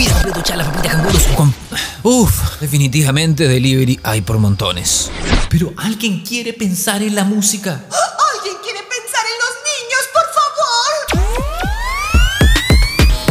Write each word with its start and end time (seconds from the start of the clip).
comida, 0.00 0.14
completo, 0.14 0.40
chala, 0.42 0.64
papita, 0.64 0.88
canguros 0.90 1.22
con... 1.36 1.54
Uf, 2.02 2.58
definitivamente 2.60 3.46
delivery 3.46 4.00
hay 4.02 4.22
por 4.22 4.38
montones. 4.38 5.10
Pero 5.48 5.72
alguien 5.76 6.22
quiere 6.22 6.54
pensar 6.54 7.02
en 7.02 7.14
la 7.14 7.24
música. 7.24 7.72
¿Alguien 7.72 8.56
quiere 8.62 8.80
pensar 8.80 9.26
en 9.26 9.38
los 9.44 9.54
niños, 9.68 10.00
por 10.14 10.24
favor? 10.38 10.94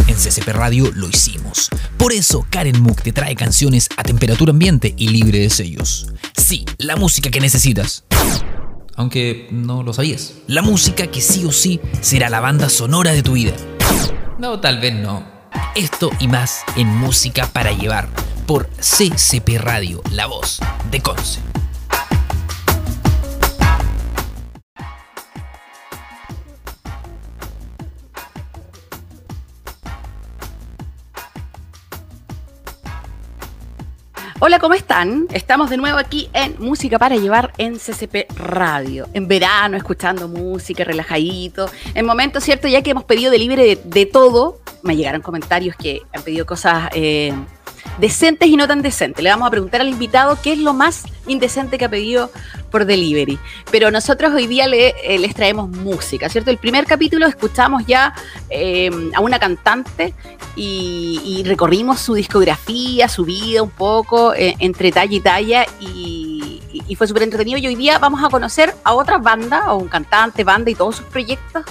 En 0.08 0.16
CCP 0.16 0.48
Radio 0.50 0.92
lo 0.94 1.10
hicimos. 1.10 1.70
Por 1.98 2.14
eso 2.14 2.46
Karen 2.50 2.80
Mook 2.82 3.02
te 3.02 3.14
trae 3.14 3.36
canciones 3.36 3.90
a 3.98 4.04
temperatura 4.04 4.52
ambiente 4.52 4.94
y 4.96 5.08
libre 5.08 5.40
de 5.40 5.50
sellos. 5.50 6.10
Sí, 6.38 6.68
la 6.78 6.96
música 6.96 7.32
que 7.32 7.40
necesitas. 7.40 8.04
Aunque 8.96 9.48
no 9.52 9.82
lo 9.82 9.92
sabías. 9.94 10.34
La 10.48 10.62
música 10.62 11.08
que 11.08 11.22
sí 11.22 11.46
o 11.46 11.52
sí 11.52 11.82
será 12.02 12.30
la 12.30 12.42
banda 12.42 12.70
sonora 12.70 13.12
de 13.12 13.24
tu 13.24 13.34
vida. 13.34 13.54
No, 14.38 14.60
tal 14.60 14.80
vez 14.80 14.94
no. 14.94 15.39
Esto 15.76 16.10
y 16.20 16.28
más 16.28 16.64
en 16.76 16.88
Música 16.88 17.48
para 17.48 17.72
Llevar 17.72 18.10
por 18.46 18.68
CCP 18.78 19.60
Radio, 19.60 20.02
la 20.12 20.26
voz 20.26 20.60
de 20.92 21.02
Conce. 21.02 21.40
Hola, 34.42 34.60
¿cómo 34.60 34.74
están? 34.74 35.28
Estamos 35.34 35.70
de 35.70 35.76
nuevo 35.76 35.98
aquí 35.98 36.30
en 36.32 36.56
Música 36.60 36.98
para 36.98 37.18
Llevar 37.18 37.52
en 37.58 37.78
CCP 37.78 38.32
Radio. 38.38 39.10
En 39.12 39.28
verano, 39.28 39.76
escuchando 39.76 40.30
música, 40.30 40.86
relajadito. 40.86 41.70
En 41.94 42.06
momentos, 42.06 42.46
¿cierto? 42.46 42.70
Ya 42.70 42.82
que 42.82 42.92
hemos 42.92 43.04
pedido 43.04 43.32
delivery 43.32 43.76
de, 43.76 43.82
de 43.84 44.06
todo, 44.06 44.62
me 44.82 44.96
llegaron 44.96 45.22
comentarios 45.22 45.76
que 45.76 46.04
han 46.14 46.24
pedido 46.24 46.46
cosas 46.46 46.90
eh, 46.94 47.34
decentes 47.98 48.48
y 48.48 48.56
no 48.56 48.68
tan 48.68 48.82
decentes. 48.82 49.24
Le 49.24 49.30
vamos 49.30 49.48
a 49.48 49.52
preguntar 49.52 49.82
al 49.82 49.90
invitado 49.90 50.38
qué 50.42 50.54
es 50.54 50.60
lo 50.60 50.74
más 50.74 51.04
indecente 51.28 51.78
que 51.78 51.86
ha 51.86 51.90
pedido 51.90 52.32
por 52.72 52.86
delivery. 52.86 53.40
Pero 53.72 53.92
nosotros 53.92 54.34
hoy 54.34 54.48
día 54.48 54.68
le, 54.68 54.96
eh, 55.04 55.20
les 55.20 55.34
traemos 55.36 55.70
música, 55.70 56.30
¿cierto? 56.30 56.52
El 56.52 56.58
primer 56.58 56.86
capítulo 56.86 57.28
escuchamos 57.28 57.86
ya 57.86 58.14
eh, 58.50 58.90
a 59.14 59.22
una 59.22 59.40
cantante 59.40 60.14
y, 60.56 61.44
recorrimos 61.46 62.02
su 62.02 62.16
discografía, 62.16 63.08
su 63.08 63.24
vida 63.24 63.64
un 63.64 63.70
poco, 63.70 64.34
entre 64.36 64.92
talla 64.92 65.16
y 65.16 65.20
talla, 65.22 65.66
y, 65.80 66.62
y 66.88 66.96
fue 66.96 67.08
súper 67.08 67.24
entretenido. 67.24 67.58
Y 67.58 67.68
hoy 67.68 67.76
día 67.76 67.98
vamos 67.98 68.22
a 68.24 68.30
conocer 68.30 68.76
a 68.84 68.94
otras 68.94 69.24
bandas, 69.24 69.64
o 69.68 69.78
un 69.78 69.88
cantante, 69.88 70.44
banda 70.44 70.70
y 70.70 70.76
todos 70.76 70.98
sus 70.98 71.06
proyectos 71.06 71.64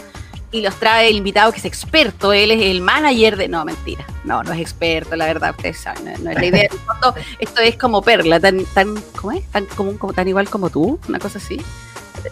y 0.51 0.63
los 0.63 0.75
trae 0.77 1.11
el 1.11 1.17
invitado 1.17 1.53
que 1.53 1.59
es 1.59 1.65
experto, 1.65 2.33
él 2.33 2.51
es 2.51 2.63
el 2.63 2.81
manager 2.81 3.37
de... 3.37 3.49
No, 3.49 3.65
mentira, 3.65 4.05
no, 4.25 4.43
no 4.43 4.53
es 4.53 4.61
experto, 4.61 5.15
la 5.17 5.27
verdad, 5.27 5.55
ustedes 5.57 5.79
saben, 5.79 6.05
no, 6.23 6.31
es 6.31 6.37
la 6.37 6.45
idea. 6.45 6.69
esto 7.39 7.61
es 7.61 7.77
como 7.77 8.03
Perla, 8.03 8.41
tan, 8.41 8.65
tan, 8.75 8.95
¿cómo 9.17 9.33
es? 9.33 9.45
Tan 9.51 9.67
común, 9.67 9.99
como, 9.99 10.13
tan 10.13 10.27
igual 10.27 10.49
como 10.49 10.71
tú, 10.71 10.99
una 11.09 11.19
cosa 11.19 11.39
así. 11.39 11.61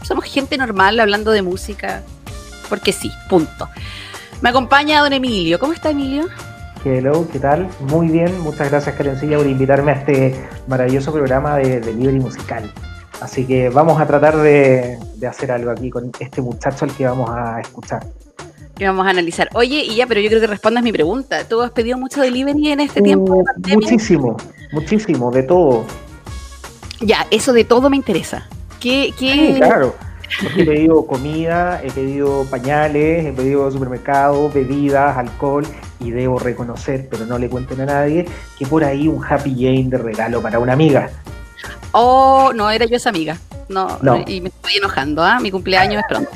Somos 0.02 0.24
gente 0.24 0.56
normal 0.56 0.98
hablando 0.98 1.30
de 1.30 1.42
música, 1.42 2.02
porque 2.68 2.92
sí, 2.92 3.10
punto. 3.28 3.68
Me 4.40 4.48
acompaña 4.48 5.00
don 5.00 5.12
Emilio, 5.12 5.58
¿cómo 5.58 5.72
está 5.72 5.90
Emilio? 5.90 6.28
Hello, 6.84 7.26
¿qué 7.32 7.38
tal? 7.38 7.68
Muy 7.80 8.08
bien, 8.08 8.40
muchas 8.40 8.70
gracias 8.70 8.94
Karencilla 8.94 9.38
por 9.38 9.46
invitarme 9.46 9.92
a 9.92 9.94
este 9.94 10.48
maravilloso 10.68 11.12
programa 11.12 11.56
de, 11.56 11.80
de 11.80 11.92
Libre 11.92 12.20
Musical. 12.20 12.70
Así 13.20 13.44
que 13.44 13.68
vamos 13.70 14.00
a 14.00 14.06
tratar 14.06 14.36
de, 14.36 14.98
hacer 15.28 15.50
algo 15.50 15.70
aquí 15.70 15.90
con 15.90 16.10
este 16.20 16.42
muchacho 16.42 16.84
al 16.84 16.92
que 16.92 17.06
vamos 17.06 17.30
a 17.30 17.60
escuchar. 17.60 18.06
Que 18.76 18.86
vamos 18.86 19.06
a 19.06 19.10
analizar. 19.10 19.48
Oye, 19.54 19.82
y 19.84 19.96
ya, 19.96 20.06
pero 20.06 20.20
yo 20.20 20.28
creo 20.28 20.40
que 20.40 20.46
respondas 20.46 20.84
mi 20.84 20.92
pregunta. 20.92 21.44
¿Tú 21.44 21.62
has 21.62 21.70
pedido 21.70 21.96
mucho 21.96 22.20
delivery 22.20 22.72
en 22.72 22.80
este 22.80 23.00
tiempo? 23.00 23.42
De 23.56 23.72
uh, 23.72 23.80
muchísimo, 23.80 24.36
muchísimo, 24.72 25.30
de 25.30 25.42
todo. 25.44 25.86
Ya, 27.00 27.26
eso 27.30 27.54
de 27.54 27.64
todo 27.64 27.88
me 27.88 27.96
interesa. 27.96 28.46
¿Qué, 28.78 29.14
qué... 29.18 29.54
claro. 29.56 29.94
he 30.56 30.64
pedido 30.64 31.06
comida, 31.06 31.80
he 31.82 31.90
pedido 31.90 32.44
pañales, 32.50 33.24
he 33.24 33.32
pedido 33.32 33.70
supermercado, 33.70 34.50
bebidas, 34.50 35.16
alcohol 35.16 35.66
y 36.00 36.10
debo 36.10 36.38
reconocer, 36.38 37.08
pero 37.10 37.24
no 37.24 37.38
le 37.38 37.48
cuenten 37.48 37.80
a 37.80 37.86
nadie, 37.86 38.26
que 38.58 38.66
por 38.66 38.84
ahí 38.84 39.08
un 39.08 39.24
Happy 39.24 39.54
Jane 39.54 39.88
de 39.88 39.98
regalo 39.98 40.42
para 40.42 40.58
una 40.58 40.74
amiga. 40.74 41.10
Oh, 41.98 42.52
no, 42.54 42.70
era 42.70 42.84
yo 42.84 42.96
esa 42.96 43.08
amiga. 43.08 43.38
No, 43.68 43.98
y 44.26 44.42
me 44.42 44.48
estoy 44.48 44.76
enojando, 44.76 45.24
¿ah? 45.24 45.40
Mi 45.40 45.50
cumpleaños 45.50 46.00
es 46.00 46.06
pronto. 46.08 46.30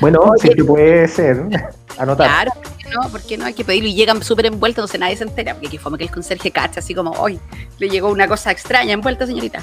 Bueno, 0.00 0.32
sí 0.40 0.48
que 0.48 0.64
puede 0.64 1.06
ser. 1.08 1.42
Anotar. 1.98 2.26
Claro, 2.26 2.52
¿por 2.54 2.72
qué 2.78 2.88
no? 2.88 3.08
¿Por 3.10 3.22
qué 3.22 3.38
no? 3.38 3.44
Hay 3.44 3.52
que 3.52 3.64
pedirlo 3.64 3.90
y 3.90 3.94
llegan 3.94 4.22
súper 4.22 4.46
envueltos, 4.46 4.78
entonces 4.84 5.00
nadie 5.00 5.16
se 5.16 5.24
entera. 5.24 5.52
Porque 5.54 5.68
que 5.68 5.78
fome 5.78 5.98
que 5.98 6.04
el 6.04 6.10
conserje 6.10 6.50
cacha, 6.50 6.80
así 6.80 6.94
como, 6.94 7.10
hoy 7.12 7.38
le 7.78 7.90
llegó 7.90 8.10
una 8.10 8.26
cosa 8.26 8.50
extraña 8.50 8.94
envuelta, 8.94 9.26
señorita. 9.26 9.60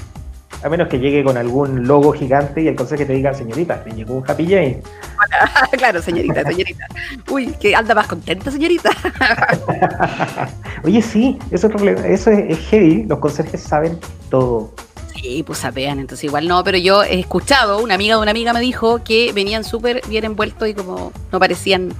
A 0.62 0.68
menos 0.68 0.88
que 0.88 0.98
llegue 1.00 1.24
con 1.24 1.36
algún 1.36 1.88
logo 1.88 2.12
gigante 2.12 2.62
y 2.62 2.68
el 2.68 2.76
conserje 2.76 3.04
te 3.04 3.14
diga, 3.14 3.34
señorita, 3.34 3.82
le 3.86 3.96
llegó 3.96 4.14
un 4.14 4.30
Happy 4.30 4.44
Jane. 4.44 4.82
claro, 5.76 6.00
señorita, 6.00 6.44
señorita. 6.44 6.86
Uy, 7.30 7.46
que 7.60 7.74
anda 7.74 7.94
más 7.94 8.06
contenta, 8.06 8.50
señorita. 8.50 8.90
Oye, 10.84 11.02
sí, 11.02 11.38
eso, 11.50 11.68
eso 12.04 12.30
es 12.30 12.58
heavy. 12.68 13.04
Los 13.04 13.18
conserjes 13.18 13.60
saben 13.60 13.98
todo. 14.30 14.72
Sí, 15.20 15.42
pues 15.42 15.58
sapean, 15.58 15.98
entonces 15.98 16.24
igual 16.24 16.48
no, 16.48 16.64
pero 16.64 16.78
yo 16.78 17.02
he 17.02 17.20
escuchado, 17.20 17.80
una 17.80 17.94
amiga 17.94 18.14
de 18.14 18.22
una 18.22 18.30
amiga 18.30 18.54
me 18.54 18.60
dijo 18.60 19.04
que 19.04 19.32
venían 19.34 19.64
súper 19.64 20.00
bien 20.08 20.24
envueltos 20.24 20.66
y 20.66 20.72
como 20.72 21.12
no 21.30 21.38
parecían 21.38 21.92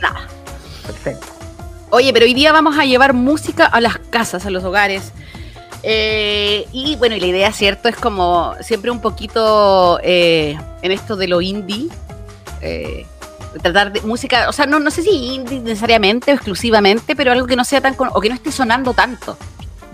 nada. 0.00 0.26
Perfecto. 0.86 1.26
Oye, 1.90 2.12
pero 2.14 2.24
hoy 2.24 2.32
día 2.32 2.52
vamos 2.52 2.78
a 2.78 2.86
llevar 2.86 3.12
música 3.12 3.66
a 3.66 3.80
las 3.82 3.98
casas, 3.98 4.46
a 4.46 4.50
los 4.50 4.64
hogares. 4.64 5.12
Eh, 5.82 6.66
y 6.72 6.96
bueno, 6.96 7.14
y 7.16 7.20
la 7.20 7.26
idea, 7.26 7.52
¿cierto? 7.52 7.90
Es 7.90 7.96
como 7.96 8.54
siempre 8.62 8.90
un 8.90 9.00
poquito 9.00 10.00
eh, 10.02 10.58
en 10.80 10.90
esto 10.90 11.16
de 11.16 11.28
lo 11.28 11.42
indie. 11.42 11.88
Eh, 12.62 13.06
tratar 13.62 13.92
de 13.92 14.00
música, 14.00 14.48
o 14.48 14.52
sea, 14.52 14.64
no, 14.66 14.80
no 14.80 14.90
sé 14.90 15.02
si 15.02 15.34
indie 15.34 15.60
necesariamente 15.60 16.32
o 16.32 16.34
exclusivamente, 16.34 17.14
pero 17.14 17.30
algo 17.30 17.46
que 17.46 17.56
no 17.56 17.64
sea 17.64 17.82
tan, 17.82 17.94
o 17.98 18.20
que 18.20 18.30
no 18.30 18.34
esté 18.34 18.50
sonando 18.50 18.94
tanto. 18.94 19.36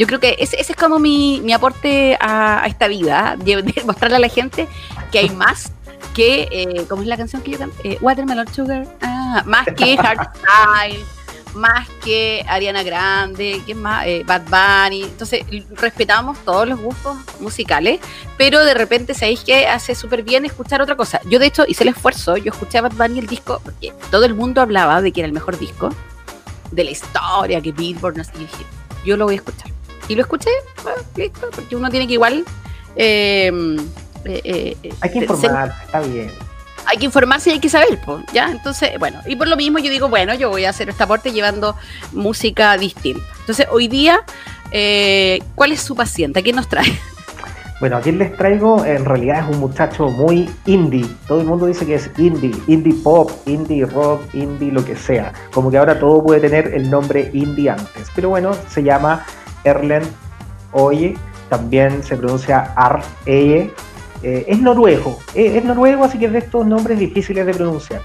Yo 0.00 0.06
creo 0.06 0.18
que 0.18 0.34
ese, 0.38 0.58
es 0.58 0.74
como 0.74 0.98
mi, 0.98 1.52
aporte 1.52 2.16
a, 2.22 2.64
esta 2.66 2.88
vida, 2.88 3.36
mostrarle 3.84 4.16
a 4.16 4.18
la 4.18 4.30
gente 4.30 4.66
que 5.12 5.18
hay 5.18 5.28
más 5.28 5.72
que, 6.14 6.48
eh, 6.50 6.86
¿cómo 6.88 7.02
es 7.02 7.08
la 7.08 7.18
canción 7.18 7.42
que 7.42 7.50
yo 7.50 7.58
canto? 7.58 7.76
Eh, 7.84 7.98
Watermelon 8.00 8.48
Sugar, 8.50 8.86
ah, 9.02 9.42
más 9.44 9.66
que 9.76 9.96
Hardstyle, 9.98 11.04
más 11.52 11.86
que 12.02 12.42
Ariana 12.48 12.82
Grande, 12.82 13.60
¿qué 13.66 13.74
más? 13.74 14.06
Eh, 14.06 14.24
Bad 14.24 14.44
Bunny. 14.44 15.02
Entonces, 15.02 15.44
respetamos 15.72 16.38
todos 16.46 16.66
los 16.66 16.80
gustos 16.80 17.18
musicales, 17.38 18.00
pero 18.38 18.64
de 18.64 18.72
repente 18.72 19.12
sabéis 19.12 19.40
que 19.40 19.68
hace 19.68 19.94
súper 19.94 20.22
bien 20.22 20.46
escuchar 20.46 20.80
otra 20.80 20.96
cosa. 20.96 21.20
Yo, 21.28 21.38
de 21.38 21.44
hecho, 21.44 21.66
hice 21.68 21.82
el 21.82 21.90
esfuerzo, 21.90 22.38
yo 22.38 22.52
escuché 22.52 22.78
a 22.78 22.82
Bad 22.82 22.94
Bunny 22.94 23.18
el 23.18 23.26
disco, 23.26 23.60
porque 23.62 23.92
todo 24.10 24.24
el 24.24 24.32
mundo 24.32 24.62
hablaba 24.62 25.02
de 25.02 25.12
que 25.12 25.20
era 25.20 25.26
el 25.26 25.34
mejor 25.34 25.58
disco 25.58 25.90
de 26.72 26.84
la 26.84 26.90
historia, 26.90 27.60
que 27.60 27.72
Billboard, 27.72 28.16
no 28.16 28.24
sé, 28.24 28.32
y 28.36 28.38
dije, 28.38 28.64
yo 29.04 29.18
lo 29.18 29.26
voy 29.26 29.34
a 29.34 29.36
escuchar 29.36 29.69
y 30.10 30.16
lo 30.16 30.22
escuché, 30.22 30.50
listo, 31.14 31.48
porque 31.54 31.76
uno 31.76 31.88
tiene 31.88 32.08
que 32.08 32.14
igual... 32.14 32.44
Eh, 32.96 33.52
eh, 34.24 34.76
eh, 34.82 34.94
hay 35.00 35.10
que 35.10 35.18
informarse, 35.18 35.84
está 35.84 36.00
bien. 36.00 36.32
Hay 36.86 36.98
que 36.98 37.04
informarse 37.04 37.50
y 37.50 37.52
hay 37.52 37.60
que 37.60 37.68
saber, 37.68 38.00
¿ya? 38.32 38.50
Entonces, 38.50 38.98
bueno, 38.98 39.20
y 39.24 39.36
por 39.36 39.46
lo 39.46 39.56
mismo 39.56 39.78
yo 39.78 39.88
digo, 39.88 40.08
bueno, 40.08 40.34
yo 40.34 40.50
voy 40.50 40.64
a 40.64 40.70
hacer 40.70 40.88
este 40.88 41.04
aporte 41.04 41.30
llevando 41.30 41.76
música 42.10 42.76
distinta. 42.76 43.24
Entonces, 43.38 43.68
hoy 43.70 43.86
día, 43.86 44.24
¿cuál 45.54 45.70
es 45.70 45.80
su 45.80 45.94
paciente? 45.94 46.40
¿A 46.40 46.42
quién 46.42 46.56
nos 46.56 46.68
trae? 46.68 46.86
Bueno, 47.80 47.96
a 47.96 48.02
quien 48.02 48.18
les 48.18 48.36
traigo 48.36 48.84
en 48.84 49.06
realidad 49.06 49.48
es 49.48 49.54
un 49.54 49.58
muchacho 49.58 50.10
muy 50.10 50.50
indie. 50.66 51.06
Todo 51.26 51.40
el 51.40 51.46
mundo 51.46 51.64
dice 51.64 51.86
que 51.86 51.94
es 51.94 52.10
indie, 52.18 52.52
indie 52.66 52.92
pop, 52.92 53.30
indie 53.46 53.86
rock, 53.86 54.34
indie 54.34 54.70
lo 54.70 54.84
que 54.84 54.94
sea. 54.94 55.32
Como 55.50 55.70
que 55.70 55.78
ahora 55.78 55.98
todo 55.98 56.22
puede 56.22 56.40
tener 56.40 56.74
el 56.74 56.90
nombre 56.90 57.30
indie 57.32 57.70
antes. 57.70 58.08
Pero 58.14 58.28
bueno, 58.28 58.50
se 58.68 58.82
llama 58.82 59.24
Erlen 59.64 60.02
Oye, 60.72 61.16
también 61.48 62.02
se 62.02 62.16
pronuncia 62.16 62.72
Ar 62.76 63.02
Eye. 63.26 63.70
Eh, 64.22 64.44
es 64.48 64.60
noruego, 64.60 65.18
eh, 65.34 65.56
es 65.56 65.64
noruego, 65.64 66.04
así 66.04 66.18
que 66.18 66.26
es 66.26 66.32
de 66.32 66.40
estos 66.40 66.66
nombres 66.66 66.98
difíciles 66.98 67.46
de 67.46 67.54
pronunciar. 67.54 68.02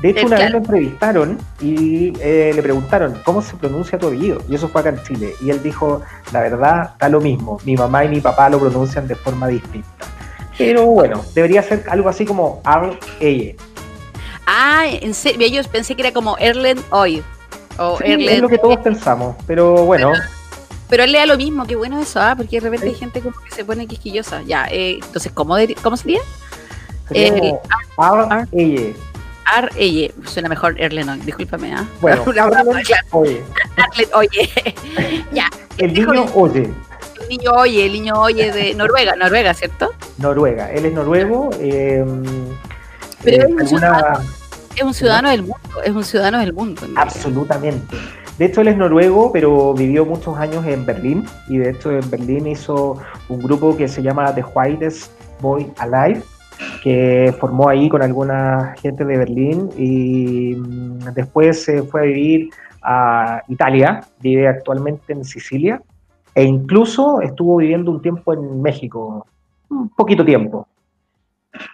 De 0.00 0.10
hecho, 0.10 0.26
una 0.26 0.36
vez 0.36 0.50
lo 0.50 0.58
entrevistaron 0.58 1.38
y 1.60 2.12
eh, 2.20 2.52
le 2.54 2.62
preguntaron 2.62 3.20
cómo 3.24 3.40
se 3.40 3.56
pronuncia 3.56 3.98
tu 3.98 4.08
apellido. 4.08 4.38
Y 4.48 4.54
eso 4.54 4.68
fue 4.68 4.82
acá 4.82 4.90
en 4.90 5.02
Chile. 5.02 5.34
Y 5.40 5.50
él 5.50 5.62
dijo, 5.62 6.02
la 6.32 6.40
verdad, 6.40 6.90
está 6.92 7.08
lo 7.08 7.20
mismo. 7.20 7.58
Mi 7.64 7.74
mamá 7.74 8.04
y 8.04 8.08
mi 8.08 8.20
papá 8.20 8.50
lo 8.50 8.58
pronuncian 8.58 9.06
de 9.06 9.14
forma 9.14 9.48
distinta. 9.48 9.88
Pero 10.58 10.84
bueno, 10.86 11.22
debería 11.34 11.62
ser 11.62 11.84
algo 11.88 12.08
así 12.08 12.24
como 12.24 12.60
Ar 12.64 12.98
Eye. 13.18 13.56
Ah, 14.46 14.84
en 14.88 15.14
serio, 15.14 15.46
yo 15.48 15.62
pensé 15.70 15.94
que 15.94 16.02
era 16.02 16.12
como 16.12 16.36
Erlen 16.38 16.78
Oye. 16.90 17.22
O 17.78 17.98
Es 18.00 18.40
lo 18.40 18.48
que 18.48 18.58
todos 18.58 18.76
pensamos, 18.78 19.36
pero 19.46 19.84
bueno. 19.84 20.12
Pero 20.94 21.02
él 21.02 21.10
lea 21.10 21.26
lo 21.26 21.36
mismo, 21.36 21.66
qué 21.66 21.74
bueno 21.74 22.00
eso, 22.00 22.20
¿ah? 22.20 22.34
porque 22.36 22.60
de 22.60 22.70
repente 22.70 22.86
hay 22.86 22.94
gente 22.94 23.20
como 23.20 23.34
que 23.40 23.50
se 23.50 23.64
pone 23.64 23.88
quisquillosa. 23.88 24.42
Ya, 24.42 24.68
eh, 24.70 25.00
entonces, 25.02 25.32
¿cómo, 25.34 25.56
¿cómo 25.82 25.96
sería? 25.96 26.20
eh, 27.10 27.52
Ar-Eye. 29.44 30.14
Suena 30.24 30.48
mejor 30.48 30.80
Erlenong, 30.80 31.18
discúlpame. 31.26 31.74
¿ah? 31.74 31.84
Bueno, 32.00 32.22
oye, 32.72 34.08
oye. 34.12 34.52
ya. 35.32 35.50
el 35.78 35.92
niño 35.94 36.26
oye, 36.36 36.70
el 37.22 37.28
niño 37.28 37.50
oye, 37.50 37.86
el 37.86 37.92
niño 37.92 38.14
oye 38.20 38.52
de 38.52 38.74
Noruega, 38.74 39.16
Noruega, 39.16 39.52
¿cierto? 39.52 39.90
Noruega. 40.18 40.70
Él 40.70 40.84
es 40.86 40.92
noruego. 40.92 41.50
eh, 41.58 42.04
Pero 43.24 43.48
es 43.48 43.72
un 43.72 43.82
alguna- 43.82 44.20
Es 44.76 44.82
un 44.84 44.94
ciudadano 44.94 45.30
del 45.30 45.42
mundo, 45.42 45.82
es 45.84 45.90
un 45.90 46.04
ciudadano 46.04 46.38
del 46.38 46.52
mundo. 46.52 46.82
en 46.84 46.94
realidad. 46.94 47.20
De 48.38 48.46
hecho, 48.46 48.62
él 48.62 48.68
es 48.68 48.76
noruego, 48.76 49.30
pero 49.32 49.74
vivió 49.74 50.04
muchos 50.04 50.36
años 50.38 50.66
en 50.66 50.84
Berlín. 50.84 51.24
Y 51.48 51.58
de 51.58 51.70
hecho, 51.70 51.92
en 51.92 52.08
Berlín 52.10 52.48
hizo 52.48 52.96
un 53.28 53.38
grupo 53.38 53.76
que 53.76 53.86
se 53.86 54.02
llama 54.02 54.34
The 54.34 54.44
Whitest 54.54 55.12
Boy 55.40 55.70
Alive, 55.78 56.20
que 56.82 57.32
formó 57.38 57.68
ahí 57.68 57.88
con 57.88 58.02
alguna 58.02 58.74
gente 58.82 59.04
de 59.04 59.18
Berlín. 59.18 59.70
Y 59.76 60.56
mm, 60.56 61.14
después 61.14 61.62
se 61.62 61.84
fue 61.84 62.00
a 62.00 62.04
vivir 62.04 62.50
a 62.82 63.42
Italia. 63.48 64.00
Vive 64.20 64.48
actualmente 64.48 65.12
en 65.12 65.24
Sicilia. 65.24 65.80
E 66.34 66.42
incluso 66.42 67.20
estuvo 67.20 67.58
viviendo 67.58 67.92
un 67.92 68.02
tiempo 68.02 68.32
en 68.34 68.60
México. 68.60 69.26
Un 69.70 69.90
poquito 69.90 70.24
tiempo. 70.24 70.66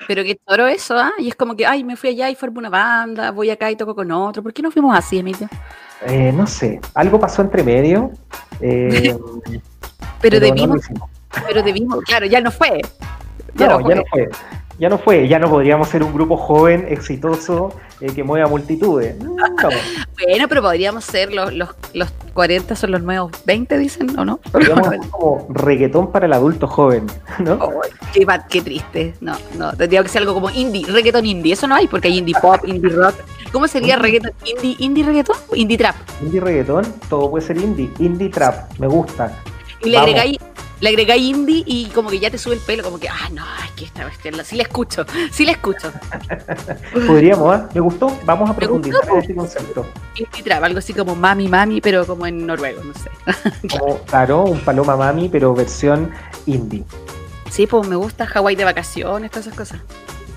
Pero 0.06 0.22
qué 0.24 0.34
toro 0.34 0.66
eso, 0.66 0.96
¿ah? 0.98 1.12
Y 1.18 1.28
es 1.28 1.34
como 1.34 1.56
que, 1.56 1.66
ay, 1.66 1.84
me 1.84 1.96
fui 1.96 2.10
allá 2.10 2.30
y 2.30 2.34
formé 2.34 2.58
una 2.58 2.70
banda, 2.70 3.30
voy 3.30 3.50
acá 3.50 3.70
y 3.70 3.76
toco 3.76 3.94
con 3.94 4.10
otro. 4.10 4.42
¿Por 4.42 4.52
qué 4.52 4.62
no 4.62 4.70
fuimos 4.70 4.96
así, 4.96 5.18
Emilio? 5.18 5.48
Eh, 6.06 6.32
no 6.34 6.46
sé, 6.46 6.80
algo 6.94 7.18
pasó 7.20 7.42
entre 7.42 7.62
medio. 7.62 8.10
eh, 8.60 9.16
Pero, 10.20 10.38
debimos, 10.38 10.82
pero 11.46 11.62
debimos, 11.62 12.04
claro, 12.04 12.26
ya 12.26 12.42
no 12.42 12.50
fue. 12.50 12.82
Ya 13.54 13.68
No, 13.68 13.80
no 13.80 13.88
ya 13.88 13.94
no 13.94 14.02
fue. 14.10 14.28
Ya 14.80 14.88
no 14.88 14.96
fue, 14.96 15.28
ya 15.28 15.38
no 15.38 15.50
podríamos 15.50 15.90
ser 15.90 16.02
un 16.02 16.14
grupo 16.14 16.38
joven, 16.38 16.86
exitoso, 16.88 17.74
eh, 18.00 18.10
que 18.14 18.24
mueva 18.24 18.48
multitudes. 18.48 19.14
No. 19.22 19.36
Bueno, 20.22 20.48
pero 20.48 20.60
podríamos 20.60 21.04
ser 21.04 21.32
los, 21.32 21.52
los, 21.54 21.70
los 21.94 22.10
40 22.34 22.76
son 22.76 22.90
los 22.90 23.02
nuevos 23.02 23.32
20, 23.46 23.78
dicen, 23.78 24.18
¿o 24.18 24.24
no? 24.24 24.36
Podríamos 24.52 24.88
ser 24.88 25.00
como 25.10 25.46
reggaetón 25.50 26.12
para 26.12 26.26
el 26.26 26.32
adulto 26.34 26.66
joven, 26.66 27.06
¿no? 27.38 27.58
Qué, 28.12 28.26
qué 28.48 28.60
triste. 28.60 29.14
No, 29.20 29.34
no, 29.56 29.72
tendría 29.72 30.02
que 30.02 30.08
ser 30.08 30.22
algo 30.22 30.34
como 30.34 30.50
indie, 30.50 30.86
reggaeton 30.86 31.24
indie. 31.24 31.54
Eso 31.54 31.66
no 31.66 31.74
hay 31.74 31.86
porque 31.86 32.08
hay 32.08 32.18
indie 32.18 32.34
pop, 32.40 32.60
indie 32.66 32.90
rock. 32.90 33.14
¿Cómo 33.52 33.66
sería 33.66 33.96
reggaeton 33.96 34.32
indie, 34.44 34.76
indie 34.78 35.04
reggaeton? 35.04 35.36
Indie 35.54 35.78
trap. 35.78 35.96
Indie 36.22 36.40
reggaetón, 36.40 36.86
todo 37.08 37.30
puede 37.30 37.46
ser 37.46 37.56
indie. 37.56 37.90
Indie 37.98 38.28
trap, 38.28 38.78
me 38.78 38.86
gusta. 38.86 39.32
Y 39.82 39.90
le 39.90 39.98
agregáis, 39.98 40.38
le 40.80 40.88
agregáis 40.88 41.22
indie 41.22 41.62
y 41.66 41.86
como 41.90 42.08
que 42.10 42.18
ya 42.18 42.30
te 42.30 42.38
sube 42.38 42.54
el 42.54 42.60
pelo, 42.60 42.82
como 42.82 42.98
que, 42.98 43.08
ah, 43.08 43.28
no, 43.32 43.44
es 43.64 43.70
que 43.72 43.84
esta 43.84 44.04
bestia, 44.04 44.32
sí 44.44 44.56
la 44.56 44.62
escucho, 44.62 45.04
sí 45.30 45.44
la 45.44 45.52
escucho. 45.52 45.92
Podríamos, 47.06 47.54
¿ah? 47.54 47.68
Me 47.74 47.80
gustó, 47.80 48.16
vamos 48.24 48.48
a 48.50 48.56
profundizar 48.56 49.08
en 49.10 49.18
este 49.18 49.34
concepto. 49.34 49.86
Indie 50.16 50.42
trap, 50.42 50.62
algo 50.64 50.78
así 50.78 50.92
como 50.92 51.14
mami, 51.14 51.48
mami, 51.48 51.80
pero 51.80 52.06
como 52.06 52.26
en 52.26 52.46
noruego, 52.46 52.82
no 52.84 52.92
sé. 52.94 53.10
Como, 53.78 53.98
claro, 54.04 54.44
un 54.44 54.60
paloma 54.60 54.96
mami, 54.96 55.28
pero 55.28 55.54
versión 55.54 56.10
indie. 56.46 56.84
Sí, 57.50 57.66
pues 57.66 57.86
me 57.88 57.96
gusta 57.96 58.26
Hawái 58.26 58.56
de 58.56 58.64
vacaciones, 58.64 59.30
todas 59.30 59.46
esas 59.46 59.58
cosas. 59.58 59.80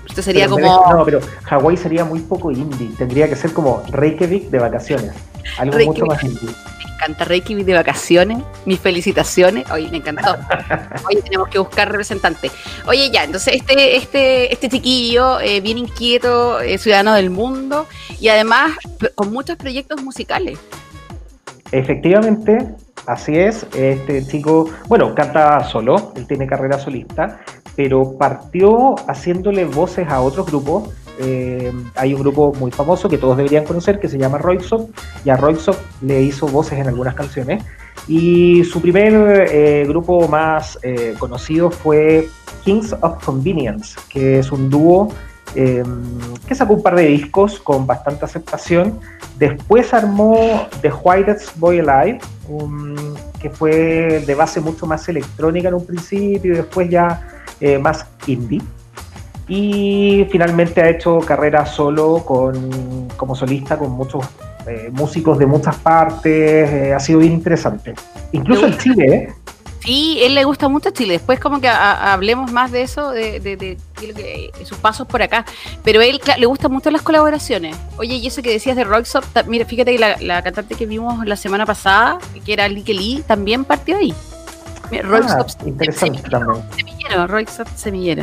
Esto 0.08 0.22
sería 0.22 0.44
Pero 0.44 0.56
como. 0.56 0.78
vez- 0.86 0.96
No, 0.96 1.04
pero 1.04 1.20
Hawái 1.44 1.76
sería 1.76 2.04
muy 2.04 2.20
poco 2.20 2.50
indie. 2.50 2.88
Tendría 2.98 3.28
que 3.28 3.36
ser 3.36 3.52
como 3.52 3.82
Reykjavik 3.90 4.48
de 4.50 4.58
vacaciones. 4.58 5.12
Algo 5.58 5.76
Reykjavik. 5.76 5.86
mucho 5.86 6.06
más 6.06 6.24
indie. 6.24 6.48
Me 6.78 6.92
encanta 6.94 7.24
Reykjavik 7.24 7.66
de 7.66 7.74
vacaciones. 7.74 8.38
Mis 8.66 8.80
felicitaciones. 8.80 9.70
Oye, 9.70 9.88
me 9.90 9.98
encantó. 9.98 10.36
Oye, 11.08 11.22
tenemos 11.22 11.48
que 11.48 11.58
buscar 11.58 11.88
representante. 11.90 12.50
Oye, 12.86 13.10
ya, 13.10 13.24
entonces 13.24 13.54
este, 13.56 13.96
este, 13.96 14.52
este 14.52 14.68
chiquillo, 14.68 15.40
eh, 15.40 15.60
bien 15.60 15.78
inquieto, 15.78 16.60
eh, 16.60 16.78
ciudadano 16.78 17.14
del 17.14 17.30
mundo 17.30 17.86
y 18.20 18.28
además 18.28 18.72
con 19.14 19.32
muchos 19.32 19.56
proyectos 19.56 20.02
musicales. 20.02 20.58
Efectivamente, 21.72 22.68
así 23.06 23.36
es. 23.36 23.66
Este 23.74 24.24
chico, 24.26 24.70
bueno, 24.86 25.14
canta 25.14 25.64
solo, 25.64 26.12
él 26.16 26.26
tiene 26.26 26.46
carrera 26.46 26.78
solista, 26.78 27.40
pero 27.76 28.16
partió 28.16 28.94
haciéndole 29.08 29.64
voces 29.64 30.08
a 30.08 30.20
otros 30.20 30.46
grupos. 30.46 30.90
Eh, 31.18 31.72
hay 31.94 32.14
un 32.14 32.20
grupo 32.20 32.52
muy 32.54 32.70
famoso 32.70 33.08
que 33.08 33.18
todos 33.18 33.36
deberían 33.36 33.64
conocer 33.64 34.00
que 34.00 34.08
se 34.08 34.18
llama 34.18 34.38
Roixop 34.38 34.90
y 35.24 35.30
a 35.30 35.36
Roixop 35.36 35.76
le 36.02 36.22
hizo 36.22 36.46
voces 36.46 36.78
en 36.78 36.88
algunas 36.88 37.14
canciones. 37.14 37.62
Y 38.06 38.64
su 38.64 38.80
primer 38.82 39.48
eh, 39.50 39.84
grupo 39.88 40.28
más 40.28 40.78
eh, 40.82 41.14
conocido 41.18 41.70
fue 41.70 42.28
Kings 42.64 42.94
of 43.00 43.24
Convenience, 43.24 43.98
que 44.10 44.40
es 44.40 44.52
un 44.52 44.68
dúo 44.68 45.08
eh, 45.54 45.82
que 46.46 46.54
sacó 46.54 46.74
un 46.74 46.82
par 46.82 46.96
de 46.96 47.06
discos 47.06 47.58
con 47.60 47.86
bastante 47.86 48.24
aceptación. 48.26 49.00
Después 49.38 49.94
armó 49.94 50.68
The 50.82 50.92
Whitest 50.92 51.56
Boy 51.56 51.78
Alive, 51.78 52.18
que 53.40 53.50
fue 53.50 54.22
de 54.26 54.34
base 54.34 54.60
mucho 54.60 54.86
más 54.86 55.08
electrónica 55.08 55.68
en 55.68 55.74
un 55.74 55.86
principio 55.86 56.52
y 56.52 56.56
después 56.56 56.90
ya 56.90 57.26
más 57.80 58.06
indie. 58.26 58.60
Y 59.48 60.26
finalmente 60.30 60.80
ha 60.80 60.88
hecho 60.88 61.18
carrera 61.20 61.66
solo 61.66 62.24
con, 62.24 63.08
como 63.16 63.34
solista 63.34 63.76
con 63.78 63.90
muchos 63.92 64.24
eh, 64.66 64.88
músicos 64.92 65.38
de 65.38 65.46
muchas 65.46 65.76
partes. 65.76 66.70
eh, 66.70 66.94
ha 66.94 67.00
sido 67.00 67.18
bien 67.20 67.32
interesante. 67.32 67.94
Incluso 68.32 68.66
en 68.66 68.78
Chile, 68.78 69.06
¿eh? 69.14 69.34
Sí, 69.80 70.18
él 70.22 70.34
le 70.34 70.44
gusta 70.44 70.66
mucho 70.68 70.88
Chile. 70.92 71.12
Después 71.14 71.38
como 71.38 71.60
que 71.60 71.68
a- 71.68 71.76
a- 71.92 72.12
hablemos 72.14 72.50
más 72.50 72.72
de 72.72 72.80
eso, 72.80 73.10
de, 73.10 73.38
de- 73.38 73.56
de- 73.58 73.76
de 74.00 74.50
sus 74.64 74.78
pasos 74.78 75.06
por 75.06 75.20
acá. 75.20 75.44
Pero 75.82 76.00
él 76.00 76.18
le 76.38 76.46
gustan 76.46 76.72
mucho 76.72 76.90
las 76.90 77.02
colaboraciones. 77.02 77.76
Oye, 77.98 78.14
y 78.14 78.26
eso 78.26 78.40
que 78.40 78.48
decías 78.50 78.76
de 78.76 78.84
Roxop, 78.84 79.24
ta- 79.34 79.42
mira, 79.42 79.66
fíjate 79.66 79.92
que 79.92 79.98
la, 79.98 80.16
la 80.22 80.40
cantante 80.42 80.74
que 80.74 80.86
vimos 80.86 81.26
la 81.26 81.36
semana 81.36 81.66
pasada, 81.66 82.18
que 82.46 82.54
era 82.54 82.66
Lique 82.66 82.94
Lee, 82.94 83.22
también 83.26 83.66
partió 83.66 83.98
ahí. 83.98 84.14
Ah, 84.84 85.02
Roxop 85.02 85.50
interesante 85.66 86.22
también. 86.30 86.62
semillero, 86.74 87.26
Roxop 87.26 87.68
semillero. 87.76 88.22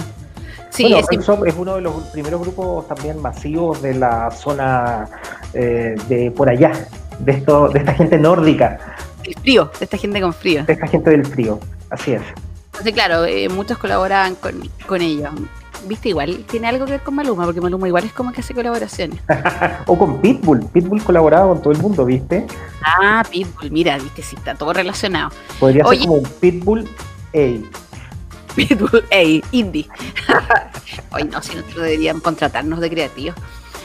Sí, 0.71 0.83
bueno, 0.83 0.97
es- 0.97 1.29
es 1.47 1.56
uno 1.57 1.75
de 1.75 1.81
los 1.81 1.94
primeros 2.13 2.41
grupos 2.41 2.88
también 2.88 3.21
masivos 3.21 3.81
de 3.81 3.94
la 3.94 4.31
zona 4.31 5.06
eh, 5.53 5.95
de 6.07 6.31
por 6.31 6.50
allá, 6.50 6.71
de 7.19 7.31
esto, 7.33 7.68
de 7.69 7.79
esta 7.79 7.94
gente 7.94 8.18
nórdica, 8.18 8.79
el 9.23 9.35
frío, 9.35 9.69
de 9.77 9.85
esta 9.85 9.97
gente 9.97 10.19
con 10.21 10.33
frío. 10.33 10.63
de 10.63 10.73
esta 10.73 10.88
gente 10.88 11.09
del 11.12 11.25
frío. 11.25 11.59
Así 11.89 12.13
es. 12.13 12.21
Entonces, 12.68 12.94
claro, 12.94 13.25
eh, 13.25 13.50
muchos 13.50 13.77
colaboraban 13.77 14.35
con, 14.35 14.53
con 14.88 15.01
ellos. 15.01 15.29
Viste, 15.88 16.09
igual 16.09 16.45
tiene 16.50 16.68
algo 16.69 16.85
que 16.85 16.91
ver 16.91 17.01
con 17.01 17.15
Maluma, 17.15 17.44
porque 17.45 17.59
Maluma 17.59 17.88
igual 17.88 18.03
es 18.06 18.13
como 18.13 18.31
que 18.31 18.41
hace 18.41 18.53
colaboraciones. 18.53 19.19
o 19.88 19.97
con 19.97 20.21
Pitbull. 20.21 20.62
Pitbull 20.71 21.03
colaboraba 21.03 21.47
con 21.50 21.62
todo 21.62 21.73
el 21.73 21.79
mundo, 21.79 22.06
¿viste? 22.06 22.45
Ah, 22.83 23.23
Pitbull, 23.29 23.71
mira, 23.71 23.97
viste, 23.97 24.21
sí, 24.21 24.35
está 24.38 24.56
todo 24.56 24.71
relacionado. 24.73 25.31
Podría 25.59 25.83
Oye. 25.85 25.99
ser 25.99 26.07
como 26.07 26.19
un 26.21 26.30
Pitbull. 26.40 26.87
Ey, 27.33 27.66
Pitbull, 28.56 29.06
ey, 29.12 29.44
indie. 29.52 29.88
Oye, 31.14 31.26
no, 31.26 31.42
si 31.42 31.56
nosotros 31.56 31.84
deberíamos 31.84 32.22
contratarnos 32.24 32.80
de 32.80 32.90
creativos. 32.90 33.36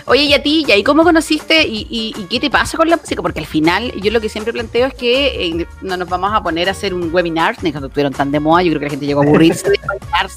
Oye, 0.08 0.22
y 0.22 0.34
a 0.34 0.42
ti, 0.42 0.64
¿y 0.68 0.70
ahí 0.70 0.84
cómo 0.84 1.02
conociste 1.02 1.66
y, 1.66 1.86
y- 1.90 2.14
y 2.16 2.24
qué 2.26 2.38
te 2.38 2.48
pasa 2.48 2.76
con 2.76 2.88
la 2.88 2.96
música? 2.96 3.20
Porque 3.22 3.40
al 3.40 3.46
final, 3.46 3.90
yo 4.00 4.12
lo 4.12 4.20
que 4.20 4.28
siempre 4.28 4.52
planteo 4.52 4.86
es 4.86 4.94
que 4.94 5.48
eh, 5.48 5.66
no 5.82 5.96
nos 5.96 6.08
vamos 6.08 6.32
a 6.32 6.40
poner 6.42 6.68
a 6.68 6.72
hacer 6.72 6.94
un 6.94 7.12
webinar, 7.12 7.56
ni 7.62 7.72
cuando 7.72 7.88
estuvieron 7.88 8.12
tan 8.12 8.30
de 8.30 8.38
moda, 8.38 8.62
yo 8.62 8.70
creo 8.70 8.80
que 8.80 8.86
la 8.86 8.90
gente 8.90 9.06
llegó 9.06 9.22
a 9.22 9.24
aburrirse 9.24 9.68
de 9.68 9.80
webinars. 9.88 10.36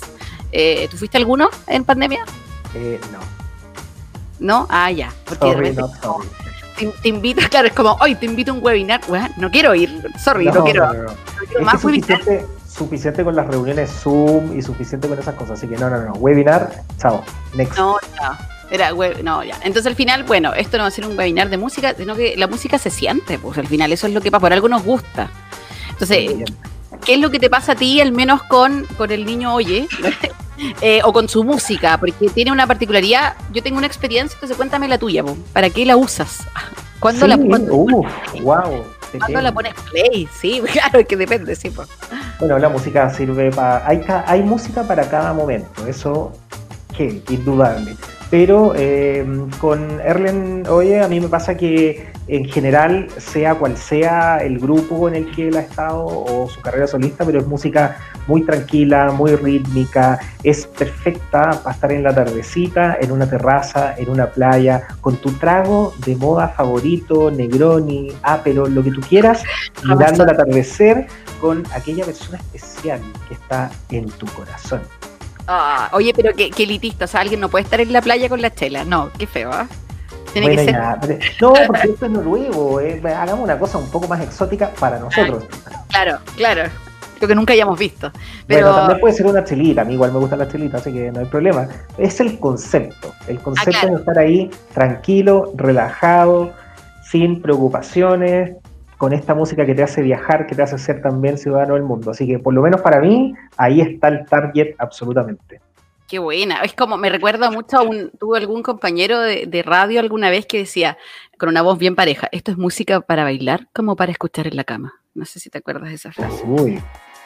Eh, 0.52 0.88
¿Tú 0.90 0.98
fuiste 0.98 1.18
alguno 1.18 1.50
en 1.68 1.84
pandemia? 1.84 2.26
eh, 2.74 3.00
no. 3.12 3.20
¿No? 4.40 4.68
Ah, 4.72 4.90
ya. 4.92 5.14
Porque 5.26 5.46
de 5.46 5.52
Sorry, 5.54 5.70
repente 5.70 5.98
sorry. 6.02 6.28
te, 6.78 6.86
te 7.04 7.10
invito, 7.10 7.42
claro, 7.50 7.68
es 7.68 7.74
como, 7.74 7.96
hoy 8.02 8.16
te 8.16 8.26
invito 8.26 8.52
a 8.52 8.56
un 8.56 8.64
webinar. 8.64 9.02
No 9.38 9.52
quiero 9.52 9.76
ir, 9.76 10.02
sorry, 10.24 10.46
no, 10.46 10.54
No, 10.54 10.64
quiero, 10.64 10.88
no, 10.88 10.94
no, 10.94 11.04
no. 11.04 11.10
no 11.12 11.16
quiero 11.48 11.66
más 11.66 11.80
que 11.82 11.86
webinar. 11.88 12.20
Suficiente, 12.80 13.24
con 13.24 13.36
las 13.36 13.46
reuniones 13.48 13.92
Zoom 13.92 14.58
y 14.58 14.62
suficiente 14.64 15.08
con 15.08 15.20
esas 15.20 15.36
cosas. 15.36 15.60
Así 15.60 15.68
que 15.68 15.78
no, 15.78 15.90
no, 15.90 16.02
no. 16.02 16.14
Webinar, 16.14 16.84
chao. 16.98 17.24
Next. 17.54 17.78
No, 17.78 17.98
ya. 18.20 18.38
Era 18.72 18.94
web, 18.94 19.24
no, 19.24 19.44
ya. 19.44 19.56
Entonces 19.64 19.86
al 19.86 19.96
final, 19.96 20.24
bueno, 20.24 20.54
esto 20.54 20.78
no 20.78 20.84
va 20.84 20.88
a 20.88 20.92
ser 20.92 21.06
un 21.06 21.18
webinar 21.18 21.50
de 21.50 21.58
música, 21.58 21.94
sino 21.96 22.16
que 22.16 22.36
la 22.38 22.48
música 22.48 22.78
se 22.78 22.90
siente, 22.90 23.38
pues 23.38 23.58
al 23.58 23.68
final 23.68 23.92
eso 23.92 24.08
es 24.08 24.14
lo 24.14 24.22
que 24.22 24.32
pasa, 24.32 24.42
por 24.42 24.54
algo 24.54 24.68
nos 24.70 24.84
gusta. 24.84 25.30
Entonces. 25.92 26.32
¿qué 27.06 27.14
es 27.14 27.20
lo 27.20 27.30
que 27.32 27.40
te 27.40 27.50
pasa 27.50 27.72
a 27.74 27.76
ti, 27.76 28.02
al 28.02 28.12
menos 28.12 28.44
con, 28.44 28.86
con 28.98 29.12
el 29.12 29.26
niño 29.26 29.54
Oye? 29.54 29.88
Eh, 30.82 31.00
o 31.06 31.14
con 31.14 31.30
su 31.30 31.46
música, 31.46 31.98
porque 31.98 32.28
tiene 32.32 32.52
una 32.52 32.68
particularidad. 32.68 33.34
Yo 33.54 33.64
tengo 33.64 33.78
una 33.78 33.88
experiencia, 33.88 34.36
entonces 34.36 34.58
cuéntame 34.58 34.90
la 34.90 34.98
tuya, 34.98 35.24
po. 35.24 35.38
¿para 35.54 35.70
qué 35.70 35.86
la 35.86 35.96
usas? 35.96 36.40
¿Cuándo, 37.00 37.28
la, 37.28 37.38
cuándo- 37.38 37.74
uf, 37.76 38.06
wow. 38.42 38.84
Cuándo 39.18 39.42
la 39.42 39.52
pones 39.52 39.74
play? 39.90 40.28
Sí, 40.40 40.62
claro, 40.72 41.00
es 41.00 41.08
que 41.08 41.18
depende, 41.18 41.56
sí. 41.56 41.70
po. 41.70 41.84
Bueno, 42.40 42.60
la 42.60 42.70
música 42.70 43.10
sirve 43.10 43.52
para. 43.52 43.88
Hay, 43.88 44.04
hay 44.26 44.44
música 44.44 44.84
para 44.84 45.10
cada 45.10 45.34
momento, 45.34 45.88
eso 45.88 46.32
indudable. 47.06 47.96
Pero 48.30 48.74
eh, 48.76 49.26
con 49.60 50.00
Erlen 50.02 50.64
Oye 50.70 51.02
a 51.02 51.08
mí 51.08 51.20
me 51.20 51.28
pasa 51.28 51.58
que 51.58 52.10
en 52.30 52.46
general, 52.46 53.08
sea 53.18 53.56
cual 53.56 53.76
sea 53.76 54.38
el 54.38 54.60
grupo 54.60 55.08
en 55.08 55.16
el 55.16 55.32
que 55.32 55.48
él 55.48 55.58
ha 55.58 55.62
estado 55.62 56.06
o 56.06 56.48
su 56.48 56.62
carrera 56.62 56.86
solista, 56.86 57.26
pero 57.26 57.40
es 57.40 57.48
música 57.48 57.98
muy 58.28 58.44
tranquila, 58.44 59.12
muy 59.12 59.36
rítmica, 59.36 60.20
es 60.44 60.68
perfecta 60.68 61.60
para 61.64 61.74
estar 61.74 61.92
en 61.92 62.04
la 62.04 62.14
tardecita, 62.14 62.98
en 63.02 63.12
una 63.12 63.28
terraza, 63.28 63.96
en 63.98 64.10
una 64.10 64.28
playa, 64.28 64.88
con 65.02 65.18
tu 65.18 65.32
trago 65.34 65.94
de 66.06 66.16
moda 66.16 66.50
favorito, 66.50 67.32
Negroni, 67.32 68.12
Apero, 68.22 68.68
lo 68.68 68.84
que 68.84 68.92
tú 68.92 69.02
quieras, 69.02 69.44
mirando 69.84 70.24
el 70.24 70.30
atardecer 70.30 71.08
con 71.42 71.64
aquella 71.74 72.06
persona 72.06 72.40
especial 72.54 73.02
que 73.28 73.34
está 73.34 73.72
en 73.90 74.06
tu 74.06 74.28
corazón. 74.28 74.82
Ah, 75.52 75.90
oye, 75.94 76.14
pero 76.16 76.32
qué, 76.36 76.52
qué 76.52 76.62
elitista, 76.62 77.06
o 77.06 77.08
sea, 77.08 77.22
alguien 77.22 77.40
no 77.40 77.50
puede 77.50 77.64
estar 77.64 77.82
en 77.82 77.92
la 77.92 78.04
playa 78.04 78.30
con 78.30 78.40
la 78.40 78.54
chela, 78.54 78.86
no, 78.86 79.10
qué 79.18 79.26
feo, 79.26 79.52
¿ah? 79.52 79.68
Tiene 80.32 80.56
que 80.56 80.64
ser... 80.64 80.76
no, 81.42 81.54
porque 81.66 81.88
esto 81.88 82.06
es 82.06 82.12
noruego, 82.12 82.80
eh, 82.80 83.02
hagamos 83.04 83.46
una 83.46 83.58
cosa 83.58 83.80
un 83.80 83.90
poco 83.90 84.08
más 84.08 84.22
exótica 84.22 84.70
para 84.80 85.00
nosotros. 85.00 85.46
claro, 85.88 86.20
claro, 86.36 86.70
lo 87.20 87.28
que 87.28 87.34
nunca 87.34 87.54
hayamos 87.54 87.80
visto. 87.80 88.12
Pero 88.46 88.68
bueno, 88.68 88.78
también 88.78 89.00
puede 89.00 89.16
ser 89.16 89.26
una 89.26 89.44
chelita, 89.44 89.82
a 89.82 89.86
mí 89.86 89.94
igual 89.94 90.14
me 90.14 90.20
gusta 90.20 90.36
la 90.36 90.48
chelita, 90.48 90.78
así 90.78 90.94
que 90.94 91.12
no 91.12 91.22
hay 91.22 91.26
problema. 91.26 91.68
Es 91.98 92.20
el 92.20 92.38
concepto, 92.38 93.12
el 93.28 93.40
concepto 93.40 93.88
de 93.88 93.96
estar 93.96 94.20
ahí 94.20 94.52
tranquilo, 94.76 95.52
relajado, 95.56 96.54
sin 97.02 97.42
preocupaciones, 97.42 98.56
con 99.00 99.14
esta 99.14 99.34
música 99.34 99.66
que 99.66 99.74
te 99.74 99.82
hace 99.82 100.02
viajar, 100.02 100.46
que 100.46 100.56
te 100.56 100.62
hace 100.62 100.78
ser 100.78 101.02
también 101.02 101.38
ciudadano 101.38 101.76
del 101.76 101.84
mundo. 101.84 102.12
Así 102.12 102.28
que 102.28 102.38
por 102.38 102.54
lo 102.54 102.62
menos 102.62 102.82
para 102.82 103.00
mí, 103.00 103.34
ahí 103.56 103.80
está 103.80 104.10
el 104.10 104.26
target 104.26 104.76
absolutamente. 104.78 105.62
Qué 106.06 106.20
buena. 106.20 106.64
Es 106.64 106.74
como, 106.74 106.98
me 106.98 107.10
recuerda 107.10 107.50
mucho 107.50 107.78
a 107.78 107.84
un, 107.84 108.12
tuve 108.20 108.38
algún 108.38 108.62
compañero 108.62 109.22
de, 109.22 109.46
de, 109.46 109.64
radio 109.64 110.02
alguna 110.02 110.30
vez 110.30 110.46
que 110.46 110.58
decía, 110.58 110.98
con 111.38 111.48
una 111.48 111.62
voz 111.62 111.78
bien 111.78 111.96
pareja, 111.96 112.28
esto 112.34 112.52
es 112.52 112.58
música 112.58 113.00
para 113.00 113.24
bailar 113.24 113.70
como 113.74 113.96
para 113.96 114.12
escuchar 114.12 114.48
en 114.48 114.58
la 114.58 114.66
cama. 114.66 114.96
No 115.14 115.24
sé 115.24 115.40
si 115.40 115.50
te 115.50 115.60
acuerdas 115.60 115.88
de 115.88 115.96
esa 115.96 116.12
frase. 116.12 116.44
Uy. 116.46 116.82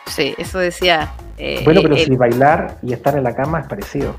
Sí, 0.06 0.36
eso 0.38 0.60
decía. 0.60 1.12
Eh, 1.40 1.62
bueno, 1.66 1.82
pero 1.82 1.98
si 1.98 2.16
bailar 2.16 2.78
y 2.84 2.94
estar 2.94 3.18
en 3.18 3.24
la 3.24 3.36
cama 3.36 3.62
es 3.62 3.68
parecido. 3.68 4.16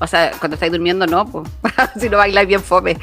O 0.00 0.06
sea, 0.06 0.32
cuando 0.38 0.54
estáis 0.54 0.72
durmiendo 0.72 1.06
no, 1.06 1.24
pues, 1.26 1.48
si 2.00 2.08
no 2.08 2.18
bailáis 2.18 2.48
bien 2.48 2.60
fome. 2.60 2.96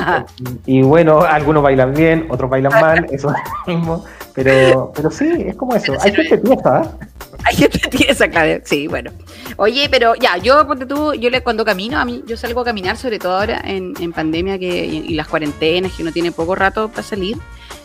y 0.66 0.82
bueno, 0.82 1.20
algunos 1.20 1.62
bailan 1.62 1.92
bien, 1.92 2.26
otros 2.30 2.50
bailan 2.50 2.72
mal, 2.80 3.06
eso 3.12 3.30
es 3.30 3.36
lo 3.66 3.74
mismo. 3.74 4.04
Pero, 4.34 4.92
pero 4.94 5.10
sí, 5.10 5.30
es 5.46 5.56
como 5.56 5.74
eso. 5.74 5.94
Hay 6.00 6.14
gente 6.14 6.38
tiesa, 6.38 6.82
¿eh? 6.82 7.06
Hay 7.44 7.56
gente 7.56 7.78
tiesa, 7.90 8.28
claro. 8.28 8.62
Sí, 8.64 8.86
bueno. 8.86 9.10
Oye, 9.56 9.88
pero 9.90 10.14
ya, 10.14 10.38
yo, 10.38 10.66
porque 10.66 10.86
tú, 10.86 11.12
yo 11.12 11.28
le, 11.28 11.42
cuando 11.42 11.66
camino, 11.66 11.98
a 11.98 12.04
mí, 12.06 12.22
yo 12.26 12.38
salgo 12.38 12.62
a 12.62 12.64
caminar, 12.64 12.96
sobre 12.96 13.18
todo 13.18 13.36
ahora 13.36 13.60
en, 13.64 13.92
en 14.00 14.12
pandemia 14.12 14.58
que, 14.58 14.86
y, 14.86 14.98
y, 15.08 15.14
las 15.14 15.28
cuarentenas, 15.28 15.92
que 15.92 16.02
uno 16.02 16.12
tiene 16.12 16.32
poco 16.32 16.54
rato 16.54 16.88
para 16.88 17.02
salir. 17.02 17.36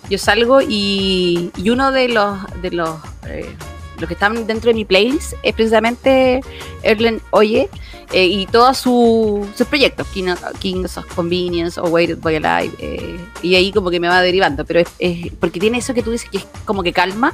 Yo 0.10 0.18
salgo 0.18 0.62
y, 0.62 1.51
y 1.58 1.70
uno 1.70 1.92
de 1.92 2.08
los, 2.08 2.38
de 2.62 2.72
los, 2.72 2.98
eh, 3.27 3.54
los 4.00 4.08
que 4.08 4.13
están 4.13 4.48
dentro 4.48 4.70
de 4.70 4.74
mi 4.74 4.86
playlist 4.86 5.34
es 5.44 5.54
precisamente 5.54 6.42
Erlen 6.84 7.22
Oye 7.32 7.70
eh, 8.12 8.25
y 8.25 8.46
todos 8.46 8.77
su, 8.77 9.48
sus 9.56 9.68
proyectos, 9.68 10.08
King, 10.08 10.34
Kings 10.60 10.98
of 10.98 11.13
Convenience 11.13 11.80
o 11.80 11.86
Waited 11.86 12.20
Boy 12.20 12.36
Alive, 12.36 12.74
eh, 12.80 13.20
y 13.42 13.56
ahí 13.56 13.72
como 13.72 13.89
que 13.89 14.00
me 14.00 14.08
va 14.08 14.22
derivando, 14.22 14.63
pero 14.66 14.80
es, 14.80 14.88
es, 15.00 15.32
porque 15.39 15.60
tiene 15.60 15.80
eso 15.80 15.94
que 15.94 16.04
tú 16.04 16.12
dices 16.12 16.30
que 16.30 16.38
es 16.38 16.46
como 16.63 16.84
que 16.84 16.94
calma, 16.94 17.34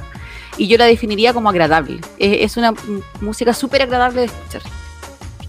y 0.56 0.66
yo 0.66 0.76
la 0.76 0.86
definiría 0.86 1.32
como 1.32 1.48
agradable. 1.48 2.00
Es, 2.18 2.52
es 2.52 2.56
una 2.56 2.74
música 3.20 3.54
súper 3.54 3.82
agradable 3.82 4.22
de 4.22 4.26
escuchar. 4.26 4.62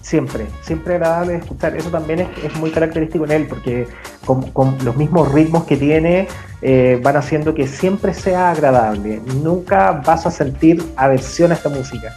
Siempre, 0.06 0.46
siempre 0.62 0.94
agradable 0.94 1.32
de 1.32 1.38
escuchar. 1.38 1.76
Eso 1.76 1.90
también 1.90 2.20
es, 2.20 2.28
es 2.44 2.54
muy 2.54 2.70
característico 2.70 3.24
en 3.24 3.32
él, 3.32 3.46
porque 3.48 3.88
con, 4.24 4.52
con 4.52 4.78
los 4.84 4.96
mismos 4.96 5.32
ritmos 5.32 5.64
que 5.64 5.76
tiene 5.76 6.28
eh, 6.62 7.00
van 7.02 7.16
haciendo 7.16 7.52
que 7.54 7.66
siempre 7.66 8.14
sea 8.14 8.52
agradable. 8.52 9.20
Nunca 9.42 9.90
vas 10.06 10.24
a 10.24 10.30
sentir 10.30 10.80
aversión 10.94 11.50
a 11.50 11.56
esta 11.56 11.70
música. 11.70 12.14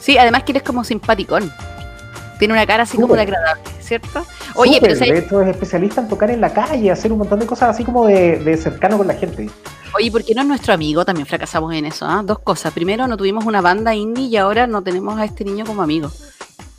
Sí, 0.00 0.18
además 0.18 0.42
que 0.42 0.52
eres 0.52 0.64
como 0.64 0.84
simpaticón. 0.84 1.50
Tiene 2.38 2.52
una 2.52 2.66
cara 2.66 2.82
así 2.82 2.98
Súper. 2.98 3.02
como 3.04 3.14
de 3.14 3.22
agradable, 3.22 3.62
¿cierto? 3.80 4.26
Oye, 4.54 4.74
Súper, 4.74 4.98
pero 4.98 5.12
de 5.14 5.18
hecho 5.18 5.40
es 5.40 5.48
especialista 5.48 6.02
en 6.02 6.08
tocar 6.08 6.30
en 6.30 6.42
la 6.42 6.52
calle, 6.52 6.90
hacer 6.90 7.10
un 7.10 7.20
montón 7.20 7.38
de 7.38 7.46
cosas 7.46 7.70
así 7.70 7.84
como 7.84 8.06
de, 8.06 8.36
de 8.36 8.54
cercano 8.58 8.98
con 8.98 9.06
la 9.06 9.14
gente. 9.14 9.48
Oye, 9.96 10.10
¿por 10.10 10.22
qué 10.24 10.34
no 10.34 10.42
es 10.42 10.48
nuestro 10.48 10.74
amigo? 10.74 11.06
También 11.06 11.26
fracasamos 11.26 11.72
en 11.72 11.86
eso. 11.86 12.06
¿eh? 12.06 12.20
Dos 12.24 12.40
cosas. 12.40 12.70
Primero, 12.74 13.06
no 13.06 13.16
tuvimos 13.16 13.46
una 13.46 13.62
banda 13.62 13.94
indie 13.94 14.26
y 14.26 14.36
ahora 14.36 14.66
no 14.66 14.82
tenemos 14.82 15.18
a 15.18 15.24
este 15.24 15.42
niño 15.42 15.64
como 15.64 15.82
amigo. 15.82 16.10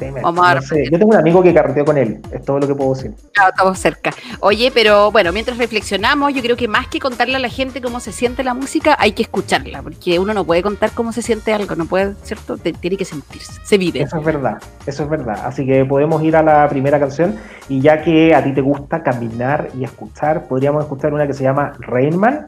Sí, 0.05 0.11
me, 0.11 0.21
Vamos 0.21 0.45
a 0.45 0.55
no 0.55 0.61
sé. 0.61 0.85
Yo 0.91 0.99
tengo 0.99 1.11
un 1.11 1.15
amigo 1.15 1.41
que 1.43 1.53
carreteó 1.53 1.85
con 1.85 1.97
él, 1.97 2.19
es 2.31 2.43
todo 2.43 2.59
lo 2.59 2.67
que 2.67 2.75
puedo 2.75 2.93
decir. 2.93 3.13
Claro, 3.33 3.49
estamos 3.51 3.79
cerca. 3.79 4.11
Oye, 4.39 4.71
pero 4.73 5.11
bueno, 5.11 5.31
mientras 5.31 5.57
reflexionamos, 5.57 6.33
yo 6.33 6.41
creo 6.41 6.55
que 6.55 6.67
más 6.67 6.87
que 6.87 6.99
contarle 6.99 7.35
a 7.35 7.39
la 7.39 7.49
gente 7.49 7.81
cómo 7.81 7.99
se 7.99 8.11
siente 8.11 8.43
la 8.43 8.53
música, 8.53 8.95
hay 8.99 9.13
que 9.13 9.23
escucharla, 9.23 9.81
porque 9.81 10.19
uno 10.19 10.33
no 10.33 10.43
puede 10.45 10.61
contar 10.61 10.91
cómo 10.91 11.11
se 11.11 11.21
siente 11.21 11.53
algo, 11.53 11.75
no 11.75 11.85
puede, 11.85 12.15
¿cierto? 12.23 12.57
Tiene 12.57 12.97
que 12.97 13.05
sentirse, 13.05 13.53
se 13.63 13.77
vive. 13.77 14.01
Eso 14.01 14.17
es 14.17 14.25
verdad, 14.25 14.57
eso 14.85 15.03
es 15.03 15.09
verdad. 15.09 15.45
Así 15.45 15.65
que 15.65 15.85
podemos 15.85 16.23
ir 16.23 16.35
a 16.35 16.43
la 16.43 16.67
primera 16.69 16.99
canción 16.99 17.35
y 17.69 17.81
ya 17.81 18.01
que 18.01 18.35
a 18.35 18.43
ti 18.43 18.53
te 18.53 18.61
gusta 18.61 19.03
caminar 19.03 19.69
y 19.77 19.83
escuchar, 19.83 20.47
podríamos 20.47 20.83
escuchar 20.83 21.13
una 21.13 21.27
que 21.27 21.33
se 21.33 21.43
llama 21.43 21.73
Rainman 21.79 22.47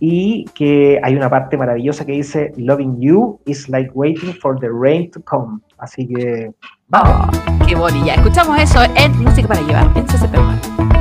y 0.00 0.44
que 0.54 1.00
hay 1.02 1.16
una 1.16 1.28
parte 1.28 1.56
maravillosa 1.56 2.04
que 2.04 2.12
dice 2.12 2.52
Loving 2.56 3.00
you 3.00 3.40
is 3.46 3.68
like 3.68 3.90
waiting 3.94 4.32
for 4.32 4.58
the 4.58 4.68
rain 4.70 5.10
to 5.10 5.20
come. 5.22 5.60
Así 5.78 6.06
que 6.06 6.50
vamos. 6.88 7.38
Qué 7.66 7.74
bonita. 7.74 8.14
Escuchamos 8.14 8.58
eso 8.58 8.82
en 8.94 9.22
Música 9.22 9.48
para 9.48 9.60
llevar 9.60 9.90
en 9.96 10.06
CCP. 10.06 10.97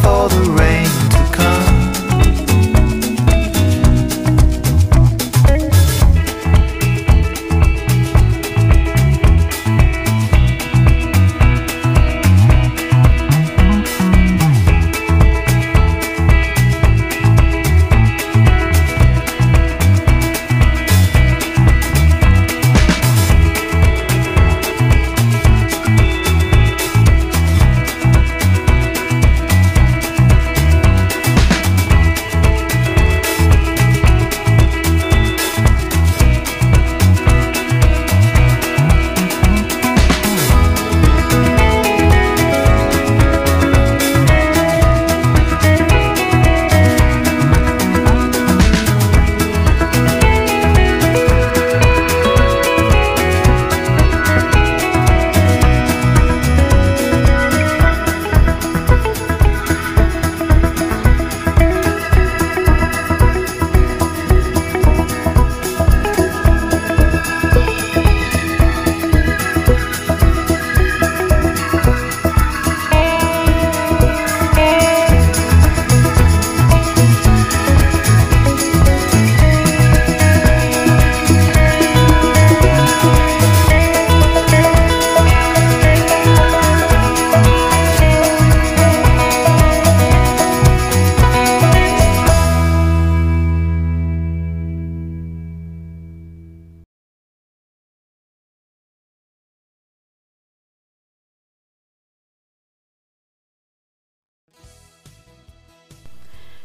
for 0.00 0.28
the 0.28 0.50
rain. 0.58 1.21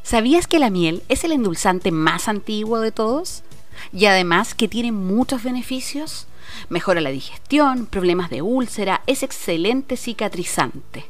¿Sabías 0.08 0.48
que 0.48 0.58
la 0.58 0.70
miel 0.70 1.04
es 1.10 1.26
el 1.26 1.34
endulzante 1.34 1.92
más 1.92 2.30
antiguo 2.30 2.80
de 2.80 2.94
todos? 2.94 3.44
Y 3.92 4.06
además 4.06 4.56
que 4.56 4.70
tiene 4.70 4.94
muchos 4.94 5.44
beneficios. 5.44 6.28
Mejora 6.70 7.02
la 7.02 7.10
digestión, 7.10 7.88
problemas 7.88 8.30
de 8.30 8.42
úlcera, 8.42 9.02
es 9.06 9.22
excelente 9.22 9.98
cicatrizante. 9.98 11.08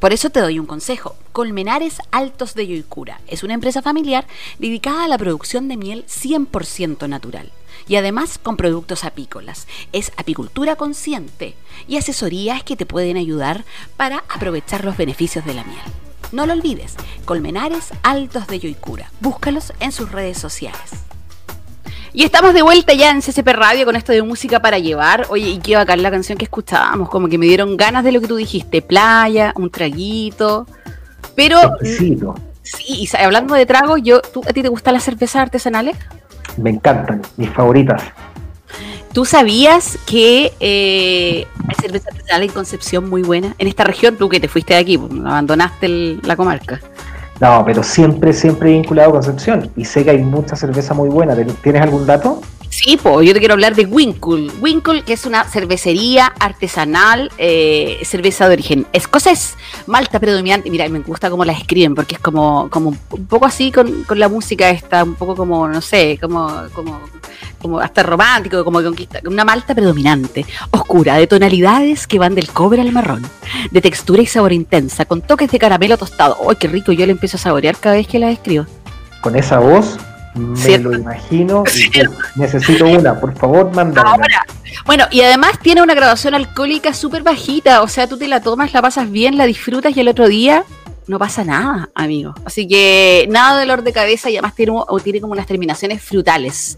Por 0.00 0.12
eso 0.12 0.30
te 0.30 0.40
doy 0.40 0.58
un 0.58 0.66
consejo. 0.66 1.14
Colmenares 1.30 1.98
Altos 2.10 2.54
de 2.56 2.66
Yoicura 2.66 3.20
es 3.28 3.44
una 3.44 3.54
empresa 3.54 3.80
familiar 3.80 4.26
dedicada 4.58 5.04
a 5.04 5.08
la 5.08 5.18
producción 5.18 5.68
de 5.68 5.76
miel 5.76 6.04
100% 6.08 7.08
natural 7.08 7.52
y 7.86 7.94
además 7.94 8.38
con 8.38 8.56
productos 8.56 9.04
apícolas. 9.04 9.68
Es 9.92 10.10
apicultura 10.16 10.74
consciente 10.74 11.54
y 11.86 11.96
asesorías 11.96 12.64
que 12.64 12.74
te 12.74 12.86
pueden 12.86 13.18
ayudar 13.18 13.64
para 13.96 14.24
aprovechar 14.28 14.84
los 14.84 14.96
beneficios 14.96 15.44
de 15.44 15.54
la 15.54 15.62
miel. 15.62 16.05
No 16.32 16.46
lo 16.46 16.52
olvides, 16.52 16.96
Colmenares 17.24 17.92
Altos 18.02 18.46
de 18.48 18.58
Yoicura. 18.58 19.10
Búscalos 19.20 19.72
en 19.80 19.92
sus 19.92 20.10
redes 20.10 20.38
sociales. 20.38 21.06
Y 22.12 22.24
estamos 22.24 22.54
de 22.54 22.62
vuelta 22.62 22.94
ya 22.94 23.10
en 23.10 23.20
CCP 23.20 23.48
Radio 23.48 23.84
con 23.84 23.94
esto 23.94 24.10
de 24.10 24.22
música 24.22 24.60
para 24.60 24.78
llevar. 24.78 25.26
Oye, 25.28 25.50
y 25.50 25.58
qué 25.58 25.76
bacán 25.76 26.02
la 26.02 26.10
canción 26.10 26.38
que 26.38 26.44
escuchábamos, 26.44 27.10
como 27.10 27.28
que 27.28 27.38
me 27.38 27.46
dieron 27.46 27.76
ganas 27.76 28.04
de 28.04 28.12
lo 28.12 28.20
que 28.20 28.26
tú 28.26 28.36
dijiste, 28.36 28.82
playa, 28.82 29.52
un 29.54 29.70
traguito. 29.70 30.66
Pero 31.34 31.60
sí, 31.82 32.18
y 32.88 33.08
hablando 33.16 33.54
de 33.54 33.66
tragos, 33.66 34.00
yo, 34.02 34.20
¿tú, 34.22 34.42
¿a 34.48 34.52
ti 34.52 34.62
te 34.62 34.68
gustan 34.68 34.94
las 34.94 35.04
cervezas 35.04 35.42
artesanales? 35.42 35.96
Me 36.56 36.70
encantan, 36.70 37.22
mis 37.36 37.50
favoritas. 37.50 38.02
¿Tú 39.16 39.24
sabías 39.24 39.96
que 40.04 40.52
eh, 40.60 41.46
hay 41.66 41.74
cerveza 41.80 42.10
artesanal 42.10 42.42
en 42.42 42.50
Concepción 42.50 43.08
muy 43.08 43.22
buena? 43.22 43.54
En 43.56 43.66
esta 43.66 43.82
región, 43.82 44.16
tú 44.16 44.28
que 44.28 44.40
te 44.40 44.46
fuiste 44.46 44.74
de 44.74 44.80
aquí, 44.80 44.98
pues, 44.98 45.10
abandonaste 45.10 45.88
la 46.22 46.36
comarca. 46.36 46.82
No, 47.40 47.64
pero 47.64 47.82
siempre, 47.82 48.34
siempre 48.34 48.72
vinculado 48.72 49.08
a 49.08 49.12
Concepción. 49.12 49.70
Y 49.74 49.86
sé 49.86 50.04
que 50.04 50.10
hay 50.10 50.18
mucha 50.18 50.54
cerveza 50.54 50.92
muy 50.92 51.08
buena. 51.08 51.34
¿Tienes 51.62 51.80
algún 51.80 52.04
dato? 52.04 52.42
Sí, 52.76 52.98
pues 53.02 53.26
yo 53.26 53.32
te 53.32 53.38
quiero 53.38 53.54
hablar 53.54 53.74
de 53.74 53.86
Winkle. 53.86 54.50
Winkle, 54.60 55.02
que 55.02 55.14
es 55.14 55.24
una 55.24 55.44
cervecería 55.44 56.26
artesanal, 56.38 57.32
eh, 57.38 57.98
cerveza 58.02 58.48
de 58.48 58.52
origen 58.52 58.86
escocés, 58.92 59.54
malta 59.86 60.20
predominante. 60.20 60.70
Mira, 60.70 60.86
me 60.90 60.98
gusta 60.98 61.30
cómo 61.30 61.46
la 61.46 61.52
escriben, 61.52 61.94
porque 61.94 62.16
es 62.16 62.20
como, 62.20 62.68
como 62.68 62.90
un 62.90 63.26
poco 63.26 63.46
así 63.46 63.72
con, 63.72 64.04
con 64.04 64.18
la 64.18 64.28
música 64.28 64.68
esta, 64.68 65.04
un 65.04 65.14
poco 65.14 65.34
como, 65.34 65.66
no 65.66 65.80
sé, 65.80 66.18
como, 66.20 66.64
como 66.74 67.00
como 67.62 67.80
hasta 67.80 68.02
romántico, 68.02 68.62
como 68.62 68.82
conquista, 68.82 69.20
una 69.24 69.44
malta 69.44 69.74
predominante, 69.74 70.44
oscura, 70.70 71.14
de 71.16 71.26
tonalidades 71.26 72.06
que 72.06 72.18
van 72.18 72.34
del 72.34 72.50
cobre 72.50 72.82
al 72.82 72.92
marrón, 72.92 73.26
de 73.70 73.80
textura 73.80 74.20
y 74.20 74.26
sabor 74.26 74.52
intensa, 74.52 75.06
con 75.06 75.22
toques 75.22 75.50
de 75.50 75.58
caramelo 75.58 75.96
tostado. 75.96 76.36
¡Ay, 76.46 76.56
qué 76.60 76.68
rico! 76.68 76.92
Yo 76.92 77.06
le 77.06 77.12
empiezo 77.12 77.38
a 77.38 77.40
saborear 77.40 77.78
cada 77.78 77.96
vez 77.96 78.06
que 78.06 78.18
la 78.18 78.30
escribo. 78.30 78.66
Con 79.22 79.34
esa 79.34 79.58
voz, 79.58 79.96
me 80.36 80.78
lo 80.78 80.94
imagino. 80.94 81.64
necesito 82.36 82.86
una, 82.86 83.18
por 83.18 83.36
favor, 83.36 83.74
mándame. 83.74 84.26
Bueno, 84.84 85.06
y 85.10 85.22
además 85.22 85.58
tiene 85.60 85.82
una 85.82 85.94
graduación 85.94 86.34
alcohólica 86.34 86.94
súper 86.94 87.22
bajita, 87.22 87.82
o 87.82 87.88
sea, 87.88 88.06
tú 88.06 88.18
te 88.18 88.28
la 88.28 88.40
tomas, 88.40 88.72
la 88.72 88.82
pasas 88.82 89.10
bien, 89.10 89.36
la 89.36 89.46
disfrutas 89.46 89.96
y 89.96 90.00
el 90.00 90.08
otro 90.08 90.28
día 90.28 90.64
no 91.06 91.18
pasa 91.18 91.44
nada, 91.44 91.90
amigo. 91.94 92.34
Así 92.44 92.66
que 92.66 93.26
nada 93.30 93.54
de 93.54 93.60
dolor 93.60 93.82
de 93.82 93.92
cabeza 93.92 94.28
y 94.28 94.36
además 94.36 94.54
tiene, 94.54 94.72
o 94.74 95.00
tiene 95.00 95.20
como 95.20 95.32
unas 95.32 95.46
terminaciones 95.46 96.02
frutales. 96.02 96.76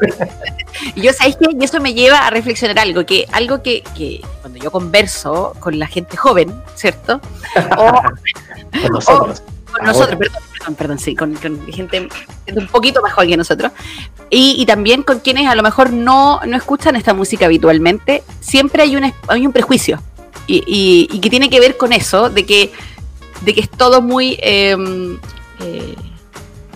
y 0.95 1.01
yo, 1.01 1.11
¿sabes 1.13 1.37
qué? 1.37 1.49
Y 1.51 1.63
eso 1.63 1.81
me 1.81 1.93
lleva 1.93 2.25
a 2.25 2.29
reflexionar 2.29 2.79
algo, 2.79 3.05
que 3.05 3.27
algo 3.31 3.61
que, 3.61 3.83
que 3.95 4.21
cuando 4.41 4.59
yo 4.59 4.71
converso 4.71 5.53
con 5.59 5.77
la 5.77 5.87
gente 5.87 6.15
joven, 6.17 6.53
¿cierto? 6.75 7.19
O, 7.77 7.91
con 8.81 8.91
nosotros. 8.91 9.43
con 9.71 9.85
nosotros, 9.85 10.17
perdón, 10.17 10.75
perdón, 10.75 10.99
sí, 10.99 11.15
con, 11.15 11.37
gente 11.71 12.07
un 12.55 12.67
poquito 12.67 13.01
más 13.01 13.13
joven 13.13 13.29
que 13.29 13.37
nosotros. 13.37 13.71
Y, 14.29 14.65
también 14.65 15.03
con 15.03 15.19
quienes 15.19 15.47
a 15.47 15.55
lo 15.55 15.61
mejor 15.61 15.91
no, 15.91 16.41
no 16.45 16.57
escuchan 16.57 16.95
esta 16.95 17.13
música 17.13 17.45
habitualmente, 17.45 18.23
siempre 18.39 18.83
hay 18.83 18.95
un, 18.95 19.13
hay 19.27 19.45
un 19.45 19.51
prejuicio. 19.51 20.01
Y, 20.47 21.07
y, 21.11 21.19
que 21.19 21.29
tiene 21.29 21.49
que 21.49 21.59
ver 21.59 21.77
con 21.77 21.93
eso, 21.93 22.29
de 22.29 22.45
que, 22.45 22.73
de 23.43 23.53
que 23.53 23.61
es 23.61 23.69
todo 23.69 24.01
muy, 24.01 24.37
em, 24.41 25.19
eh, 25.61 25.95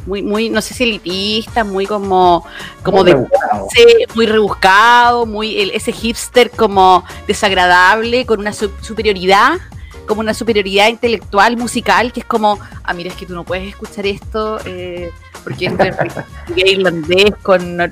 muy, 0.05 0.21
muy, 0.23 0.49
no 0.49 0.61
sé 0.61 0.73
si 0.73 0.83
elitista, 0.83 1.63
muy 1.63 1.85
como, 1.85 2.45
como 2.83 2.99
muy 2.99 3.05
de 3.05 3.13
rebuscado. 3.13 3.67
muy 4.15 4.25
rebuscado, 4.25 5.25
muy 5.25 5.71
ese 5.73 5.91
hipster 5.91 6.49
como 6.51 7.03
desagradable, 7.27 8.25
con 8.25 8.39
una 8.39 8.53
superioridad 8.53 9.59
como 10.07 10.21
una 10.21 10.33
superioridad 10.33 10.87
intelectual, 10.87 11.57
musical, 11.57 12.11
que 12.11 12.21
es 12.21 12.25
como, 12.25 12.57
ah, 12.83 12.93
mira, 12.93 13.09
es 13.09 13.15
que 13.15 13.25
tú 13.25 13.35
no 13.35 13.43
puedes 13.43 13.67
escuchar 13.67 14.07
esto 14.07 14.57
eh, 14.65 15.11
porque 15.43 15.67
esto 15.67 15.83
es 15.83 15.95
irlandés 16.55 17.35
con... 17.43 17.79
Ah, 17.81 17.87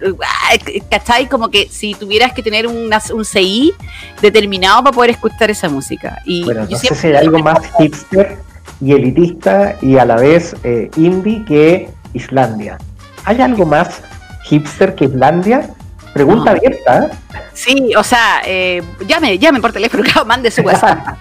¿Cachai? 0.89 1.29
Como 1.29 1.49
que 1.49 1.67
si 1.69 1.93
tuvieras 1.93 2.33
que 2.33 2.41
tener 2.41 2.65
un 2.67 2.91
CI 3.25 3.73
determinado 4.21 4.83
para 4.83 4.95
poder 4.95 5.11
escuchar 5.11 5.51
esa 5.51 5.69
música. 5.69 6.21
Y 6.25 6.45
bueno, 6.45 6.65
no 6.69 6.77
sé 6.77 6.95
si 6.95 7.07
hay 7.07 7.15
algo 7.15 7.39
más 7.39 7.59
hipster 7.77 8.39
y 8.81 8.93
elitista 8.93 9.75
y 9.81 9.97
a 9.97 10.05
la 10.05 10.15
vez 10.15 10.55
eh, 10.63 10.89
indie 10.97 11.43
que 11.45 11.89
Islandia. 12.13 12.77
¿Hay 13.25 13.41
algo 13.41 13.65
más 13.65 14.01
hipster 14.45 14.95
que 14.95 15.05
Islandia? 15.05 15.69
Pregunta 16.13 16.51
abierta. 16.51 17.05
¿eh? 17.05 17.38
Sí, 17.53 17.93
o 17.97 18.03
sea, 18.03 18.41
eh, 18.45 18.81
llame, 19.07 19.38
llame 19.38 19.59
por 19.59 19.73
teléfono, 19.73 20.03
mande 20.25 20.51
su 20.51 20.61
WhatsApp. 20.61 20.99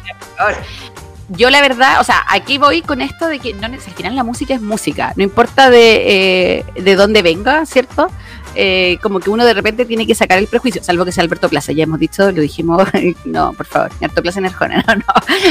Yo 1.30 1.48
la 1.48 1.62
verdad, 1.62 2.00
o 2.00 2.04
sea, 2.04 2.22
aquí 2.28 2.58
voy 2.58 2.82
con 2.82 3.00
esto 3.00 3.26
de 3.26 3.38
que 3.38 3.54
no, 3.54 3.66
al 3.66 3.80
final 3.80 4.14
la 4.14 4.24
música 4.24 4.54
es 4.54 4.60
música, 4.60 5.14
no 5.16 5.22
importa 5.22 5.70
de, 5.70 6.58
eh, 6.58 6.64
de 6.76 6.96
dónde 6.96 7.22
venga, 7.22 7.64
¿cierto? 7.64 8.08
Eh, 8.56 8.98
como 9.02 9.18
que 9.18 9.30
uno 9.30 9.44
de 9.44 9.52
repente 9.52 9.84
tiene 9.84 10.06
que 10.06 10.14
sacar 10.14 10.38
el 10.38 10.46
prejuicio, 10.46 10.82
salvo 10.82 11.04
que 11.04 11.10
sea 11.10 11.24
Alberto 11.24 11.48
Plaza, 11.48 11.72
ya 11.72 11.82
hemos 11.82 11.98
dicho, 11.98 12.30
lo 12.30 12.40
dijimos, 12.40 12.86
no, 13.24 13.52
por 13.52 13.66
favor, 13.66 13.90
Alberto 14.00 14.22
Plaza 14.22 14.38
en 14.38 14.46
Arjona, 14.46 14.84
no, 14.86 14.94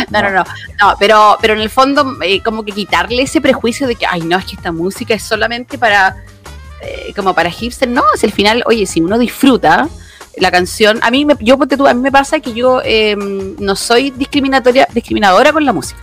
no, 0.09 0.21
no, 0.21 0.29
no, 0.31 0.43
no, 0.79 0.95
pero, 0.97 1.37
pero 1.41 1.53
en 1.53 1.59
el 1.59 1.69
fondo 1.69 2.17
eh, 2.21 2.41
como 2.41 2.63
que 2.63 2.71
quitarle 2.71 3.23
ese 3.23 3.41
prejuicio 3.41 3.87
de 3.87 3.95
que, 3.95 4.05
ay, 4.05 4.21
no, 4.21 4.37
es 4.37 4.45
que 4.45 4.55
esta 4.55 4.71
música 4.71 5.13
es 5.13 5.23
solamente 5.23 5.77
para, 5.77 6.15
como 7.15 7.33
para 7.33 7.49
hipster, 7.49 7.89
no, 7.89 8.03
es 8.15 8.23
el 8.23 8.31
final, 8.31 8.63
oye, 8.67 8.85
si 8.85 9.01
uno 9.01 9.17
disfruta, 9.17 9.89
la 10.37 10.51
canción, 10.51 10.99
a 11.01 11.11
mí 11.11 11.25
me, 11.25 11.35
yo 11.39 11.57
tú, 11.57 11.87
a 11.87 11.93
mí 11.93 12.01
me 12.01 12.11
pasa 12.11 12.39
que 12.39 12.53
yo 12.53 12.81
em, 12.83 13.55
no 13.59 13.75
soy 13.75 14.11
discriminatoria, 14.11 14.87
discriminadora 14.93 15.51
con 15.53 15.65
la 15.65 15.73
música. 15.73 15.99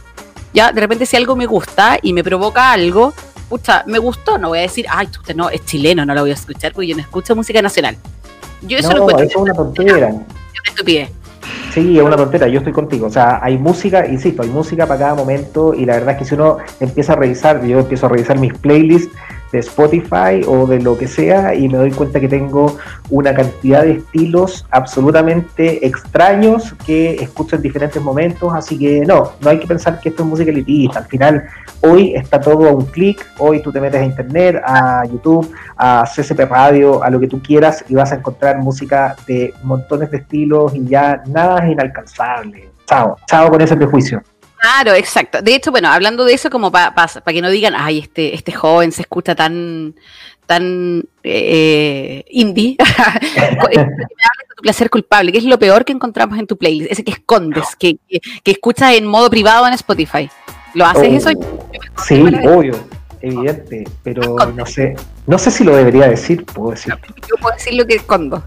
Ya, 0.52 0.72
de 0.72 0.80
repente 0.80 1.06
si 1.06 1.16
algo 1.16 1.36
me 1.36 1.46
gusta 1.46 1.98
y 2.02 2.12
me 2.12 2.24
provoca 2.24 2.72
algo, 2.72 3.14
pucha, 3.50 3.82
me 3.86 3.98
gustó, 3.98 4.38
no 4.38 4.48
voy 4.48 4.60
a 4.60 4.62
decir, 4.62 4.86
ay, 4.88 5.08
usted 5.08 5.34
no, 5.34 5.50
es 5.50 5.64
chileno, 5.66 6.06
no 6.06 6.14
lo 6.14 6.22
voy 6.22 6.30
a 6.30 6.34
escuchar 6.34 6.72
porque 6.72 6.86
yo 6.86 6.94
no 6.94 7.02
escucho 7.02 7.34
música 7.34 7.60
nacional. 7.60 7.96
Yo 8.62 8.78
eso 8.78 8.94
no, 8.94 9.10
es 9.18 9.34
una 9.36 9.52
tontera. 9.52 10.08
Es 10.08 10.14
una 10.14 10.24
estupidez. 10.66 11.10
Sí, 11.74 11.98
es 11.98 12.04
una 12.04 12.16
tontera, 12.16 12.46
yo 12.46 12.58
estoy 12.58 12.72
contigo. 12.72 13.08
O 13.08 13.10
sea, 13.10 13.40
hay 13.42 13.58
música, 13.58 14.06
insisto, 14.06 14.42
hay 14.42 14.48
música 14.48 14.86
para 14.86 15.00
cada 15.00 15.14
momento 15.16 15.74
y 15.74 15.84
la 15.84 15.94
verdad 15.94 16.12
es 16.12 16.18
que 16.18 16.24
si 16.24 16.34
uno 16.34 16.58
empieza 16.78 17.14
a 17.14 17.16
revisar, 17.16 17.64
yo 17.64 17.80
empiezo 17.80 18.06
a 18.06 18.08
revisar 18.10 18.38
mis 18.38 18.54
playlists 18.54 19.12
de 19.52 19.58
Spotify 19.60 20.42
o 20.46 20.66
de 20.66 20.80
lo 20.80 20.96
que 20.96 21.06
sea 21.06 21.54
y 21.54 21.68
me 21.68 21.78
doy 21.78 21.90
cuenta 21.90 22.20
que 22.20 22.28
tengo 22.28 22.76
una 23.10 23.34
cantidad 23.34 23.82
de 23.82 23.92
estilos 23.92 24.66
absolutamente 24.70 25.86
extraños 25.86 26.74
que 26.86 27.14
escucho 27.14 27.56
en 27.56 27.62
diferentes 27.62 28.02
momentos, 28.02 28.52
así 28.54 28.78
que 28.78 29.00
no, 29.00 29.32
no 29.40 29.50
hay 29.50 29.58
que 29.58 29.66
pensar 29.66 30.00
que 30.00 30.10
esto 30.10 30.22
es 30.22 30.28
música 30.28 30.50
elitista, 30.50 31.00
al 31.00 31.06
final 31.06 31.44
hoy 31.82 32.14
está 32.14 32.40
todo 32.40 32.68
a 32.68 32.72
un 32.72 32.86
clic, 32.86 33.26
hoy 33.38 33.62
tú 33.62 33.72
te 33.72 33.80
metes 33.80 34.00
a 34.00 34.04
internet, 34.04 34.62
a 34.64 35.04
YouTube, 35.06 35.52
a 35.76 36.04
CCP 36.04 36.40
Radio, 36.48 37.02
a 37.02 37.10
lo 37.10 37.18
que 37.20 37.26
tú 37.26 37.40
quieras 37.42 37.84
y 37.88 37.94
vas 37.94 38.12
a 38.12 38.16
encontrar 38.16 38.58
música 38.58 39.16
de 39.26 39.52
montones 39.62 40.10
de 40.10 40.18
estilos 40.18 40.74
y 40.74 40.84
ya 40.86 41.22
nada 41.26 41.64
es 41.64 41.72
inalcanzable. 41.72 42.70
Chao, 42.86 43.16
chao 43.26 43.50
con 43.50 43.60
ese 43.60 43.76
prejuicio. 43.76 44.22
Claro, 44.60 44.94
exacto. 44.94 45.40
De 45.40 45.54
hecho, 45.54 45.70
bueno, 45.70 45.88
hablando 45.88 46.24
de 46.24 46.34
eso, 46.34 46.50
como 46.50 46.70
para 46.70 47.08
que 47.26 47.42
no 47.42 47.50
digan, 47.50 47.74
ay, 47.76 47.98
este, 47.98 48.34
este 48.34 48.52
joven 48.52 48.92
se 48.92 49.02
escucha 49.02 49.34
tan, 49.34 49.94
tan 50.44 51.04
eh, 51.22 52.24
indie, 52.28 52.76
me 52.78 53.68
de 53.70 53.86
tu 54.56 54.62
placer 54.62 54.90
culpable, 54.90 55.32
que 55.32 55.38
es 55.38 55.44
lo 55.44 55.58
peor 55.58 55.84
que 55.84 55.92
encontramos 55.92 56.38
en 56.38 56.46
tu 56.46 56.58
playlist, 56.58 56.92
ese 56.92 57.04
que 57.04 57.12
escondes, 57.12 57.64
que, 57.78 57.96
que, 58.08 58.50
escuchas 58.50 58.94
en 58.94 59.06
modo 59.06 59.30
privado 59.30 59.66
en 59.66 59.72
Spotify. 59.72 60.28
¿Lo 60.74 60.84
haces 60.84 61.24
eso? 61.24 61.30
Oh, 61.38 62.02
sí, 62.04 62.22
obvio, 62.46 62.74
evidente, 63.22 63.84
pero 64.02 64.36
no 64.54 64.66
sé, 64.66 64.94
no 65.26 65.38
sé 65.38 65.50
si 65.50 65.64
lo 65.64 65.74
debería 65.74 66.06
decir, 66.06 66.44
puedo 66.44 66.72
decir. 66.72 66.94
Yo 67.28 67.36
puedo 67.40 67.54
decir 67.54 67.74
lo 67.74 67.86
que 67.86 67.94
escondo, 67.94 68.44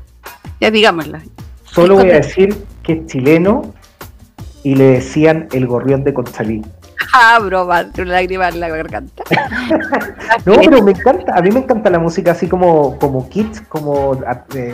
ya 0.62 0.69
digámoslo. 0.69 1.17
Solo 1.63 1.95
voy 1.95 2.12
a 2.12 2.15
decir 2.15 2.56
que 2.84 2.93
es 2.93 3.08
chileno 3.08 3.73
y 4.63 4.76
le 4.76 4.86
decían 4.86 5.47
el 5.52 5.67
gorrión 5.67 6.04
de 6.04 6.13
Conchalí. 6.13 6.63
Ah, 7.15 7.38
broma, 7.39 7.86
una 7.95 8.06
lágrima 8.06 8.49
en 8.49 8.60
la 8.60 8.69
garganta. 8.69 9.23
no, 10.45 10.56
pero 10.56 10.82
me 10.82 10.91
encanta, 10.91 11.36
a 11.36 11.41
mí 11.41 11.52
me 11.52 11.60
encanta 11.60 11.91
la 11.91 11.99
música 11.99 12.32
así 12.32 12.47
como, 12.47 12.97
como 12.97 13.30
kit, 13.30 13.67
como 13.67 14.19
eh, 14.56 14.73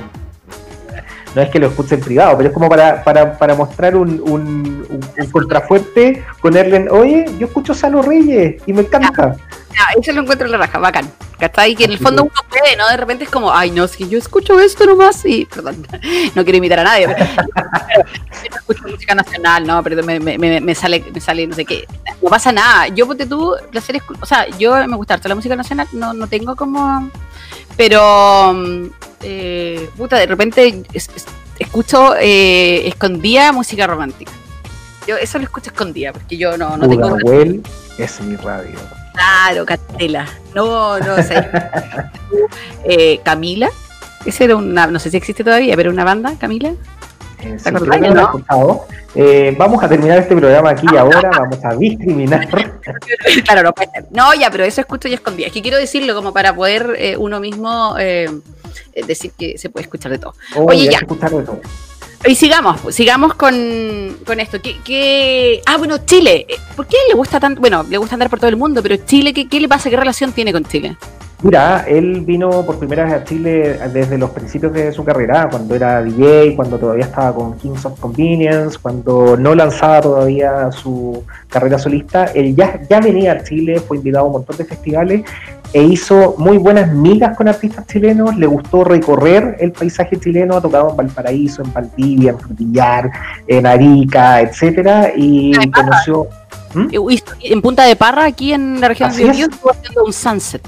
no 1.36 1.42
es 1.42 1.50
que 1.50 1.60
lo 1.60 1.68
escuche 1.68 1.96
en 1.96 2.02
privado, 2.02 2.38
pero 2.38 2.50
es 2.50 2.54
como 2.54 2.70
para, 2.70 3.04
para, 3.04 3.38
para 3.38 3.56
mostrar 3.56 3.96
un, 3.98 4.22
un, 4.22 4.88
un, 4.90 5.30
contrafuerte, 5.32 6.24
ponerle, 6.42 6.90
oye, 6.90 7.26
yo 7.38 7.48
escucho 7.48 7.74
Salo 7.74 8.02
Reyes 8.02 8.62
y 8.66 8.74
me 8.74 8.82
encanta. 8.82 9.36
eso 10.00 10.12
lo 10.12 10.22
encuentro 10.22 10.46
en 10.46 10.52
la 10.52 10.58
raja, 10.58 10.80
bacán. 10.80 11.12
¿Cachai? 11.40 11.74
Que 11.74 11.86
en 11.86 11.92
el 11.92 12.00
fondo 12.00 12.24
uno 12.24 12.34
puede, 12.50 12.76
¿no? 12.76 12.90
De 12.90 12.98
repente 12.98 13.24
es 13.24 13.30
como, 13.30 13.54
ay, 13.54 13.72
no, 13.72 13.86
es 13.86 13.96
que 13.96 14.10
yo 14.10 14.18
escucho 14.18 14.60
esto 14.60 14.86
nomás 14.86 15.24
y, 15.26 15.46
perdón, 15.46 15.88
no 16.36 16.44
quiero 16.44 16.58
imitar 16.58 16.80
a 16.80 16.84
nadie, 16.84 17.08
pero, 17.08 17.26
yo 18.44 18.58
escucho 18.58 18.88
música 18.88 19.16
nacional, 19.16 19.66
¿no? 19.66 19.82
Pero 19.82 20.04
me, 20.04 20.20
me, 20.20 20.38
me, 20.38 20.76
sale, 20.76 21.04
me 21.14 21.22
sale, 21.22 21.48
no 21.48 21.56
sé 21.56 21.64
qué. 21.64 21.88
No 22.22 22.30
pasa 22.30 22.52
nada. 22.52 22.88
Yo, 22.90 23.08
ponte 23.08 23.26
tú, 23.26 23.56
placer, 23.72 24.02
o 24.20 24.26
sea, 24.26 24.48
yo 24.58 24.86
me 24.86 24.98
gusta 24.98 25.14
harto 25.14 25.30
la 25.30 25.36
música 25.36 25.56
nacional, 25.56 25.88
no, 25.94 26.14
no 26.14 26.28
tengo 26.28 26.58
como 26.58 27.10
pero, 27.80 28.54
eh, 29.22 29.90
puta, 29.96 30.18
de 30.18 30.26
repente 30.26 30.84
escucho 31.58 32.14
eh, 32.20 32.86
escondida 32.90 33.54
música 33.54 33.88
romántica. 33.88 34.34
Yo 35.08 35.16
eso 35.16 35.38
lo 35.38 35.46
escucho 35.46 35.70
escondida, 35.70 36.12
porque 36.12 36.36
yo 36.36 36.58
no, 36.58 36.76
no 36.76 36.90
tengo... 36.90 37.18
Es 37.98 38.20
mi 38.20 38.36
radio. 38.36 38.78
Claro, 39.20 39.66
Catela. 39.66 40.26
No, 40.56 40.98
no, 41.00 41.22
sé. 41.22 41.36
eh, 42.86 43.20
Camila. 43.24 43.70
Ese 44.26 44.46
era 44.46 44.56
una, 44.56 44.88
no 44.88 44.98
sé 45.00 45.12
si 45.12 45.18
existe 45.18 45.44
todavía, 45.44 45.76
pero 45.76 45.92
una 45.92 46.06
banda, 46.06 46.34
Camila. 46.40 46.74
Eh, 47.42 47.58
¿no? 48.50 48.86
Eh, 49.16 49.56
vamos 49.58 49.82
a 49.84 49.90
terminar 49.90 50.20
este 50.20 50.36
programa 50.36 50.72
aquí 50.72 50.86
y 50.92 50.98
ahora, 50.98 51.30
vamos 51.32 51.64
a 51.64 51.76
discriminar. 51.76 52.48
claro, 53.46 53.64
no, 53.64 53.74
no, 54.12 54.34
ya, 54.34 54.50
pero 54.52 54.64
eso 54.64 54.82
escucho 54.82 55.08
y 55.08 55.14
escondí. 55.14 55.44
Es 55.44 55.52
que 55.52 55.62
quiero 55.62 55.78
decirlo 55.78 56.16
como 56.16 56.34
para 56.34 56.56
poder 56.56 56.96
eh, 56.98 57.18
uno 57.18 57.40
mismo 57.40 57.96
decir 57.96 59.32
que 59.38 59.58
se 59.58 59.70
puede 59.70 59.84
escuchar 59.84 60.12
de 60.12 60.20
todo. 60.20 60.34
Oh, 60.56 60.66
Oye, 60.66 60.86
ya. 60.86 61.00
Escuchar 61.00 61.32
de 61.32 61.44
todo. 61.44 61.62
Y 62.26 62.36
sigamos, 62.36 62.82
sigamos 62.94 63.34
con, 63.36 63.56
con 64.26 64.40
esto. 64.40 64.58
¿Qué, 64.62 65.62
Ah, 65.66 65.78
bueno, 65.78 66.00
Chile. 66.06 66.46
¿Por 66.76 66.86
qué 66.86 66.98
le 67.08 67.16
gusta 67.16 67.40
tanto? 67.40 67.62
Bueno, 67.62 67.84
le 67.90 67.98
gusta 67.98 68.16
andar 68.16 68.30
por 68.30 68.40
todo 68.40 68.50
el 68.50 68.58
mundo, 68.58 68.84
pero 68.84 68.98
Chile, 69.06 69.34
¿qué, 69.34 69.48
qué 69.48 69.60
le 69.60 69.70
pasa? 69.70 69.90
¿Qué 69.90 69.96
relación 69.96 70.34
tiene 70.34 70.52
con 70.52 70.66
Chile? 70.66 70.98
Mira, 71.42 71.86
él 71.88 72.20
vino 72.26 72.66
por 72.66 72.78
primera 72.80 73.06
vez 73.06 73.14
a 73.14 73.24
Chile 73.24 73.80
desde 73.94 74.18
los 74.18 74.32
principios 74.32 74.74
de 74.74 74.92
su 74.92 75.06
carrera, 75.06 75.48
cuando 75.50 75.74
era 75.74 76.04
DJ, 76.04 76.58
cuando 76.58 76.78
todavía 76.78 77.06
estaba 77.06 77.34
con 77.34 77.58
Kings 77.58 77.86
of 77.86 77.98
Convenience, 77.98 78.78
cuando 78.78 79.38
no 79.38 79.56
lanzaba 79.56 80.02
todavía 80.02 80.70
su 80.74 81.24
carrera 81.48 81.80
solista. 81.80 82.26
Él 82.26 82.54
ya, 82.54 82.82
ya 82.90 83.00
venía 83.00 83.32
a 83.32 83.44
Chile, 83.46 83.80
fue 83.80 83.96
invitado 83.96 84.26
a 84.26 84.28
un 84.28 84.34
montón 84.34 84.58
de 84.58 84.66
festivales 84.66 85.22
e 85.74 85.84
hizo 85.84 86.36
muy 86.38 86.58
buenas 86.58 86.92
migas 86.92 87.36
con 87.38 87.48
artistas 87.48 87.86
chilenos. 87.88 88.36
Le 88.38 88.48
gustó 88.48 88.84
recorrer 88.84 89.58
el 89.60 89.72
paisaje 89.72 90.20
chileno, 90.20 90.58
ha 90.58 90.62
tocado 90.62 90.92
en 90.92 90.98
Valparaíso, 90.98 91.64
en 91.64 91.74
Valdivia, 91.74 92.32
en 92.32 92.40
Frutillar, 92.40 93.12
en 93.48 93.66
Arica, 93.66 94.42
etcétera, 94.42 95.12
y 95.16 95.54
conoció. 95.72 96.28
¿Mm? 96.74 96.88
En 97.42 97.62
Punta 97.62 97.84
de 97.84 97.96
Parra, 97.96 98.26
aquí 98.26 98.54
en 98.54 98.80
la 98.80 98.88
región 98.90 99.12
de 99.16 99.24
Biobío, 99.24 99.72
haciendo 99.72 100.06
un 100.06 100.14
sunset. 100.14 100.62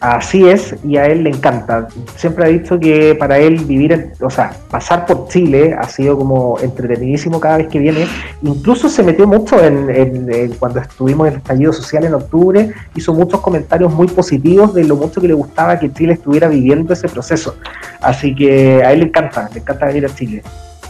Así 0.00 0.48
es, 0.48 0.74
y 0.82 0.96
a 0.96 1.04
él 1.04 1.24
le 1.24 1.28
encanta. 1.28 1.86
Siempre 2.16 2.46
ha 2.46 2.48
dicho 2.48 2.80
que 2.80 3.14
para 3.14 3.38
él 3.38 3.58
vivir, 3.66 4.12
o 4.22 4.30
sea, 4.30 4.50
pasar 4.70 5.04
por 5.04 5.28
Chile 5.28 5.76
ha 5.78 5.86
sido 5.88 6.16
como 6.16 6.58
entretenidísimo 6.58 7.38
cada 7.38 7.58
vez 7.58 7.68
que 7.68 7.78
viene. 7.78 8.06
Incluso 8.40 8.88
se 8.88 9.02
metió 9.02 9.26
mucho 9.26 9.62
en, 9.62 10.54
cuando 10.58 10.80
estuvimos 10.80 11.28
en 11.28 11.34
el 11.34 11.38
estallido 11.40 11.74
social 11.74 12.04
en 12.04 12.14
octubre, 12.14 12.72
hizo 12.94 13.12
muchos 13.12 13.40
comentarios 13.40 13.92
muy 13.92 14.06
positivos 14.06 14.72
de 14.72 14.84
lo 14.84 14.96
mucho 14.96 15.20
que 15.20 15.28
le 15.28 15.34
gustaba 15.34 15.78
que 15.78 15.92
Chile 15.92 16.14
estuviera 16.14 16.48
viviendo 16.48 16.94
ese 16.94 17.06
proceso. 17.06 17.56
Así 18.00 18.34
que 18.34 18.82
a 18.82 18.94
él 18.94 19.00
le 19.00 19.06
encanta, 19.06 19.50
le 19.52 19.60
encanta 19.60 19.84
venir 19.84 20.06
a 20.06 20.14
Chile. 20.14 20.42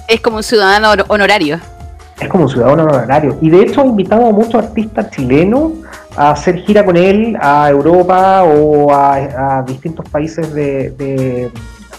Es 0.06 0.20
como 0.20 0.36
un 0.36 0.44
ciudadano 0.44 1.02
honorario. 1.08 1.58
Es 2.20 2.28
como 2.28 2.44
un 2.44 2.50
ciudadano 2.50 2.84
honorario. 2.84 3.36
Y 3.40 3.50
de 3.50 3.62
hecho 3.62 3.80
ha 3.80 3.86
invitado 3.86 4.26
a 4.26 4.30
muchos 4.30 4.54
artistas 4.54 5.10
chilenos 5.10 5.72
a 6.16 6.32
hacer 6.32 6.58
gira 6.62 6.84
con 6.84 6.96
él 6.96 7.36
a 7.40 7.70
Europa 7.70 8.42
o 8.44 8.92
a, 8.92 9.62
distintos 9.66 10.08
países 10.08 10.52
de, 10.54 11.50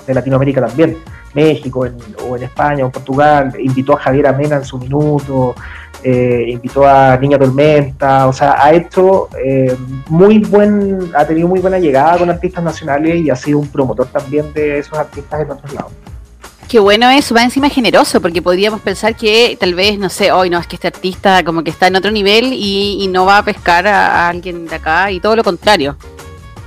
Latinoamérica 0.07 0.65
también, 0.65 0.97
México 1.33 1.85
o 2.27 2.35
en 2.35 2.43
España 2.43 2.83
o 2.83 2.87
en 2.87 2.91
Portugal, 2.91 3.53
invitó 3.59 3.93
a 3.93 4.01
Javier 4.01 4.27
Amena 4.27 4.57
en 4.57 4.65
su 4.65 4.77
minuto, 4.77 5.55
eh, 6.03 6.47
invitó 6.49 6.85
a 6.85 7.15
Niña 7.17 7.37
Tormenta, 7.37 8.27
o 8.27 8.33
sea, 8.33 8.61
ha 8.61 8.73
hecho 8.73 9.29
eh, 9.41 9.75
muy 10.09 10.39
buen, 10.39 11.11
ha 11.15 11.25
tenido 11.25 11.47
muy 11.47 11.59
buena 11.59 11.79
llegada 11.79 12.17
con 12.17 12.29
artistas 12.29 12.63
nacionales 12.63 13.21
y 13.21 13.29
ha 13.29 13.35
sido 13.35 13.59
un 13.59 13.67
promotor 13.67 14.07
también 14.07 14.51
de 14.51 14.79
esos 14.79 14.97
artistas 14.97 15.41
en 15.41 15.51
otros 15.51 15.73
lados. 15.73 15.91
Qué 16.71 16.79
bueno 16.79 17.09
eso, 17.09 17.35
va 17.35 17.43
encima 17.43 17.67
generoso, 17.67 18.21
porque 18.21 18.41
podríamos 18.41 18.79
pensar 18.79 19.13
que 19.13 19.57
tal 19.59 19.73
vez, 19.73 19.99
no 19.99 20.07
sé, 20.07 20.31
hoy 20.31 20.49
no, 20.49 20.57
es 20.57 20.67
que 20.67 20.77
este 20.77 20.87
artista 20.87 21.43
como 21.43 21.65
que 21.65 21.69
está 21.69 21.87
en 21.87 21.97
otro 21.97 22.11
nivel 22.11 22.53
y, 22.53 23.09
no 23.11 23.25
va 23.25 23.39
a 23.39 23.43
pescar 23.43 23.85
a, 23.85 24.29
alguien 24.29 24.67
de 24.67 24.75
acá, 24.75 25.11
y 25.11 25.19
todo 25.19 25.35
lo 25.35 25.43
contrario. 25.43 25.97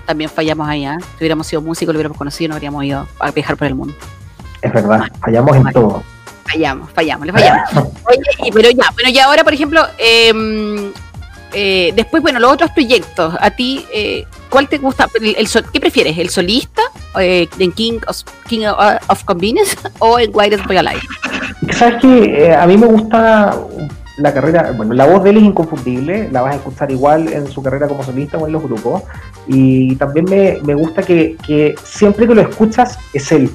También 0.04 0.28
fallamos 0.28 0.68
allá. 0.68 0.98
Si 1.00 1.20
hubiéramos 1.20 1.46
sido 1.46 1.62
músicos, 1.62 1.94
lo 1.94 1.96
hubiéramos 1.96 2.18
conocido, 2.18 2.50
no 2.50 2.56
habríamos 2.56 2.84
ido 2.84 3.08
a 3.18 3.30
viajar 3.30 3.56
por 3.56 3.66
el 3.66 3.76
mundo. 3.76 3.94
Es 4.60 4.74
verdad, 4.74 5.10
fallamos 5.22 5.56
en 5.56 5.72
todo. 5.72 6.02
Fallamos, 6.44 6.90
fallamos, 6.90 7.26
le 7.26 7.32
fallamos. 7.32 7.70
Oye, 8.06 8.52
pero 8.52 8.68
ya, 8.72 8.90
bueno, 8.92 9.08
y 9.08 9.18
ahora, 9.20 9.42
por 9.42 9.54
ejemplo, 9.54 9.86
eh, 9.96 10.92
eh, 11.54 11.92
después, 11.96 12.22
bueno, 12.22 12.40
los 12.40 12.52
otros 12.52 12.70
proyectos, 12.72 13.34
a 13.40 13.50
ti, 13.52 13.86
eh, 13.90 14.26
¿cuál 14.54 14.68
te 14.68 14.78
gusta? 14.78 15.08
¿Qué 15.72 15.80
prefieres? 15.80 16.16
¿El 16.16 16.30
solista 16.30 16.82
eh, 17.18 17.48
en 17.58 17.72
King 17.72 17.98
of, 18.06 18.18
King 18.46 18.66
of 19.08 19.24
Convenience 19.24 19.76
o 19.98 20.20
en 20.20 20.30
White 20.32 20.58
Boy 20.68 20.76
Alive? 20.76 21.02
Sabes 21.72 22.00
que 22.00 22.54
a 22.54 22.64
mí 22.64 22.76
me 22.76 22.86
gusta 22.86 23.58
la 24.18 24.32
carrera, 24.32 24.70
bueno, 24.76 24.94
la 24.94 25.06
voz 25.06 25.24
de 25.24 25.30
él 25.30 25.38
es 25.38 25.42
inconfundible, 25.42 26.28
la 26.30 26.42
vas 26.42 26.52
a 26.52 26.56
escuchar 26.58 26.88
igual 26.92 27.32
en 27.32 27.48
su 27.50 27.64
carrera 27.64 27.88
como 27.88 28.04
solista 28.04 28.38
o 28.38 28.46
en 28.46 28.52
los 28.52 28.62
grupos, 28.62 29.02
y 29.48 29.96
también 29.96 30.26
me, 30.26 30.60
me 30.62 30.76
gusta 30.76 31.02
que, 31.02 31.36
que 31.44 31.74
siempre 31.82 32.28
que 32.28 32.36
lo 32.36 32.42
escuchas 32.42 32.96
es 33.12 33.32
él, 33.32 33.50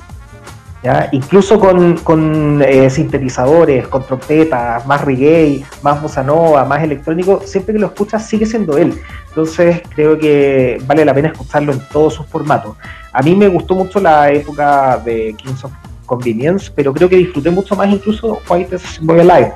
incluso 1.11 1.59
con, 1.59 2.61
eh, 2.65 2.89
sintetizadores, 2.89 3.87
con 3.87 4.05
trompetas, 4.05 4.85
más 4.85 5.01
reggae, 5.01 5.63
más 5.81 6.01
bossa 6.01 6.23
nova, 6.23 6.63
más 6.65 6.83
electrónico, 6.83 7.41
siempre 7.45 7.73
que 7.73 7.79
lo 7.79 7.87
escuchas 7.87 8.25
sigue 8.25 8.45
siendo 8.45 8.77
él. 8.77 8.99
Entonces 9.27 9.81
creo 9.93 10.17
que 10.17 10.81
vale 10.85 11.03
la 11.03 11.13
pena 11.13 11.29
escucharlo 11.29 11.73
en 11.73 11.79
todos 11.91 12.13
sus 12.13 12.25
formatos. 12.27 12.77
A 13.11 13.21
mí 13.21 13.35
me 13.35 13.47
gustó 13.47 13.75
mucho 13.75 13.99
la 13.99 14.31
época 14.31 15.01
de 15.03 15.35
Kings 15.37 15.63
of 15.65 15.71
Convenience, 16.05 16.71
pero 16.73 16.93
creo 16.93 17.09
que 17.09 17.17
disfruté 17.17 17.49
mucho 17.49 17.75
más 17.75 17.89
incluso 17.89 18.41
White 18.49 18.77
Boy 19.01 19.19
Alive. 19.19 19.53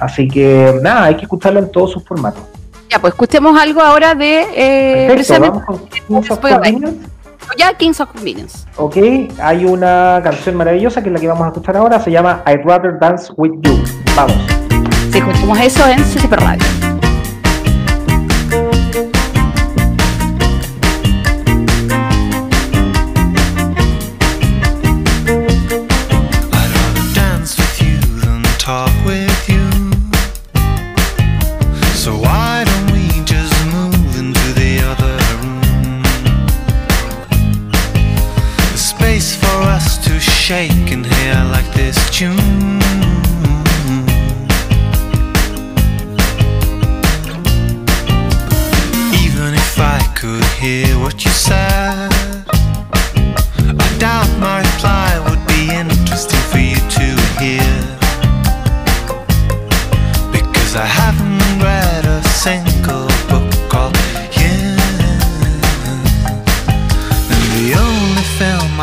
Así 0.00 0.28
que 0.28 0.78
nada, 0.82 1.04
hay 1.04 1.16
que 1.16 1.22
escucharlo 1.22 1.60
en 1.60 1.70
todos 1.70 1.92
sus 1.92 2.04
formatos. 2.04 2.42
Ya, 2.90 2.98
pues 2.98 3.12
escuchemos 3.12 3.58
algo 3.58 3.80
ahora 3.80 4.14
de... 4.14 4.46
Eh, 4.54 5.06
Perfecto, 5.08 5.40
vamos 5.40 5.64
con 5.64 5.78
Kings 5.88 6.30
of 6.30 6.38
Convenience. 6.40 7.13
Ya 7.58 7.74
Kings 7.74 8.00
of 8.00 8.10
Convenience. 8.10 8.66
Ok, 8.76 8.96
hay 9.40 9.64
una 9.64 10.20
canción 10.22 10.56
maravillosa 10.56 11.02
que 11.02 11.08
es 11.08 11.12
la 11.12 11.20
que 11.20 11.28
vamos 11.28 11.44
a 11.44 11.48
escuchar 11.48 11.76
ahora, 11.76 12.00
se 12.00 12.10
llama 12.10 12.42
I'd 12.46 12.64
Rather 12.64 12.98
Dance 12.98 13.32
With 13.36 13.52
You. 13.62 13.82
Vamos. 14.16 14.36
Si 15.10 15.18
escuchamos 15.18 15.58
eso 15.60 15.88
en 15.88 15.98
CCP 15.98 16.32
Radio. 16.32 16.83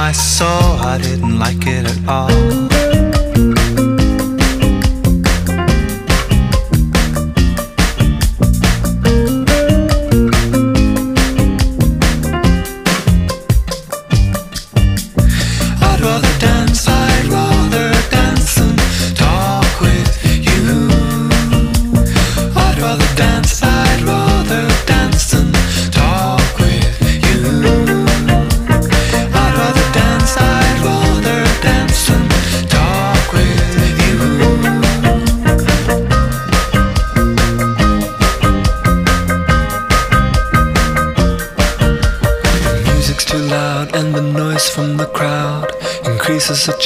I 0.02 0.14
saw, 0.14 0.78
I 0.78 0.98
didn't 0.98 1.38
like 1.38 1.68
it 1.68 1.86
at 1.86 2.10
all. 2.10 2.71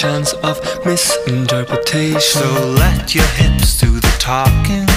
Chance 0.05 0.33
of 0.43 0.61
misinterpretation. 0.85 2.19
So 2.19 2.75
let 2.77 3.15
your 3.15 3.25
hips 3.39 3.79
do 3.79 3.99
the 3.99 4.15
talking. 4.19 4.94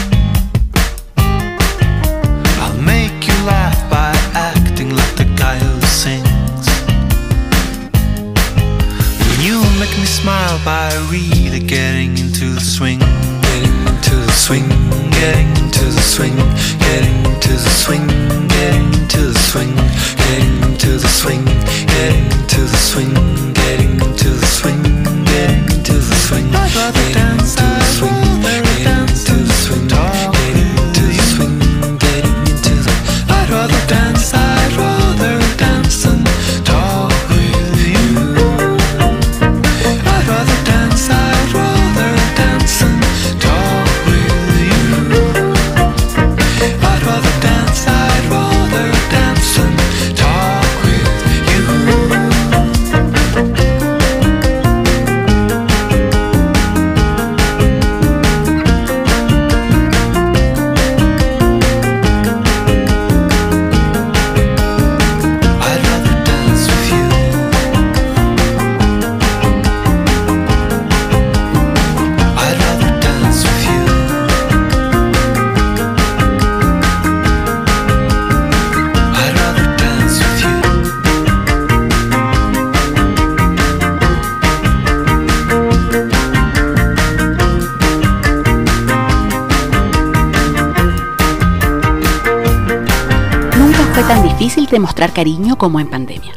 Cariño 95.06 95.56
como 95.56 95.80
en 95.80 95.88
pandemia. 95.88 96.34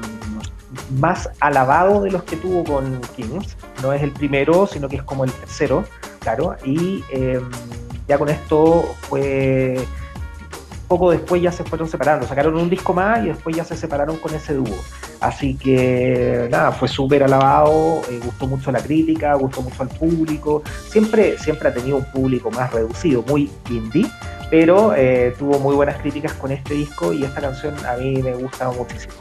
más 0.99 1.31
alabado 1.41 2.03
de 2.03 2.11
los 2.11 2.23
que 2.25 2.37
tuvo 2.37 2.65
con 2.65 3.01
Kings. 3.17 3.57
No 3.83 3.93
es 3.93 4.03
el 4.03 4.13
primero, 4.13 4.67
sino 4.67 4.89
que 4.89 4.97
es 4.97 5.03
como 5.03 5.25
el 5.25 5.33
tercero, 5.33 5.85
claro. 6.21 6.57
Y 6.65 7.05
eh, 7.11 7.41
ya 8.09 8.19
con 8.19 8.29
esto 8.29 8.95
fue. 9.03 9.85
Poco 10.89 11.11
después 11.11 11.41
ya 11.41 11.51
se 11.53 11.65
fueron 11.65 11.89
separando. 11.89 12.27
Sacaron 12.27 12.57
un 12.57 12.69
disco 12.69 12.93
más 12.93 13.25
y 13.25 13.29
después 13.29 13.57
ya 13.57 13.65
se 13.65 13.77
separaron 13.77 14.19
con 14.19 14.35
ese 14.35 14.55
dúo. 14.55 14.77
Así 15.21 15.55
que 15.55 16.49
nada, 16.51 16.73
fue 16.73 16.89
súper 16.89 17.23
alabado, 17.23 18.03
eh, 18.11 18.21
gustó 18.25 18.49
mucho 18.49 18.73
la 18.73 18.81
crítica, 18.81 19.35
gustó 19.35 19.63
mucho 19.63 19.83
al 19.83 19.89
público. 19.89 20.63
Siempre, 20.89 21.39
siempre 21.39 21.69
ha 21.69 21.73
tenido 21.73 21.99
un 21.99 22.05
público 22.05 22.51
más 22.51 22.73
reducido, 22.73 23.23
muy 23.23 23.49
indie, 23.71 24.07
pero 24.51 24.93
eh, 24.97 25.33
tuvo 25.39 25.61
muy 25.61 25.77
buenas 25.77 25.99
críticas 25.99 26.33
con 26.35 26.51
este 26.51 26.75
disco 26.75 27.13
y 27.13 27.23
esta 27.23 27.41
canción 27.41 27.75
a 27.87 27.97
mí 27.97 28.21
me 28.21 28.35
gusta 28.35 28.71
muchísimo. 28.73 29.15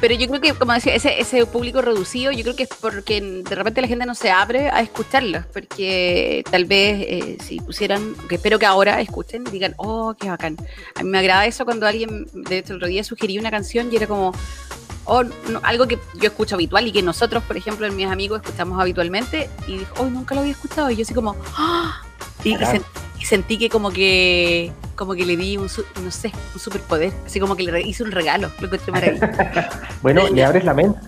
Pero 0.00 0.14
yo 0.14 0.28
creo 0.28 0.40
que, 0.40 0.54
como 0.54 0.72
decía, 0.72 0.94
ese, 0.94 1.20
ese 1.20 1.44
público 1.44 1.82
reducido, 1.82 2.32
yo 2.32 2.42
creo 2.42 2.56
que 2.56 2.62
es 2.62 2.68
porque 2.68 3.20
de 3.20 3.54
repente 3.54 3.82
la 3.82 3.88
gente 3.88 4.06
no 4.06 4.14
se 4.14 4.30
abre 4.30 4.70
a 4.70 4.80
escucharlos, 4.80 5.44
porque 5.52 6.42
tal 6.50 6.64
vez 6.64 7.04
eh, 7.06 7.36
si 7.44 7.60
pusieran, 7.60 8.14
que 8.28 8.36
espero 8.36 8.58
que 8.58 8.66
ahora 8.66 9.00
escuchen, 9.00 9.44
digan, 9.44 9.74
oh, 9.76 10.14
qué 10.18 10.30
bacán. 10.30 10.56
A 10.94 11.02
mí 11.02 11.10
me 11.10 11.18
agrada 11.18 11.44
eso 11.44 11.64
cuando 11.66 11.86
alguien, 11.86 12.26
de 12.32 12.58
hecho, 12.58 12.72
el 12.72 12.76
otro 12.78 12.88
día 12.88 13.04
sugería 13.04 13.40
una 13.40 13.50
canción 13.50 13.92
y 13.92 13.96
era 13.96 14.06
como, 14.06 14.32
o 15.04 15.22
no, 15.22 15.60
algo 15.62 15.86
que 15.86 15.98
yo 16.14 16.28
escucho 16.28 16.54
habitual 16.54 16.86
y 16.86 16.92
que 16.92 17.02
nosotros, 17.02 17.42
por 17.44 17.58
ejemplo, 17.58 17.86
en 17.86 17.94
mis 17.94 18.06
amigos 18.06 18.40
escuchamos 18.42 18.80
habitualmente, 18.80 19.50
y 19.66 19.78
dijo, 19.78 19.94
oh, 19.98 20.06
nunca 20.06 20.34
lo 20.34 20.40
había 20.40 20.52
escuchado, 20.52 20.90
y 20.90 20.96
yo 20.96 21.02
así 21.02 21.12
como, 21.12 21.36
¡Ah! 21.56 22.02
Y, 22.44 23.24
sentí 23.24 23.58
que 23.58 23.68
como 23.68 23.90
que 23.90 24.72
como 24.96 25.14
que 25.14 25.24
le 25.24 25.36
di 25.36 25.56
un, 25.56 25.68
no 26.02 26.10
sé, 26.10 26.32
un 26.52 26.60
superpoder, 26.60 27.12
así 27.24 27.40
como 27.40 27.56
que 27.56 27.64
le 27.64 27.80
hice 27.80 28.02
un 28.02 28.10
regalo, 28.10 28.50
lo 28.60 28.66
encontré 28.66 28.92
maravilloso. 28.92 29.26
Bueno, 30.02 30.28
le 30.28 30.44
abres 30.44 30.64
la 30.64 30.74
mente. 30.74 30.98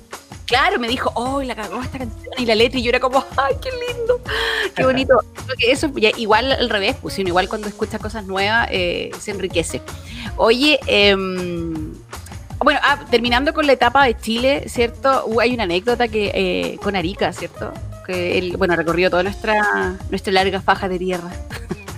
Claro, 0.47 0.79
me 0.79 0.89
dijo, 0.89 1.11
oh, 1.15 1.43
la 1.43 1.55
cagó 1.55 1.81
esta 1.81 1.99
canción 1.99 2.35
y 2.37 2.47
la 2.47 2.55
letra, 2.55 2.79
y 2.79 2.83
yo 2.83 2.91
era 2.91 3.01
como, 3.01 3.25
ay, 3.37 3.55
qué 3.63 3.71
lindo, 3.71 4.21
qué 4.75 4.85
bonito. 4.85 5.15
Que 5.59 5.71
eso, 5.71 5.91
ya, 5.97 6.11
igual 6.17 6.51
al 6.51 6.71
revés, 6.71 6.97
pues 7.01 7.19
uno 7.19 7.29
igual 7.29 7.49
cuando 7.49 7.69
escucha 7.69 7.99
cosas 7.99 8.25
nuevas 8.25 8.69
eh, 8.71 9.11
se 9.21 9.33
enriquece. 9.33 9.83
Oye, 10.37 10.81
em, 10.87 11.93
bueno, 12.59 12.81
ah, 12.83 13.05
terminando 13.11 13.53
con 13.53 13.67
la 13.67 13.73
etapa 13.73 14.05
de 14.05 14.17
Chile, 14.17 14.65
¿cierto? 14.69 15.25
Uh, 15.27 15.41
hay 15.41 15.55
una 15.55 15.65
anécdota 15.65 16.09
que 16.09 16.31
eh, 16.35 16.79
con 16.83 16.97
Arica, 16.97 17.33
¿cierto? 17.33 17.73
Que 18.07 18.39
él, 18.39 18.55
bueno, 18.59 18.75
recorrió 18.77 19.11
toda 19.11 19.23
nuestra, 19.23 19.97
nuestra 20.11 20.33
larga 20.33 20.61
faja 20.61 20.89
de 20.89 20.99
tierra. 20.99 21.31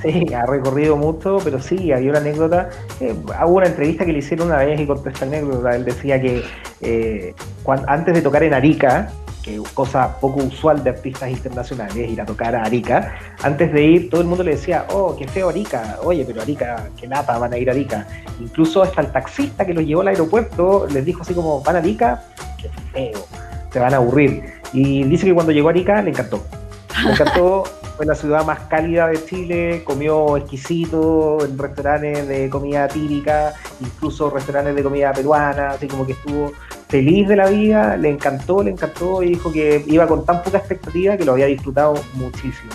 Sí, 0.03 0.27
ha 0.35 0.45
recorrido 0.45 0.97
mucho, 0.97 1.39
pero 1.43 1.61
sí, 1.63 1.91
había 1.91 2.11
una 2.11 2.19
anécdota. 2.21 2.69
eh, 3.01 3.15
hubo 3.47 3.55
una 3.57 3.67
entrevista 3.67 4.05
que 4.05 4.13
le 4.13 4.19
hicieron 4.19 4.49
una 4.49 4.59
vez 4.59 4.79
y 4.79 4.87
contó 4.87 5.09
esta 5.09 5.25
anécdota. 5.25 5.75
Él 5.75 5.85
decía 5.87 6.21
que 6.21 6.45
eh, 6.83 7.35
cuan- 7.63 7.85
antes 7.89 8.13
de 8.15 8.21
tocar 8.21 8.43
en 8.43 8.53
Arica, 8.53 9.09
que 9.43 9.59
cosa 9.73 10.19
poco 10.21 10.41
usual 10.43 10.85
de 10.85 10.91
artistas 10.91 11.31
internacionales, 11.31 11.97
ir 12.11 12.21
a 12.21 12.27
tocar 12.27 12.55
a 12.55 12.65
Arica, 12.65 13.15
antes 13.43 13.73
de 13.73 13.83
ir 13.83 14.11
todo 14.11 14.21
el 14.21 14.27
mundo 14.27 14.45
le 14.45 14.53
decía, 14.53 14.87
oh, 14.91 15.17
qué 15.17 15.27
feo 15.27 15.49
Arica, 15.49 15.99
oye, 16.03 16.25
pero 16.27 16.43
Arica, 16.43 16.89
qué 17.01 17.07
lata, 17.07 17.39
van 17.39 17.53
a 17.55 17.59
ir 17.59 17.71
a 17.71 17.73
Arica. 17.73 18.07
Incluso 18.41 18.83
hasta 18.83 19.01
el 19.01 19.07
taxista 19.11 19.65
que 19.65 19.73
los 19.73 19.85
llevó 19.85 20.03
al 20.03 20.09
aeropuerto 20.09 20.87
les 20.91 21.05
dijo 21.07 21.23
así 21.23 21.33
como, 21.33 21.63
van 21.63 21.77
a 21.77 21.79
Arica, 21.79 22.23
qué 22.61 22.69
feo, 22.93 23.27
se 23.73 23.79
van 23.79 23.95
a 23.95 23.97
aburrir. 23.97 24.63
Y 24.73 25.05
dice 25.05 25.27
que 25.27 25.35
cuando 25.35 25.53
llegó 25.53 25.69
a 25.69 25.71
Arica 25.71 26.03
le 26.03 26.11
encantó. 26.11 26.45
Me 27.05 27.13
encantó, 27.13 27.65
fue 27.97 28.07
la 28.07 28.15
ciudad 28.15 28.45
más 28.45 28.61
cálida 28.69 29.09
de 29.09 29.25
Chile, 29.25 29.83
comió 29.85 30.37
exquisito 30.37 31.39
en 31.45 31.57
restaurantes 31.59 32.27
de 32.27 32.49
comida 32.51 32.89
típica, 32.89 33.53
incluso 33.81 34.31
restaurantes 34.31 34.75
de 34.75 34.83
comida 34.83 35.13
peruana, 35.13 35.71
así 35.71 35.87
como 35.87 36.07
que 36.07 36.13
estuvo 36.13 36.53
feliz 36.89 37.29
de 37.29 37.37
la 37.37 37.49
vida, 37.49 37.97
le 37.97 38.11
encantó, 38.11 38.63
le 38.63 38.71
encantó 38.71 39.23
y 39.23 39.31
dijo 39.31 39.53
que 39.53 39.85
iba 39.87 40.07
con 40.07 40.25
tan 40.25 40.43
poca 40.43 40.59
expectativa 40.59 41.17
que 41.17 41.25
lo 41.25 41.33
había 41.33 41.47
disfrutado 41.47 41.95
muchísimo. 42.15 42.71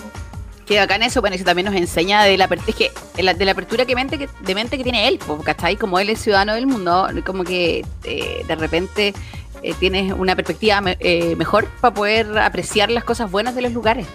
Que 0.65 0.77
bacán 0.77 1.01
eso, 1.01 1.19
bueno, 1.21 1.35
eso 1.35 1.43
también 1.45 1.65
nos 1.65 1.73
enseña 1.75 2.23
de 2.23 2.37
la, 2.37 2.47
aper- 2.47 2.61
es 2.67 2.75
que, 2.75 2.91
de 3.15 3.23
la, 3.23 3.33
de 3.33 3.43
la 3.43 3.53
apertura 3.53 3.85
que 3.85 3.95
mente 3.95 4.19
que, 4.19 4.29
de 4.41 4.53
mente 4.53 4.77
que 4.77 4.83
tiene 4.83 5.07
él, 5.07 5.19
¿cachai? 5.43 5.77
Como 5.77 5.97
él 5.97 6.11
es 6.11 6.19
ciudadano 6.19 6.53
del 6.53 6.67
mundo, 6.67 7.07
como 7.25 7.43
que 7.43 7.83
eh, 8.03 8.43
de 8.47 8.55
repente 8.55 9.13
eh, 9.63 9.73
tienes 9.79 10.13
una 10.13 10.35
perspectiva 10.35 10.81
me- 10.81 10.97
eh, 10.99 11.35
mejor 11.35 11.65
para 11.81 11.93
poder 11.93 12.37
apreciar 12.39 12.89
las 12.91 13.03
cosas 13.03 13.29
buenas 13.31 13.55
de 13.55 13.61
los 13.61 13.73
lugares. 13.73 14.07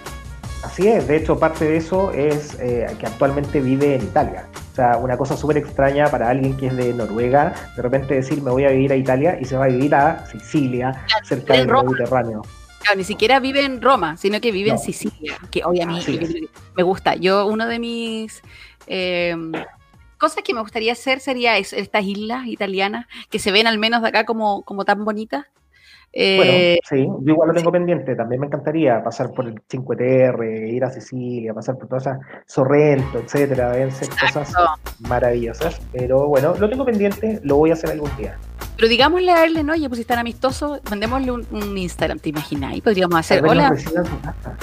Así 0.62 0.88
es, 0.88 1.07
de 1.07 1.16
hecho 1.18 1.38
parte 1.38 1.66
de 1.66 1.76
eso 1.76 2.11
es 2.12 2.55
eh, 2.59 2.86
que 2.99 3.07
actualmente 3.07 3.61
vive 3.61 3.97
en 3.97 4.03
Italia. 4.03 4.47
O 4.72 4.74
sea, 4.74 4.97
una 4.97 5.16
cosa 5.16 5.36
súper 5.36 5.59
extraña 5.59 6.09
para 6.11 6.28
alguien 6.30 6.57
que 6.57 6.68
es 6.68 6.76
de 6.76 6.92
Noruega, 6.95 7.55
de 7.76 7.82
repente 7.82 8.14
decir 8.14 8.42
me 8.42 8.51
voy 8.51 8.64
a 8.64 8.70
vivir 8.70 8.90
a 8.92 8.97
Italia 8.97 9.38
y 9.40 9.45
se 9.45 9.57
va 9.57 9.66
a 9.66 9.68
vivir 9.68 9.95
a 9.95 10.26
Sicilia, 10.26 11.05
cerca 11.22 11.55
del 11.55 11.68
Roma. 11.68 11.90
Mediterráneo. 11.90 12.42
Claro, 12.80 12.97
ni 12.97 13.05
siquiera 13.05 13.40
vive 13.40 13.64
en 13.64 13.80
Roma, 13.80 14.16
sino 14.16 14.40
que 14.40 14.53
vive 14.53 14.70
en. 14.70 14.78
Sicilia, 14.78 15.36
que 15.51 15.61
que 15.61 16.49
me 16.74 16.82
gusta. 16.82 17.14
Yo, 17.14 17.47
uno 17.47 17.66
de 17.66 17.78
mis 17.78 18.42
eh, 18.86 19.36
cosas 20.25 20.43
que 20.43 20.55
me 20.55 20.62
gustaría 20.62 20.93
hacer 20.93 21.20
sería 21.20 21.59
eso, 21.59 21.77
estas 21.77 22.03
islas 22.03 22.47
italianas, 22.47 23.07
que 23.29 23.39
se 23.39 23.53
ven 23.53 23.66
al 23.66 23.79
menos 23.79 24.01
de 24.01 24.09
acá 24.09 24.25
como, 24.25 24.62
como 24.62 24.87
tan 24.87 25.05
bonitas. 25.05 25.45
Eh, 26.14 26.79
Bueno, 26.89 27.11
sí, 27.18 27.25
yo 27.27 27.33
igual 27.33 27.49
lo 27.49 27.55
tengo 27.55 27.70
pendiente. 27.70 28.14
También 28.14 28.41
me 28.41 28.47
encantaría 28.47 29.03
pasar 29.05 29.33
por 29.33 29.47
el 29.47 29.57
5TR, 29.68 30.72
ir 30.72 30.83
a 30.83 30.91
Sicilia, 30.91 31.53
pasar 31.53 31.77
por 31.77 31.89
todas 31.89 32.07
esas 32.07 32.18
Sorrento, 32.47 33.18
etcétera. 33.18 33.72
Deben 33.72 33.93
ser 33.93 34.09
cosas 34.09 34.55
maravillosas. 35.01 35.79
Pero 35.93 36.29
bueno, 36.29 36.55
lo 36.59 36.70
tengo 36.70 36.87
pendiente, 36.87 37.41
lo 37.43 37.57
voy 37.57 37.70
a 37.70 37.75
hacer 37.75 37.91
algún 37.91 38.16
día. 38.16 38.39
Pero 38.77 38.89
digámosle 38.89 39.31
a 39.31 39.45
él, 39.45 39.66
¿no? 39.66 39.75
Oye, 39.75 39.89
pues 39.89 39.99
si 39.99 40.03
están 40.03 40.20
amistosos, 40.20 40.81
mandémosle 40.89 41.33
un, 41.33 41.47
un 41.51 41.77
Instagram, 41.77 42.18
¿te 42.18 42.31
imagináis? 42.31 42.83
Podríamos 42.83 43.18
hacer, 43.18 43.45
hola, 43.45 43.75
casa. 44.22 44.57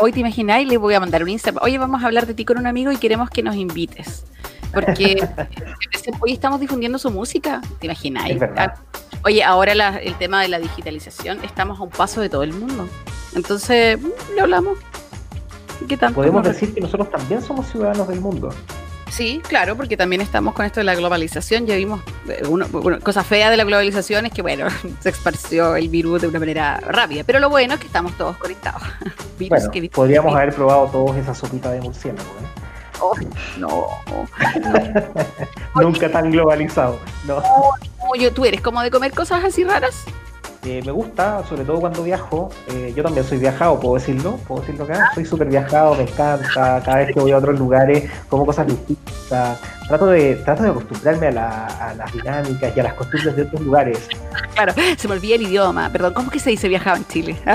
Hoy 0.00 0.12
te 0.12 0.20
imagináis, 0.20 0.66
le 0.68 0.76
voy 0.76 0.94
a 0.94 1.00
mandar 1.00 1.22
un 1.22 1.28
Instagram. 1.30 1.62
Oye, 1.64 1.78
vamos 1.78 2.02
a 2.02 2.06
hablar 2.06 2.26
de 2.26 2.34
ti 2.34 2.44
con 2.44 2.58
un 2.58 2.66
amigo 2.66 2.92
y 2.92 2.96
queremos 2.96 3.30
que 3.30 3.42
nos 3.42 3.56
invites. 3.56 4.24
Porque 4.72 5.16
hoy 6.20 6.32
estamos 6.32 6.60
difundiendo 6.60 6.98
su 6.98 7.10
música, 7.10 7.60
¿te 7.78 7.86
imagináis? 7.86 8.38
Verdad. 8.38 8.74
Oye, 9.24 9.42
ahora 9.44 9.74
la- 9.74 9.98
el 9.98 10.14
tema 10.16 10.42
de 10.42 10.48
la 10.48 10.58
digitalización, 10.58 11.42
estamos 11.44 11.78
a 11.78 11.82
un 11.82 11.90
paso 11.90 12.20
de 12.20 12.28
todo 12.28 12.42
el 12.42 12.52
mundo. 12.52 12.88
Entonces, 13.34 14.00
mm, 14.00 14.34
le 14.34 14.40
hablamos. 14.40 14.78
¿Qué 15.88 15.96
tanto? 15.96 16.14
Podemos 16.16 16.44
decir 16.44 16.72
que 16.74 16.80
nosotros 16.80 17.10
también 17.10 17.42
somos 17.42 17.66
ciudadanos 17.68 18.06
del 18.08 18.20
mundo. 18.20 18.50
Sí, 19.12 19.42
claro, 19.46 19.76
porque 19.76 19.98
también 19.98 20.22
estamos 20.22 20.54
con 20.54 20.64
esto 20.64 20.80
de 20.80 20.84
la 20.84 20.94
globalización. 20.94 21.66
Ya 21.66 21.76
vimos 21.76 22.00
eh, 22.28 22.42
bueno, 22.46 22.98
cosa 23.00 23.22
fea 23.22 23.50
de 23.50 23.58
la 23.58 23.64
globalización 23.64 24.24
es 24.24 24.32
que, 24.32 24.40
bueno, 24.40 24.66
se 25.00 25.10
esparció 25.10 25.76
el 25.76 25.90
virus 25.90 26.22
de 26.22 26.28
una 26.28 26.38
manera 26.38 26.80
rápida. 26.80 27.22
Pero 27.22 27.38
lo 27.38 27.50
bueno 27.50 27.74
es 27.74 27.80
que 27.80 27.86
estamos 27.88 28.16
todos 28.16 28.38
conectados. 28.38 28.80
Virus 29.38 29.50
Bueno, 29.50 29.70
que- 29.70 29.90
podríamos 29.90 30.34
haber 30.34 30.54
probado 30.54 30.86
todos 30.86 31.14
esa 31.16 31.34
sopita 31.34 31.70
de 31.72 31.82
murciélago. 31.82 32.26
¿eh? 32.30 32.62
Oh, 33.00 33.14
no, 33.58 33.88
Nunca 35.82 36.10
tan 36.10 36.30
globalizado. 36.30 36.98
No. 37.26 37.40
no, 37.42 38.14
yo, 38.18 38.32
¿Tú 38.32 38.46
eres 38.46 38.62
como 38.62 38.80
de 38.80 38.90
comer 38.90 39.12
cosas 39.12 39.44
así 39.44 39.62
raras? 39.64 40.04
Eh, 40.64 40.80
me 40.86 40.92
gusta, 40.92 41.42
sobre 41.48 41.64
todo 41.64 41.80
cuando 41.80 42.04
viajo. 42.04 42.48
Eh, 42.70 42.92
yo 42.96 43.02
también 43.02 43.24
soy 43.26 43.38
viajado, 43.38 43.80
puedo 43.80 43.94
decirlo, 43.96 44.36
puedo 44.46 44.60
decirlo 44.60 44.84
acá. 44.84 45.10
Soy 45.14 45.24
súper 45.24 45.48
viajado, 45.48 45.94
me 45.96 46.02
encanta. 46.02 46.80
Cada 46.84 46.98
vez 46.98 47.08
que 47.12 47.18
voy 47.20 47.32
a 47.32 47.38
otros 47.38 47.58
lugares, 47.58 48.08
como 48.28 48.46
cosas 48.46 48.68
distintas. 48.68 49.58
Trato 49.88 50.06
de, 50.06 50.36
trato 50.36 50.62
de 50.62 50.70
acostumbrarme 50.70 51.26
a, 51.26 51.32
la- 51.32 51.66
a 51.66 51.94
las 51.94 52.12
dinámicas 52.12 52.72
y 52.76 52.80
a 52.80 52.82
las 52.84 52.94
costumbres 52.94 53.34
de 53.34 53.42
otros 53.42 53.60
lugares. 53.62 54.08
Claro, 54.54 54.72
se 54.96 55.08
me 55.08 55.14
olvida 55.14 55.34
el 55.34 55.42
idioma. 55.42 55.90
Perdón, 55.90 56.14
¿cómo 56.14 56.30
que 56.30 56.38
se 56.38 56.50
dice 56.50 56.68
viajaba 56.68 56.96
en 56.96 57.06
Chile? 57.08 57.36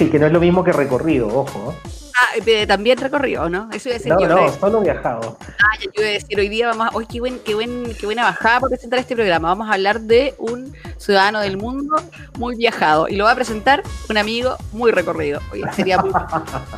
Sí, 0.00 0.08
que 0.08 0.18
no 0.18 0.24
es 0.28 0.32
lo 0.32 0.40
mismo 0.40 0.64
que 0.64 0.72
recorrido, 0.72 1.28
ojo. 1.28 1.74
Ah, 2.16 2.28
eh, 2.46 2.66
también 2.66 2.96
recorrido, 2.96 3.50
¿no? 3.50 3.68
Eso 3.70 3.90
iba 3.90 3.96
a 3.96 3.98
decir 3.98 4.10
No, 4.14 4.18
yo. 4.18 4.28
no, 4.28 4.36
re- 4.46 4.52
solo 4.58 4.80
viajado. 4.80 5.36
Ah, 5.42 5.76
ya, 5.78 5.84
yo 5.84 5.90
iba 6.00 6.08
a 6.08 6.12
decir, 6.12 6.40
hoy 6.40 6.48
día 6.48 6.68
vamos 6.68 6.86
a... 6.86 6.96
Hoy 6.96 7.04
qué, 7.04 7.20
buen, 7.20 7.38
qué, 7.40 7.54
buen, 7.54 7.94
qué 8.00 8.06
buena 8.06 8.22
bajada 8.22 8.60
para 8.60 8.70
presentar 8.70 8.98
este 8.98 9.14
programa. 9.14 9.48
Vamos 9.48 9.68
a 9.68 9.74
hablar 9.74 10.00
de 10.00 10.34
un 10.38 10.72
ciudadano 10.96 11.40
del 11.40 11.58
mundo 11.58 11.96
muy 12.38 12.56
viajado. 12.56 13.08
Y 13.08 13.16
lo 13.16 13.24
va 13.24 13.32
a 13.32 13.34
presentar 13.34 13.82
un 14.08 14.16
amigo 14.16 14.56
muy 14.72 14.90
recorrido. 14.90 15.38
Oye, 15.52 15.64
sería 15.74 15.98
muy... 15.98 16.10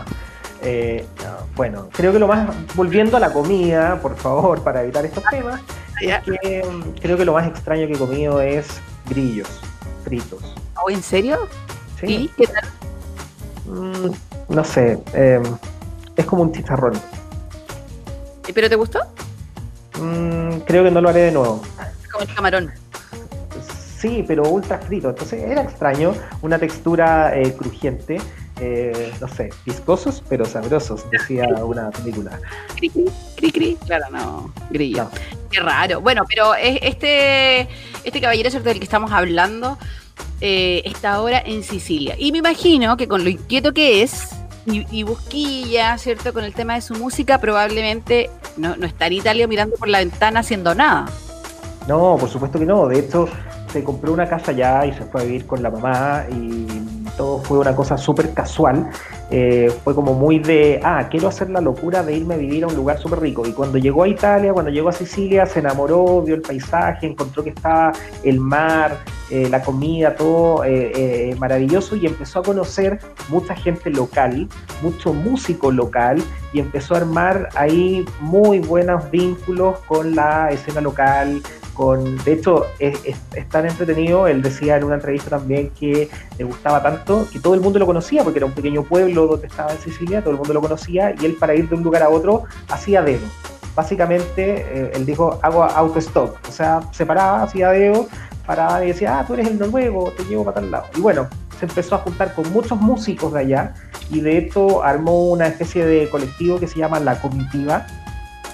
Eh, 0.64 1.04
no, 1.24 1.46
bueno, 1.56 1.88
creo 1.92 2.12
que 2.12 2.18
lo 2.20 2.26
más, 2.28 2.48
volviendo 2.74 3.16
a 3.16 3.20
la 3.20 3.32
comida, 3.32 4.00
por 4.02 4.16
favor, 4.16 4.62
para 4.64 4.82
evitar 4.82 5.04
estos 5.04 5.22
temas, 5.30 5.60
Ya. 6.00 6.22
que, 6.22 6.64
mm, 6.64 7.00
creo 7.00 7.16
que 7.16 7.24
lo 7.24 7.32
más 7.34 7.46
extraño 7.48 7.86
que 7.88 7.94
he 7.94 7.98
comido 7.98 8.40
es 8.40 8.66
grillos 9.08 9.48
fritos. 10.04 10.40
Oh, 10.80 10.88
¿En 10.90 11.02
serio? 11.02 11.48
¿sí? 12.00 12.06
¿Y 12.06 12.28
qué 12.28 12.46
tal? 12.46 12.62
Mm, 13.66 14.10
no 14.54 14.64
sé, 14.64 14.98
eh, 15.14 15.40
es 16.16 16.24
como 16.26 16.42
un 16.42 16.52
chicharrón. 16.52 16.92
¿Pero 18.54 18.68
te 18.68 18.76
gustó? 18.76 19.00
Mm, 20.00 20.58
creo 20.66 20.84
que 20.84 20.90
no 20.90 21.00
lo 21.00 21.08
haré 21.08 21.20
de 21.22 21.32
nuevo. 21.32 21.62
Como 22.10 22.24
el 22.24 22.34
camarón. 22.34 22.72
Sí, 23.98 24.24
pero 24.26 24.42
ultra 24.48 24.78
frito. 24.78 25.10
Entonces 25.10 25.42
era 25.42 25.62
extraño, 25.62 26.12
una 26.42 26.58
textura 26.58 27.36
eh, 27.38 27.54
crujiente. 27.54 28.20
eh, 28.60 29.12
no 29.20 29.26
sé, 29.28 29.48
viscosos 29.64 30.22
pero 30.28 30.44
sabrosos, 30.44 31.08
decía 31.10 31.46
una 31.64 31.90
película. 31.90 32.38
Cri, 32.76 32.90
cri, 32.90 33.04
cri, 33.36 33.52
cri. 33.52 33.78
Claro, 33.86 34.04
no. 34.10 34.52
Grillo. 34.70 35.04
No. 35.04 35.10
Qué 35.50 35.60
raro. 35.60 36.00
Bueno, 36.00 36.24
pero 36.28 36.54
es- 36.54 36.78
este, 36.82 37.62
este 38.04 38.20
caballero. 38.20 38.50
Del 38.60 38.78
que 38.78 38.84
estamos 38.84 39.10
hablando, 39.12 39.78
eh, 40.40 40.82
está 40.84 41.14
ahora 41.14 41.42
en 41.44 41.62
Sicilia. 41.62 42.14
Y 42.18 42.32
me 42.32 42.38
imagino 42.38 42.96
que 42.96 43.08
con 43.08 43.24
lo 43.24 43.30
inquieto 43.30 43.72
que 43.72 44.02
es, 44.02 44.28
y, 44.66 44.86
y 44.96 45.02
busquilla, 45.02 45.98
¿cierto? 45.98 46.32
Con 46.32 46.44
el 46.44 46.54
tema 46.54 46.74
de 46.74 46.80
su 46.80 46.94
música, 46.94 47.38
probablemente 47.38 48.30
no, 48.56 48.76
no 48.76 48.86
está 48.86 49.06
en 49.06 49.14
Italia 49.14 49.46
mirando 49.48 49.76
por 49.76 49.88
la 49.88 49.98
ventana 49.98 50.40
haciendo 50.40 50.74
nada. 50.74 51.06
No, 51.88 52.16
por 52.18 52.28
supuesto 52.28 52.58
que 52.58 52.66
no. 52.66 52.86
De 52.86 53.00
hecho, 53.00 53.28
se 53.72 53.82
compró 53.82 54.12
una 54.12 54.28
casa 54.28 54.52
ya 54.52 54.86
y 54.86 54.92
se 54.92 55.04
fue 55.04 55.22
a 55.22 55.24
vivir 55.24 55.46
con 55.46 55.62
la 55.62 55.70
mamá 55.70 56.24
y 56.30 57.01
todo 57.16 57.38
fue 57.38 57.58
una 57.58 57.74
cosa 57.74 57.96
súper 57.96 58.32
casual. 58.32 58.90
Eh, 59.30 59.72
fue 59.82 59.94
como 59.94 60.14
muy 60.14 60.38
de, 60.38 60.80
ah, 60.82 61.08
quiero 61.10 61.28
hacer 61.28 61.48
la 61.50 61.60
locura 61.60 62.02
de 62.02 62.14
irme 62.14 62.34
a 62.34 62.36
vivir 62.36 62.64
a 62.64 62.66
un 62.66 62.76
lugar 62.76 62.98
súper 62.98 63.20
rico. 63.20 63.46
Y 63.46 63.52
cuando 63.52 63.78
llegó 63.78 64.02
a 64.02 64.08
Italia, 64.08 64.52
cuando 64.52 64.70
llegó 64.70 64.88
a 64.90 64.92
Sicilia, 64.92 65.46
se 65.46 65.60
enamoró, 65.60 66.22
vio 66.22 66.34
el 66.34 66.42
paisaje, 66.42 67.06
encontró 67.06 67.42
que 67.42 67.50
estaba 67.50 67.92
el 68.22 68.40
mar, 68.40 68.98
eh, 69.30 69.48
la 69.48 69.62
comida, 69.62 70.14
todo 70.14 70.64
eh, 70.64 71.34
maravilloso 71.38 71.96
y 71.96 72.06
empezó 72.06 72.40
a 72.40 72.42
conocer 72.42 72.98
mucha 73.28 73.54
gente 73.54 73.88
local, 73.90 74.48
mucho 74.82 75.14
músico 75.14 75.70
local 75.70 76.22
y 76.52 76.60
empezó 76.60 76.94
a 76.94 76.98
armar 76.98 77.48
ahí 77.54 78.04
muy 78.20 78.58
buenos 78.58 79.10
vínculos 79.10 79.78
con 79.86 80.14
la 80.14 80.50
escena 80.50 80.80
local, 80.82 81.42
con, 81.74 82.16
de 82.24 82.32
hecho, 82.32 82.66
es, 82.78 82.96
tan 83.50 83.66
entretenido, 83.66 84.26
él 84.26 84.42
decía 84.42 84.76
en 84.76 84.84
una 84.84 84.96
entrevista 84.96 85.30
también 85.30 85.70
que 85.70 86.08
le 86.38 86.44
gustaba 86.44 86.82
tanto, 86.82 87.26
que 87.32 87.40
todo 87.40 87.54
el 87.54 87.60
mundo 87.60 87.78
lo 87.78 87.86
conocía, 87.86 88.22
porque 88.22 88.38
era 88.38 88.46
un 88.46 88.52
pequeño 88.52 88.82
pueblo 88.82 89.26
donde 89.26 89.46
estaba 89.46 89.72
en 89.72 89.78
Sicilia, 89.78 90.20
todo 90.20 90.30
el 90.30 90.38
mundo 90.38 90.54
lo 90.54 90.60
conocía, 90.60 91.14
y 91.18 91.24
él 91.24 91.36
para 91.38 91.54
ir 91.54 91.68
de 91.68 91.74
un 91.74 91.82
lugar 91.82 92.02
a 92.02 92.08
otro 92.08 92.44
hacía 92.68 93.02
dedo. 93.02 93.26
Básicamente, 93.74 94.66
eh, 94.68 94.90
él 94.94 95.06
dijo, 95.06 95.38
hago 95.42 95.64
autostop, 95.64 96.36
o 96.46 96.52
sea, 96.52 96.82
se 96.92 97.06
paraba, 97.06 97.42
hacía 97.42 97.70
dedo, 97.70 98.06
paraba 98.46 98.84
y 98.84 98.88
decía, 98.88 99.18
ah, 99.18 99.24
tú 99.26 99.34
eres 99.34 99.46
el 99.46 99.58
noruego, 99.58 100.12
te 100.16 100.24
llevo 100.24 100.44
para 100.44 100.56
tal 100.56 100.70
lado. 100.70 100.86
Y 100.96 101.00
bueno, 101.00 101.28
se 101.58 101.64
empezó 101.64 101.94
a 101.94 101.98
juntar 101.98 102.34
con 102.34 102.52
muchos 102.52 102.78
músicos 102.78 103.32
de 103.32 103.40
allá, 103.40 103.74
y 104.10 104.20
de 104.20 104.36
hecho 104.36 104.82
armó 104.82 105.30
una 105.30 105.46
especie 105.46 105.86
de 105.86 106.10
colectivo 106.10 106.60
que 106.60 106.68
se 106.68 106.78
llama 106.78 107.00
La 107.00 107.20
Comitiva, 107.20 107.86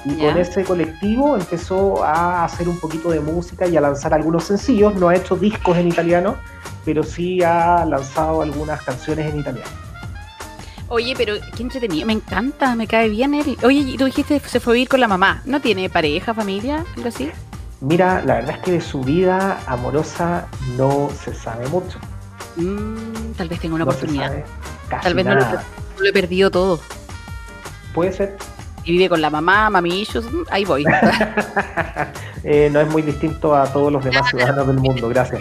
y 0.08 0.16
con 0.16 0.38
ese 0.38 0.64
colectivo 0.64 1.36
empezó 1.36 2.02
a 2.02 2.44
hacer 2.44 2.68
un 2.68 2.78
poquito 2.78 3.10
de 3.10 3.20
música 3.20 3.66
y 3.66 3.76
a 3.76 3.80
lanzar 3.80 4.14
algunos 4.14 4.44
sencillos. 4.44 4.94
No 4.94 5.08
ha 5.08 5.16
hecho 5.16 5.36
discos 5.36 5.76
en 5.76 5.88
italiano, 5.88 6.36
pero 6.84 7.02
sí 7.02 7.42
ha 7.42 7.84
lanzado 7.84 8.40
algunas 8.40 8.82
canciones 8.82 9.32
en 9.32 9.40
italiano. 9.40 9.70
Oye, 10.88 11.14
pero 11.16 11.34
qué 11.54 11.62
entretenido, 11.62 12.06
me 12.06 12.14
encanta, 12.14 12.74
me 12.74 12.86
cae 12.86 13.10
bien 13.10 13.34
él. 13.34 13.58
Oye, 13.62 13.80
y 13.80 13.98
tú 13.98 14.06
dijiste 14.06 14.40
que 14.40 14.48
se 14.48 14.60
fue 14.60 14.72
a 14.72 14.74
vivir 14.74 14.88
con 14.88 15.00
la 15.00 15.08
mamá, 15.08 15.42
¿no 15.44 15.60
tiene 15.60 15.90
pareja, 15.90 16.32
familia, 16.32 16.86
algo 16.96 17.08
así? 17.08 17.30
Mira, 17.82 18.22
la 18.24 18.36
verdad 18.36 18.56
es 18.56 18.62
que 18.62 18.72
de 18.72 18.80
su 18.80 19.02
vida 19.02 19.60
amorosa 19.66 20.48
no 20.78 21.10
se 21.22 21.34
sabe 21.34 21.68
mucho. 21.68 21.98
Mm, 22.56 23.32
tal 23.36 23.48
vez 23.48 23.60
tenga 23.60 23.74
una 23.74 23.84
no 23.84 23.90
oportunidad. 23.90 24.32
Tal 24.88 25.12
vez 25.12 25.26
no 25.26 25.34
lo, 25.34 25.40
nada. 25.40 25.62
no 25.96 26.02
lo 26.02 26.08
he 26.08 26.12
perdido 26.12 26.50
todo. 26.50 26.80
Puede 27.92 28.12
ser. 28.12 28.36
Vive 28.88 29.08
con 29.08 29.20
la 29.20 29.28
mamá, 29.30 29.68
mami 29.70 30.00
issues, 30.00 30.24
ahí 30.50 30.64
voy. 30.64 30.84
Eh, 32.44 32.70
no 32.72 32.80
es 32.80 32.88
muy 32.88 33.02
distinto 33.02 33.54
a 33.54 33.64
todos 33.70 33.92
los 33.92 34.02
demás 34.02 34.30
ciudadanos 34.30 34.66
del 34.68 34.78
mundo, 34.78 35.08
gracias. 35.08 35.40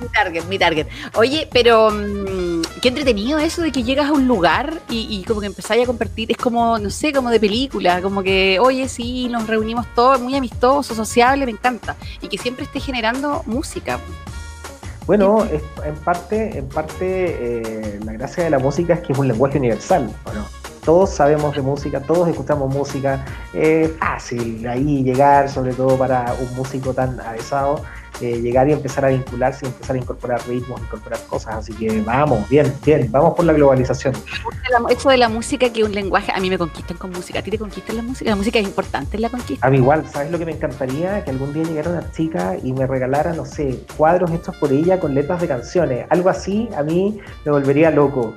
mi 0.00 0.06
target, 0.08 0.44
mi 0.44 0.58
target. 0.58 0.86
Oye, 1.14 1.48
pero 1.52 1.90
mm, 1.90 2.62
qué 2.80 2.88
entretenido 2.88 3.38
eso 3.38 3.62
de 3.62 3.72
que 3.72 3.82
llegas 3.82 4.08
a 4.10 4.12
un 4.12 4.28
lugar 4.28 4.74
y, 4.90 5.06
y 5.10 5.24
como 5.24 5.40
que 5.40 5.46
empezáis 5.46 5.82
a 5.82 5.86
compartir, 5.86 6.30
es 6.30 6.36
como, 6.36 6.78
no 6.78 6.90
sé, 6.90 7.12
como 7.12 7.30
de 7.30 7.40
película, 7.40 8.00
como 8.02 8.22
que, 8.22 8.58
oye, 8.60 8.88
sí, 8.88 9.26
nos 9.30 9.46
reunimos 9.48 9.86
todos, 9.94 10.20
muy 10.20 10.36
amistosos, 10.36 10.96
sociable, 10.96 11.46
me 11.46 11.52
encanta. 11.52 11.96
Y 12.20 12.28
que 12.28 12.38
siempre 12.38 12.64
esté 12.66 12.78
generando 12.78 13.42
música. 13.46 13.98
Bueno, 15.06 15.44
es- 15.44 15.62
en 15.84 15.94
parte, 15.96 16.58
en 16.58 16.68
parte 16.68 17.00
eh, 17.96 18.00
la 18.04 18.12
gracia 18.12 18.44
de 18.44 18.50
la 18.50 18.58
música 18.60 18.94
es 18.94 19.00
que 19.00 19.12
es 19.14 19.18
un 19.18 19.26
lenguaje 19.28 19.58
universal, 19.58 20.14
¿o 20.24 20.32
no? 20.34 20.61
Todos 20.84 21.10
sabemos 21.10 21.54
de 21.54 21.62
música, 21.62 22.00
todos 22.00 22.28
escuchamos 22.28 22.74
música. 22.74 23.24
Es 23.54 23.92
fácil 23.98 24.66
ahí 24.66 25.04
llegar, 25.04 25.48
sobre 25.48 25.74
todo 25.74 25.96
para 25.96 26.34
un 26.40 26.56
músico 26.56 26.92
tan 26.92 27.20
avesado, 27.20 27.82
eh, 28.20 28.40
llegar 28.40 28.68
y 28.68 28.72
empezar 28.72 29.04
a 29.04 29.08
vincularse 29.08 29.64
empezar 29.64 29.94
a 29.94 29.98
incorporar 30.00 30.40
ritmos, 30.48 30.80
incorporar 30.80 31.20
cosas. 31.28 31.54
Así 31.54 31.72
que 31.72 32.00
vamos, 32.00 32.48
bien, 32.48 32.74
bien, 32.84 33.08
vamos 33.12 33.34
por 33.34 33.44
la 33.44 33.52
globalización. 33.52 34.12
Eso 34.90 35.10
de 35.10 35.18
la 35.18 35.28
música 35.28 35.72
que 35.72 35.84
un 35.84 35.92
lenguaje, 35.92 36.32
a 36.34 36.40
mí 36.40 36.50
me 36.50 36.58
conquistan 36.58 36.96
con 36.96 37.10
música, 37.10 37.38
a 37.38 37.42
ti 37.42 37.52
te 37.52 37.58
conquistan 37.58 37.98
la 37.98 38.02
música, 38.02 38.30
la 38.30 38.36
música 38.36 38.58
es 38.58 38.66
importante 38.66 39.16
en 39.16 39.22
la 39.22 39.28
conquista. 39.28 39.64
A 39.64 39.70
mí 39.70 39.76
igual, 39.76 40.04
¿sabes 40.08 40.32
lo 40.32 40.38
que 40.38 40.46
me 40.46 40.52
encantaría? 40.52 41.22
Que 41.22 41.30
algún 41.30 41.52
día 41.52 41.62
llegara 41.62 41.90
una 41.90 42.10
chica 42.10 42.56
y 42.60 42.72
me 42.72 42.88
regalara, 42.88 43.32
no 43.34 43.44
sé, 43.44 43.84
cuadros 43.96 44.32
hechos 44.32 44.56
por 44.56 44.72
ella 44.72 44.98
con 44.98 45.14
letras 45.14 45.40
de 45.40 45.46
canciones. 45.46 46.06
Algo 46.10 46.28
así 46.28 46.68
a 46.76 46.82
mí 46.82 47.20
me 47.44 47.52
volvería 47.52 47.92
loco. 47.92 48.34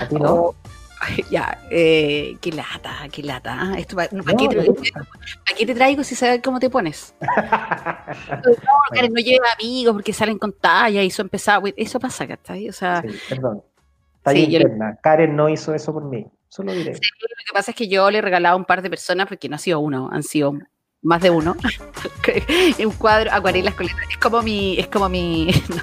¿A 0.00 0.08
ti 0.08 0.14
no? 0.14 0.34
Oh, 0.34 0.54
ay, 1.00 1.24
ya, 1.30 1.58
eh, 1.70 2.36
qué 2.40 2.52
lata, 2.52 3.08
qué 3.10 3.22
lata. 3.22 3.56
ah, 3.58 3.74
Esto, 3.78 3.96
¿para, 3.96 4.08
No, 4.12 4.24
qué 4.24 4.48
te, 4.48 4.68
gusta. 4.68 5.00
¿Para 5.00 5.58
qué 5.58 5.66
te 5.66 5.74
traigo 5.74 6.04
si 6.04 6.14
sabes 6.14 6.40
cómo 6.42 6.60
te 6.60 6.70
pones? 6.70 7.14
No, 7.20 8.72
Karen, 8.92 9.12
no 9.12 9.20
lleva 9.20 9.46
amigos 9.58 9.94
porque 9.94 10.12
salen 10.12 10.38
con 10.38 10.52
talla 10.52 11.02
y 11.02 11.06
eso 11.08 11.22
empezaba. 11.22 11.68
Eso 11.76 11.98
pasa, 11.98 12.26
¿cachai? 12.26 12.68
O 12.68 12.72
sea, 12.72 13.02
Sí, 13.02 13.18
perdón. 13.28 13.62
Sí, 14.26 14.46
yo-. 14.50 14.60
Karen 15.02 15.34
no 15.34 15.48
hizo 15.48 15.74
eso 15.74 15.92
por 15.92 16.04
mí. 16.04 16.26
Solo 16.48 16.72
diré. 16.72 16.92
lo 16.94 16.98
que 16.98 17.52
pasa 17.54 17.70
es 17.70 17.76
que 17.76 17.88
yo 17.88 18.10
le 18.10 18.18
he 18.18 18.22
regalado 18.22 18.54
a 18.54 18.58
un 18.58 18.64
par 18.64 18.82
de 18.82 18.90
personas, 18.90 19.28
porque 19.28 19.48
no 19.48 19.54
ha 19.56 19.58
sido 19.58 19.78
uno, 19.80 20.10
han 20.12 20.24
sido 20.24 20.52
más 21.02 21.22
de 21.22 21.30
uno, 21.30 21.56
un 22.84 22.92
cuadro, 22.92 23.30
acuarelas 23.32 23.74
con 23.74 23.86
letras. 23.86 24.06
Es 24.10 24.18
como 24.18 24.42
mi, 24.42 24.78
es 24.78 24.88
como 24.88 25.08
mi, 25.08 25.46
no, 25.68 25.82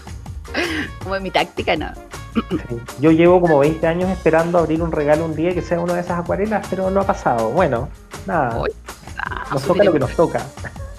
como 1.04 1.20
mi 1.20 1.32
táctica, 1.32 1.76
¿no? 1.76 1.92
Sí. 2.34 2.78
Yo 3.00 3.12
llevo 3.12 3.42
como 3.42 3.60
20 3.60 3.86
años 3.88 4.10
esperando 4.10 4.60
abrir 4.60 4.82
un 4.82 4.92
regalo 4.92 5.26
un 5.26 5.36
día 5.36 5.54
que 5.54 5.62
sea 5.62 5.80
una 5.80 5.96
de 5.96 6.02
esas 6.02 6.20
acuarelas, 6.20 6.66
pero 6.70 6.90
no 6.92 7.02
ha 7.02 7.06
pasado. 7.06 7.50
Bueno, 7.50 7.90
nada. 8.26 8.58
Oye, 8.60 8.74
Ah, 9.20 9.46
Nos 9.52 9.64
toca 9.64 9.84
lo 9.84 9.92
que 9.94 10.00
nos 10.00 10.12
toca. 10.16 10.46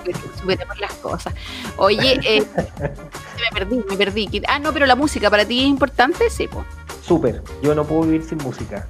superemos 0.41 0.81
las 0.81 0.93
cosas. 0.95 1.33
Oye, 1.77 2.19
eh, 2.25 2.45
me 2.57 3.51
perdí, 3.55 3.85
me 3.89 3.97
perdí. 3.97 4.27
¿Qué- 4.27 4.43
Ah, 4.49 4.59
no, 4.59 4.73
pero 4.73 4.87
la 4.87 4.97
música 4.97 5.31
para 5.31 5.45
ti 5.45 5.61
es 5.61 5.67
importante, 5.67 6.29
sí, 6.31 6.49
pues. 6.49 6.65
Súper. 7.03 7.43
Yo 7.63 7.75
no 7.75 7.85
puedo 7.85 8.03
vivir 8.03 8.25
sin 8.25 8.39
música. 8.39 8.87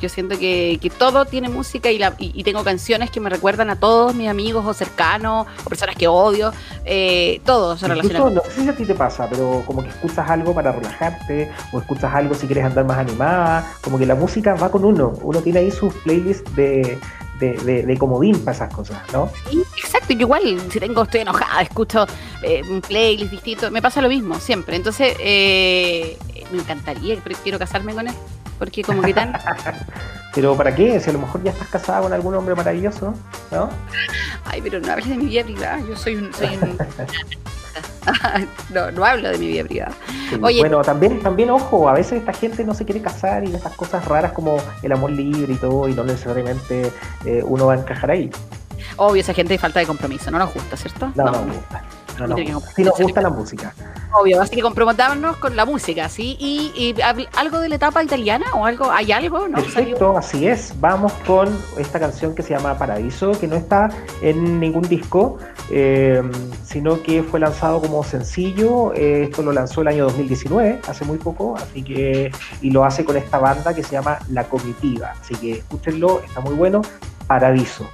Yo 0.00 0.08
siento 0.08 0.38
que, 0.38 0.78
que 0.80 0.90
todo 0.90 1.24
tiene 1.24 1.48
música 1.48 1.90
y, 1.90 1.98
la, 1.98 2.14
y, 2.18 2.32
y 2.34 2.44
tengo 2.44 2.64
canciones 2.64 3.10
que 3.10 3.20
me 3.20 3.30
recuerdan 3.30 3.70
a 3.70 3.76
todos 3.76 4.14
mis 4.14 4.28
amigos 4.28 4.64
o 4.66 4.74
cercanos 4.74 5.46
o 5.64 5.68
personas 5.68 5.96
que 5.96 6.08
odio. 6.08 6.52
Eh, 6.84 7.40
todo 7.44 7.76
se 7.76 7.88
relaciona 7.88 8.20
con 8.20 8.34
no 8.34 8.42
sé 8.42 8.62
si 8.62 8.68
a 8.68 8.76
ti 8.76 8.84
te 8.84 8.94
pasa, 8.94 9.28
pero 9.28 9.62
como 9.66 9.82
que 9.82 9.88
escuchas 9.88 10.28
algo 10.28 10.54
para 10.54 10.72
relajarte 10.72 11.50
o 11.72 11.78
escuchas 11.78 12.14
algo 12.14 12.34
si 12.34 12.46
quieres 12.46 12.64
andar 12.64 12.84
más 12.84 12.98
animada. 12.98 13.72
Como 13.82 13.98
que 13.98 14.06
la 14.06 14.14
música 14.14 14.54
va 14.54 14.70
con 14.70 14.84
uno. 14.84 15.12
Uno 15.22 15.40
tiene 15.40 15.60
ahí 15.60 15.70
sus 15.70 15.94
playlists 15.94 16.54
de, 16.54 16.98
de, 17.38 17.52
de, 17.54 17.82
de 17.84 17.98
comodín 17.98 18.38
para 18.40 18.56
esas 18.56 18.74
cosas, 18.74 19.00
¿no? 19.12 19.30
Sí, 19.50 19.62
exacto, 19.76 20.12
yo 20.12 20.20
igual, 20.20 20.60
si 20.70 20.78
tengo, 20.80 21.02
estoy 21.02 21.20
enojada, 21.20 21.62
escucho 21.62 22.06
eh, 22.42 22.62
un 22.68 22.80
playlist 22.80 23.30
distinto, 23.30 23.70
me 23.70 23.82
pasa 23.82 24.00
lo 24.00 24.08
mismo, 24.08 24.38
siempre. 24.38 24.76
Entonces, 24.76 25.16
eh, 25.18 26.16
me 26.52 26.58
encantaría, 26.58 27.16
quiero 27.42 27.58
casarme 27.58 27.94
con 27.94 28.08
él, 28.08 28.14
porque 28.62 28.84
como 28.84 29.02
que 29.02 29.12
tan... 29.12 29.32
Pero 30.36 30.56
¿para 30.56 30.72
qué? 30.72 31.00
Si 31.00 31.10
a 31.10 31.12
lo 31.12 31.18
mejor 31.18 31.42
ya 31.42 31.50
estás 31.50 31.66
casada 31.66 32.00
con 32.00 32.12
algún 32.12 32.32
hombre 32.36 32.54
maravilloso, 32.54 33.12
¿no? 33.50 33.68
Ay, 34.44 34.62
pero 34.62 34.78
no 34.78 34.92
hables 34.92 35.08
de 35.08 35.16
mi 35.16 35.26
vida 35.26 35.42
privada, 35.42 35.80
yo 35.80 35.96
soy 35.96 36.14
un... 36.14 36.32
Soy 36.32 36.56
un 36.62 36.78
no, 38.72 38.92
no 38.92 39.04
hablo 39.04 39.30
de 39.30 39.38
mi 39.38 39.48
vida 39.48 39.64
privada. 39.64 39.92
Sí, 40.30 40.38
Oye. 40.40 40.60
Bueno, 40.60 40.80
también, 40.82 41.20
también, 41.20 41.50
ojo, 41.50 41.88
a 41.88 41.94
veces 41.94 42.20
esta 42.20 42.32
gente 42.32 42.62
no 42.62 42.72
se 42.72 42.84
quiere 42.84 43.02
casar 43.02 43.42
y 43.42 43.52
esas 43.52 43.74
cosas 43.74 44.04
raras 44.04 44.30
como 44.30 44.56
el 44.82 44.92
amor 44.92 45.10
libre 45.10 45.54
y 45.54 45.56
todo, 45.56 45.88
y 45.88 45.94
no 45.94 46.04
necesariamente 46.04 46.92
eh, 47.24 47.42
uno 47.44 47.66
va 47.66 47.74
a 47.74 47.78
encajar 47.78 48.12
ahí. 48.12 48.30
Obvio, 48.96 49.22
esa 49.22 49.34
gente 49.34 49.54
de 49.54 49.58
falta 49.58 49.80
de 49.80 49.86
compromiso, 49.86 50.30
no 50.30 50.38
nos 50.38 50.54
gusta, 50.54 50.76
¿cierto? 50.76 51.10
No, 51.16 51.24
no, 51.24 51.32
nos 51.32 51.56
gusta. 51.56 51.84
No 52.18 52.36
gusta. 52.36 52.70
Sí 52.76 52.84
nos 52.84 52.98
gusta 52.98 53.20
la 53.20 53.30
música. 53.30 53.74
Obvio, 54.12 54.42
así 54.42 54.56
que 54.56 54.62
comprometámonos 54.62 55.38
con 55.38 55.56
la 55.56 55.64
música, 55.64 56.08
¿sí? 56.08 56.36
Y, 56.38 56.72
y 56.76 56.94
algo 57.36 57.60
de 57.60 57.70
la 57.70 57.76
etapa 57.76 58.02
italiana 58.02 58.44
o 58.54 58.66
algo, 58.66 58.90
¿hay 58.90 59.10
algo? 59.10 59.48
¿No? 59.48 59.56
Perfecto, 59.56 60.18
así 60.18 60.46
es. 60.46 60.74
Vamos 60.80 61.12
con 61.26 61.48
esta 61.78 61.98
canción 61.98 62.34
que 62.34 62.42
se 62.42 62.50
llama 62.50 62.76
Paradiso, 62.76 63.32
que 63.32 63.46
no 63.46 63.56
está 63.56 63.88
en 64.20 64.60
ningún 64.60 64.82
disco, 64.82 65.38
eh, 65.70 66.22
sino 66.64 67.02
que 67.02 67.22
fue 67.22 67.40
lanzado 67.40 67.80
como 67.80 68.04
sencillo. 68.04 68.92
Eh, 68.94 69.24
esto 69.24 69.42
lo 69.42 69.52
lanzó 69.52 69.80
el 69.80 69.88
año 69.88 70.04
2019, 70.04 70.80
hace 70.86 71.04
muy 71.06 71.16
poco, 71.16 71.56
así 71.56 71.82
que 71.82 72.30
y 72.60 72.70
lo 72.70 72.84
hace 72.84 73.04
con 73.04 73.16
esta 73.16 73.38
banda 73.38 73.74
que 73.74 73.82
se 73.82 73.92
llama 73.92 74.18
La 74.28 74.44
Comitiva. 74.44 75.14
Así 75.20 75.34
que 75.36 75.52
escúchenlo, 75.52 76.20
está 76.20 76.40
muy 76.40 76.54
bueno. 76.54 76.82
Paradiso. 77.26 77.88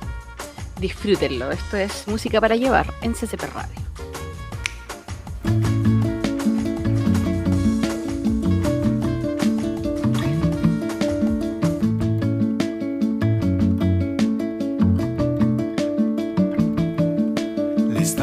Disfrútenlo, 0.81 1.51
esto 1.51 1.77
es 1.77 2.07
música 2.09 2.41
para 2.41 2.57
llevar 2.57 2.93
en 3.03 3.13
CCP 3.13 3.43
Radio. 3.55 3.88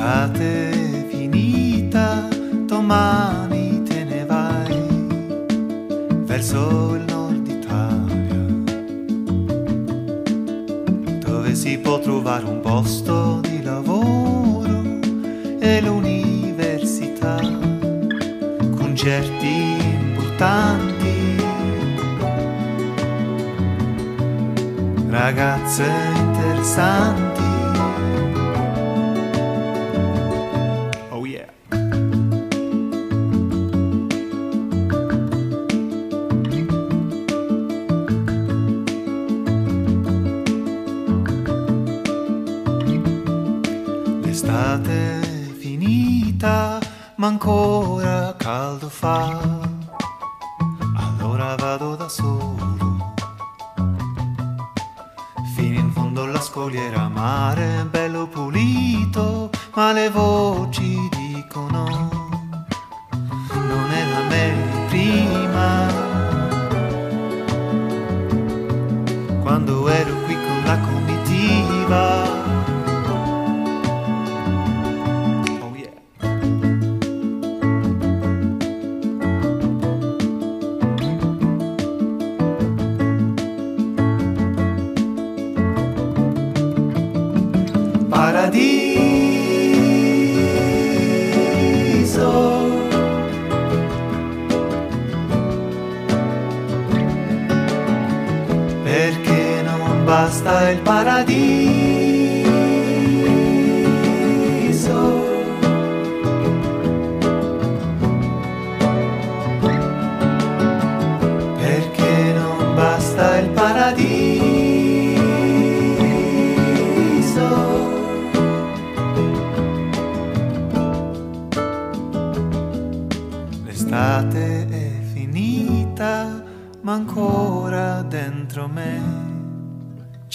L'estate 0.05 0.69
è 0.69 1.05
finita, 1.07 2.27
domani 2.67 3.81
te 3.81 4.03
ne 4.03 4.23
vai 4.23 5.07
verso 6.25 6.93
il 6.93 7.05
nord 7.07 7.47
Italia, 7.47 8.45
dove 11.25 11.55
si 11.55 11.79
può 11.79 11.97
trovare 11.97 12.45
un 12.45 12.59
posto 12.59 13.39
di 13.39 13.63
lavoro 13.63 14.99
e 15.57 15.81
l'università, 15.81 17.37
concerti 18.77 19.77
importanti, 20.05 21.35
ragazze 25.09 25.91
interessanti. 26.15 27.64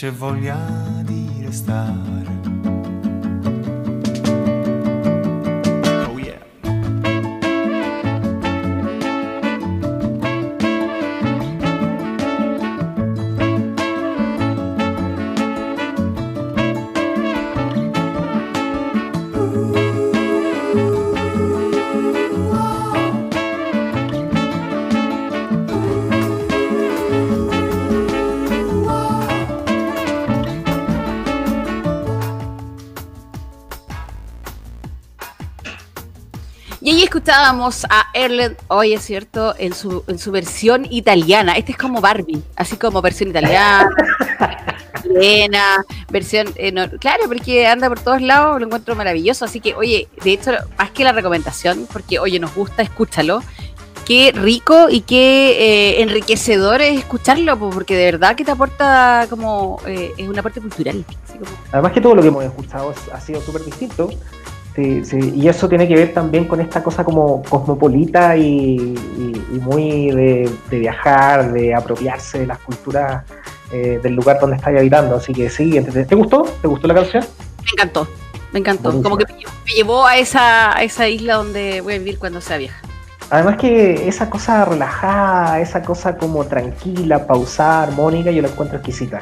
C'è 0.01 0.11
voglia 0.11 0.57
di 1.05 1.43
restare. 1.43 2.10
Escuchábamos 37.31 37.85
a 37.89 38.07
Erlen, 38.13 38.57
hoy 38.67 38.93
es 38.93 39.03
cierto, 39.03 39.55
en 39.57 39.73
su, 39.73 40.03
en 40.09 40.19
su 40.19 40.33
versión 40.33 40.85
italiana. 40.91 41.53
Este 41.53 41.71
es 41.73 41.79
como 41.79 42.01
Barbie, 42.01 42.43
así 42.57 42.77
como 42.77 43.01
versión 43.01 43.31
italiana, 43.31 43.89
chilena, 45.03 45.85
versión. 46.11 46.49
eh, 46.57 46.73
no- 46.73 46.91
claro, 46.99 47.23
porque 47.29 47.69
anda 47.69 47.89
por 47.89 48.01
todos 48.01 48.21
lados, 48.21 48.59
lo 48.59 48.67
encuentro 48.67 48.97
maravilloso. 48.97 49.45
Así 49.45 49.61
que, 49.61 49.77
oye, 49.77 50.09
de 50.25 50.33
hecho, 50.33 50.51
más 50.77 50.91
que 50.91 51.05
la 51.05 51.13
recomendación, 51.13 51.87
porque, 51.93 52.19
oye, 52.19 52.41
nos 52.41 52.53
gusta, 52.53 52.83
escúchalo. 52.83 53.45
Qué 54.05 54.33
rico 54.35 54.89
y 54.91 55.03
qué 55.03 55.99
eh, 55.99 56.03
enriquecedor 56.03 56.81
es 56.83 56.99
escucharlo, 56.99 57.57
po, 57.57 57.71
porque 57.71 57.95
de 57.97 58.07
verdad 58.07 58.35
que 58.35 58.45
te 58.45 58.51
aporta 58.51 59.27
como. 59.31 59.81
eh, 59.87 60.13
es 60.19 60.29
una 60.29 60.43
parte 60.43 60.61
cultural. 60.61 61.05
así 61.29 61.39
como- 61.39 61.51
Además 61.71 61.93
que 61.93 62.01
todo 62.01 62.17
lo 62.17 62.23
que 62.23 62.27
hemos 62.29 62.43
escuchado 62.43 62.91
es- 62.91 63.13
ha 63.15 63.21
sido 63.21 63.41
súper 63.41 63.65
distinto. 63.65 64.11
Sí, 64.75 65.05
sí, 65.05 65.33
y 65.35 65.49
eso 65.49 65.69
tiene 65.69 65.89
que 65.89 65.95
ver 65.97 66.15
también 66.15 66.45
con 66.47 66.61
esta 66.61 66.83
cosa 66.83 67.03
como 67.05 67.43
cosmopolita 67.43 68.37
y, 68.37 68.77
y- 68.77 69.47
y 69.53 69.59
muy 69.59 70.11
de, 70.13 70.49
de 70.71 70.79
viajar, 70.79 71.53
de 71.53 71.75
apropiarse 71.75 72.39
de 72.41 72.47
las 72.47 72.59
culturas 72.59 73.25
eh, 73.73 73.99
del 74.03 74.15
lugar 74.15 74.39
donde 74.41 74.57
estás 74.57 74.75
habitando. 74.77 75.17
Así 75.17 75.33
que 75.33 75.51
sí, 75.51 75.71
¿te, 75.73 76.05
te 76.05 76.15
gustó? 76.15 76.43
¿Te 76.63 76.69
gustó 76.69 76.87
la 76.87 76.95
canción? 76.95 77.25
Me 77.65 77.71
encantó, 77.73 78.07
me 78.53 78.61
encantó. 78.61 78.83
Buenísimo. 78.93 79.03
Como 79.03 79.17
que 79.19 79.33
me 79.33 79.39
llevó, 79.41 79.53
me 79.67 79.73
llevó 79.73 80.07
a 80.07 80.17
esa, 80.19 80.77
a 80.77 80.83
esa 80.85 81.09
isla 81.09 81.35
donde 81.35 81.81
voy 81.81 81.95
a 81.95 81.99
vivir 81.99 82.19
cuando 82.21 82.41
sea 82.41 82.57
vieja. 82.57 82.81
Además 83.29 83.57
que 83.59 84.09
esa 84.09 84.31
cosa 84.31 84.65
relajada, 84.65 85.61
esa 85.61 85.83
cosa 85.83 86.17
como 86.17 86.45
tranquila, 86.47 87.27
pausada, 87.27 87.83
armónica, 87.85 88.31
yo 88.31 88.41
la 88.43 88.49
encuentro 88.49 88.79
exquisita. 88.79 89.19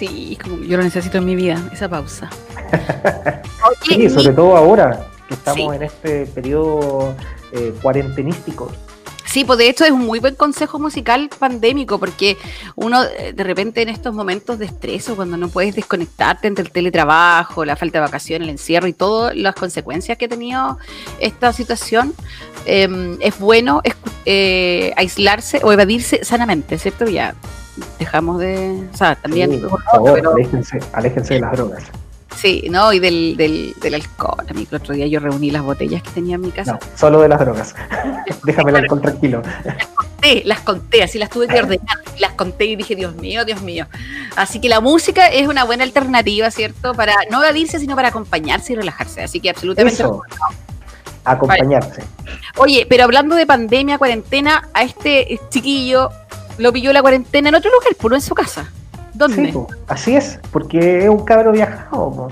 Sí, 0.00 0.38
como 0.42 0.62
yo 0.64 0.78
lo 0.78 0.82
necesito 0.82 1.18
en 1.18 1.26
mi 1.26 1.36
vida, 1.36 1.62
esa 1.72 1.88
pausa. 1.88 2.30
Sí, 3.82 4.08
sobre 4.08 4.32
todo 4.32 4.56
ahora 4.56 5.06
que 5.28 5.34
estamos 5.34 5.70
Sí. 5.72 5.76
en 5.76 5.82
este 5.82 6.26
periodo 6.26 7.14
eh, 7.52 7.74
cuarentenístico. 7.82 8.70
sí, 9.26 9.44
pues 9.44 9.58
de 9.58 9.68
hecho 9.68 9.84
es 9.84 9.90
un 9.90 10.00
muy 10.06 10.18
buen 10.20 10.34
consejo 10.36 10.78
musical 10.78 11.28
pandémico, 11.38 11.98
porque 11.98 12.36
uno 12.76 13.02
eh, 13.04 13.32
de 13.34 13.44
repente 13.44 13.82
en 13.82 13.88
estos 13.88 14.14
momentos 14.14 14.58
de 14.58 14.66
estrés 14.66 15.08
o 15.08 15.16
cuando 15.16 15.36
no 15.36 15.48
puedes 15.48 15.74
desconectarte 15.74 16.46
entre 16.48 16.64
el 16.64 16.70
teletrabajo, 16.70 17.64
la 17.64 17.76
falta 17.76 17.98
de 17.98 18.04
vacaciones, 18.06 18.46
el 18.46 18.50
encierro 18.52 18.86
y 18.88 18.92
todas 18.92 19.34
las 19.36 19.54
consecuencias 19.54 20.16
que 20.18 20.24
ha 20.26 20.28
tenido 20.28 20.78
esta 21.20 21.52
situación, 21.52 22.14
eh, 22.66 23.16
es 23.20 23.38
bueno 23.38 23.82
eh, 24.24 24.92
aislarse 24.96 25.60
o 25.62 25.72
evadirse 25.72 26.24
sanamente, 26.24 26.78
¿cierto? 26.78 27.06
Ya 27.06 27.34
dejamos 27.98 28.38
de... 28.38 28.88
O 28.92 28.96
sea, 28.96 29.14
también... 29.16 29.50
Sí, 29.50 29.58
por 29.58 29.82
favor, 29.84 30.14
pero- 30.14 30.32
aléjense, 30.32 30.78
aléjense 30.92 31.34
de 31.34 31.40
las 31.40 31.52
drogas. 31.52 31.84
Sí, 32.36 32.68
no, 32.70 32.92
y 32.92 33.00
del, 33.00 33.36
del, 33.36 33.74
del 33.82 33.94
alcohol. 33.94 34.46
A 34.48 34.52
mí 34.54 34.66
el 34.70 34.76
otro 34.76 34.94
día 34.94 35.06
yo 35.06 35.20
reuní 35.20 35.50
las 35.50 35.62
botellas 35.62 36.02
que 36.02 36.10
tenía 36.10 36.36
en 36.36 36.40
mi 36.40 36.50
casa. 36.50 36.72
No, 36.72 36.78
solo 36.96 37.20
de 37.20 37.28
las 37.28 37.40
drogas. 37.40 37.74
Déjame 38.44 38.70
el 38.70 38.76
alcohol 38.76 39.02
tranquilo. 39.02 39.42
Conté, 39.94 40.42
las 40.46 40.60
conté, 40.60 41.02
así 41.02 41.18
las 41.18 41.28
tuve 41.28 41.48
que 41.48 41.58
ordenar. 41.58 41.98
Las 42.18 42.32
conté 42.32 42.66
y 42.66 42.76
dije, 42.76 42.94
Dios 42.94 43.14
mío, 43.16 43.44
Dios 43.44 43.60
mío. 43.62 43.86
Así 44.36 44.60
que 44.60 44.68
la 44.68 44.80
música 44.80 45.26
es 45.26 45.48
una 45.48 45.64
buena 45.64 45.84
alternativa, 45.84 46.50
¿cierto? 46.50 46.94
Para 46.94 47.14
no 47.30 47.42
evadirse, 47.42 47.78
sino 47.78 47.94
para 47.96 48.08
acompañarse 48.08 48.72
y 48.72 48.76
relajarse. 48.76 49.22
Así 49.22 49.40
que 49.40 49.50
absolutamente. 49.50 50.02
Eso, 50.02 50.22
acompañarse. 51.24 52.02
Oye, 52.56 52.86
pero 52.88 53.04
hablando 53.04 53.34
de 53.36 53.44
pandemia, 53.44 53.98
cuarentena, 53.98 54.68
a 54.72 54.82
este 54.82 55.38
chiquillo 55.50 56.10
lo 56.60 56.72
pilló 56.72 56.92
la 56.92 57.02
cuarentena 57.02 57.48
en 57.48 57.54
otro 57.54 57.70
lugar, 57.70 57.94
puro 57.96 58.14
en 58.14 58.22
su 58.22 58.34
casa. 58.34 58.70
¿Dónde? 59.14 59.46
Sí, 59.46 59.52
po, 59.52 59.66
así 59.88 60.14
es, 60.14 60.38
porque 60.52 61.04
es 61.04 61.08
un 61.08 61.24
cabro 61.24 61.52
viajado, 61.52 62.10
po, 62.10 62.28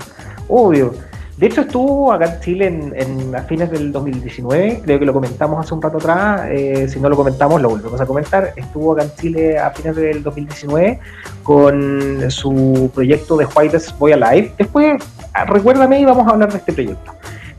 obvio. 0.47 0.93
De 1.37 1.47
hecho, 1.47 1.61
estuvo 1.61 2.11
acá 2.11 2.25
en 2.25 2.41
Chile 2.41 2.67
en, 2.67 2.93
en 2.97 3.33
a 3.33 3.43
fines 3.43 3.71
del 3.71 3.93
2019, 3.93 4.81
creo 4.83 4.99
que 4.99 5.05
lo 5.05 5.13
comentamos 5.13 5.65
hace 5.65 5.73
un 5.73 5.81
rato 5.81 5.97
atrás, 5.97 6.49
eh, 6.51 6.85
si 6.89 6.99
no 6.99 7.07
lo 7.07 7.15
comentamos, 7.15 7.61
lo 7.61 7.69
volvemos 7.69 8.01
a 8.01 8.05
comentar. 8.05 8.51
Estuvo 8.57 8.91
acá 8.91 9.03
en 9.03 9.15
Chile 9.15 9.57
a 9.57 9.71
fines 9.71 9.95
del 9.95 10.21
2019 10.21 10.99
con 11.43 12.29
su 12.29 12.91
proyecto 12.93 13.37
de 13.37 13.45
Whitest 13.45 13.97
Boy 13.97 14.11
Alive. 14.11 14.53
Después, 14.57 15.01
ah, 15.33 15.45
recuérdame 15.45 16.01
y 16.01 16.05
vamos 16.05 16.27
a 16.27 16.31
hablar 16.31 16.51
de 16.51 16.57
este 16.57 16.73
proyecto. 16.73 17.13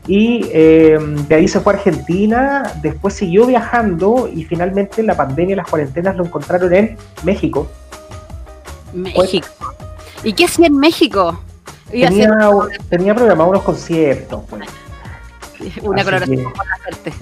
Y 0.07 0.49
eh, 0.51 0.97
de 1.27 1.35
ahí 1.35 1.47
se 1.47 1.59
fue 1.59 1.73
a 1.73 1.75
Argentina, 1.77 2.73
después 2.81 3.13
siguió 3.13 3.45
viajando 3.45 4.29
y 4.33 4.43
finalmente 4.43 5.03
la 5.03 5.15
pandemia 5.15 5.53
y 5.53 5.55
las 5.57 5.67
cuarentenas 5.67 6.15
lo 6.15 6.25
encontraron 6.25 6.73
en 6.73 6.97
México. 7.23 7.67
México. 8.93 9.47
¿Y 10.23 10.33
qué 10.33 10.45
hacía 10.45 10.67
en 10.67 10.77
México? 10.77 11.39
Iba 11.93 12.07
a 12.07 12.11
hacer 12.11 12.29
Tenía, 12.29 12.49
tenía 12.89 13.15
programados 13.15 13.51
unos 13.51 13.63
conciertos, 13.63 14.41
pues. 14.49 14.67
una 15.83 16.01
así 16.01 16.05
coloración 16.05 16.43
con 16.43 16.67
la 16.67 16.77
suerte. 16.77 17.13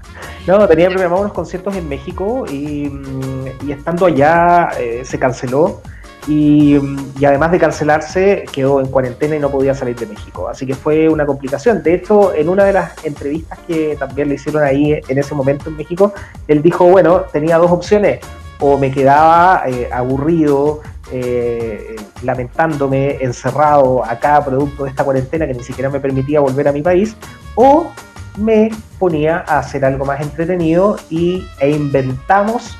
No, 0.46 0.64
tenía 0.68 0.86
programados 0.86 1.22
unos 1.22 1.32
conciertos 1.32 1.74
en 1.74 1.88
México 1.88 2.44
y, 2.48 2.88
mm, 2.88 3.66
y 3.66 3.72
estando 3.72 4.06
allá 4.06 4.68
eh, 4.78 5.02
se 5.04 5.18
canceló 5.18 5.82
y, 6.26 6.76
además 7.24 7.52
de 7.52 7.58
cancelarse 7.58 8.44
quedó 8.52 8.80
en 8.80 8.86
cuarentena 8.86 9.36
y 9.36 9.38
no 9.38 9.50
podía 9.50 9.74
salir 9.74 9.96
de 9.96 10.06
México. 10.06 10.48
Así 10.48 10.66
que 10.66 10.74
fue 10.74 11.08
una 11.08 11.24
complicación. 11.24 11.82
De 11.82 11.94
hecho, 11.94 12.34
en 12.34 12.48
una 12.48 12.64
de 12.64 12.72
las 12.72 13.04
entrevistas 13.04 13.58
que 13.66 13.96
también 13.96 14.28
le 14.28 14.34
hicieron 14.34 14.62
ahí 14.62 15.00
en 15.06 15.18
ese 15.18 15.34
momento 15.34 15.70
en 15.70 15.76
México, 15.76 16.12
él 16.48 16.62
dijo, 16.62 16.84
bueno, 16.86 17.22
tenía 17.32 17.58
dos 17.58 17.70
opciones. 17.70 18.20
O 18.58 18.78
me 18.78 18.90
quedaba 18.90 19.64
eh, 19.66 19.88
aburrido, 19.92 20.80
eh, 21.12 21.96
lamentándome, 22.22 23.18
encerrado 23.20 24.04
acá, 24.04 24.44
producto 24.44 24.84
de 24.84 24.90
esta 24.90 25.04
cuarentena 25.04 25.46
que 25.46 25.54
ni 25.54 25.62
siquiera 25.62 25.90
me 25.90 26.00
permitía 26.00 26.40
volver 26.40 26.66
a 26.66 26.72
mi 26.72 26.82
país, 26.82 27.16
o 27.54 27.92
me 28.38 28.70
ponía 28.98 29.44
a 29.46 29.58
hacer 29.58 29.84
algo 29.84 30.04
más 30.04 30.20
entretenido 30.20 30.96
y, 31.10 31.46
e 31.60 31.70
inventamos 31.70 32.76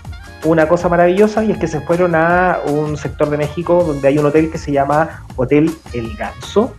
una 0.47 0.69
cosa 0.69 0.89
maravillosa 0.89 1.45
y 1.45 1.51
es 1.53 1.59
que 1.59 1.67
se 1.69 1.81
fueron 1.81 2.15
a 2.15 2.59
un 2.67 2.97
sector 2.97 3.29
de 3.31 3.37
México 3.37 3.85
donde 3.85 4.09
hay 4.09 4.19
un 4.19 4.27
hotel 4.27 4.51
que 4.51 4.59
se 4.59 4.73
llama 4.73 5.25
Hotel 5.37 5.71
El 5.93 6.17
Ganso. 6.17 6.75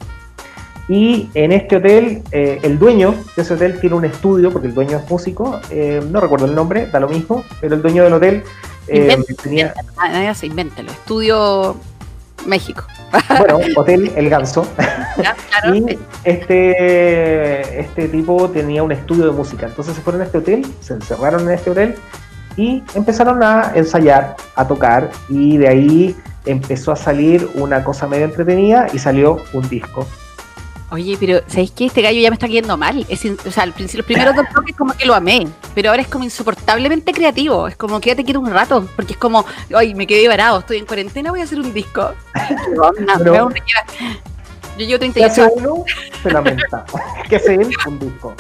Y 0.90 1.30
en 1.34 1.52
este 1.52 1.76
hotel, 1.76 2.24
eh, 2.32 2.60
el 2.64 2.80
dueño 2.80 3.14
de 3.36 3.42
ese 3.42 3.54
hotel 3.56 3.78
tiene 3.82 3.96
un 3.98 4.06
estudio, 4.06 4.52
porque 4.52 4.68
el 4.70 4.74
dueño 4.74 4.98
es 4.98 5.10
músico, 5.10 5.60
eh, 5.70 6.02
no 6.10 6.22
recuerdo 6.22 6.46
el 6.46 6.56
nombre, 6.56 6.86
da 6.88 7.02
lo 7.02 7.10
mismo, 7.10 7.44
pero 7.60 7.76
el 7.76 7.82
dueño 7.82 8.06
del 8.06 8.14
hotel 8.14 8.44
eh, 8.88 9.10
Inventa- 9.18 9.44
tenía, 9.44 9.74
Ah, 9.98 10.34
se 10.34 10.46
invéntelo. 10.48 10.90
Estudio 10.90 11.76
México. 12.46 12.84
bueno, 13.38 13.60
Hotel 13.76 14.12
El 14.16 14.30
Ganso. 14.30 14.66
¿Ya? 15.22 15.36
Claro. 15.50 15.76
Y 15.76 16.00
este, 16.24 17.80
este 17.82 18.08
tipo 18.08 18.50
tenía 18.50 18.82
un 18.84 18.92
estudio 18.94 19.26
de 19.26 19.32
música. 19.32 19.66
Entonces 19.66 19.94
se 19.96 20.02
fueron 20.02 20.22
a 20.22 20.26
este 20.26 20.38
hotel, 20.38 20.66
se 20.80 20.94
encerraron 20.94 21.42
en 21.42 21.52
este 21.56 21.70
hotel 21.72 21.96
y 22.58 22.84
empezaron 22.96 23.42
a 23.44 23.72
ensayar, 23.76 24.36
a 24.56 24.68
tocar. 24.68 25.10
Y 25.30 25.58
de 25.58 25.68
ahí 25.68 26.16
empezó 26.46 26.92
a 26.92 26.96
salir 26.96 27.50
una 27.54 27.84
cosa 27.84 28.08
medio 28.08 28.26
entretenida 28.26 28.88
y 28.92 29.00
salió 29.00 29.38
un 29.54 29.70
disco. 29.70 30.06
Oye, 30.90 31.18
pero 31.20 31.42
¿sabéis 31.48 31.72
qué? 31.72 31.86
Este 31.86 32.02
gallo 32.02 32.20
ya 32.20 32.30
me 32.30 32.36
está 32.36 32.48
quedando 32.48 32.78
mal. 32.78 33.06
Es 33.10 33.26
o 33.26 33.52
sea, 33.52 33.64
al 33.64 33.74
principio, 33.74 34.00
los 34.00 34.06
primeros 34.06 34.36
dos 34.36 34.46
toques 34.54 34.76
como 34.76 34.94
que 34.94 35.06
lo 35.06 35.14
amé, 35.14 35.46
pero 35.76 35.90
ahora 35.90 36.02
es 36.02 36.08
como 36.08 36.24
insoportablemente 36.24 37.12
creativo. 37.12 37.68
Es 37.68 37.76
como 37.76 38.00
quédate 38.00 38.24
quiero 38.24 38.40
un 38.40 38.50
rato, 38.50 38.88
porque 38.96 39.14
es 39.14 39.20
como, 39.20 39.46
ay, 39.76 39.94
me 39.96 40.08
quedé 40.08 40.28
varado, 40.30 40.60
estoy 40.60 40.78
en 40.78 40.86
cuarentena, 40.86 41.30
voy 41.30 41.42
a 41.42 41.44
hacer 41.44 41.60
un 41.60 41.74
disco. 41.74 42.12
Pero-. 43.18 43.50
Yo 44.78 44.86
llevo 44.86 45.00
¿Qué 45.00 45.10
38 45.12 45.32
hace 45.32 45.42
años. 45.42 45.54
uno? 45.58 45.86
Se 46.24 46.32
lamenta. 46.32 46.86
¿Qué 47.30 47.36
hace 47.36 47.56
él? 47.56 47.70
Un 47.86 48.00
disco. 48.00 48.36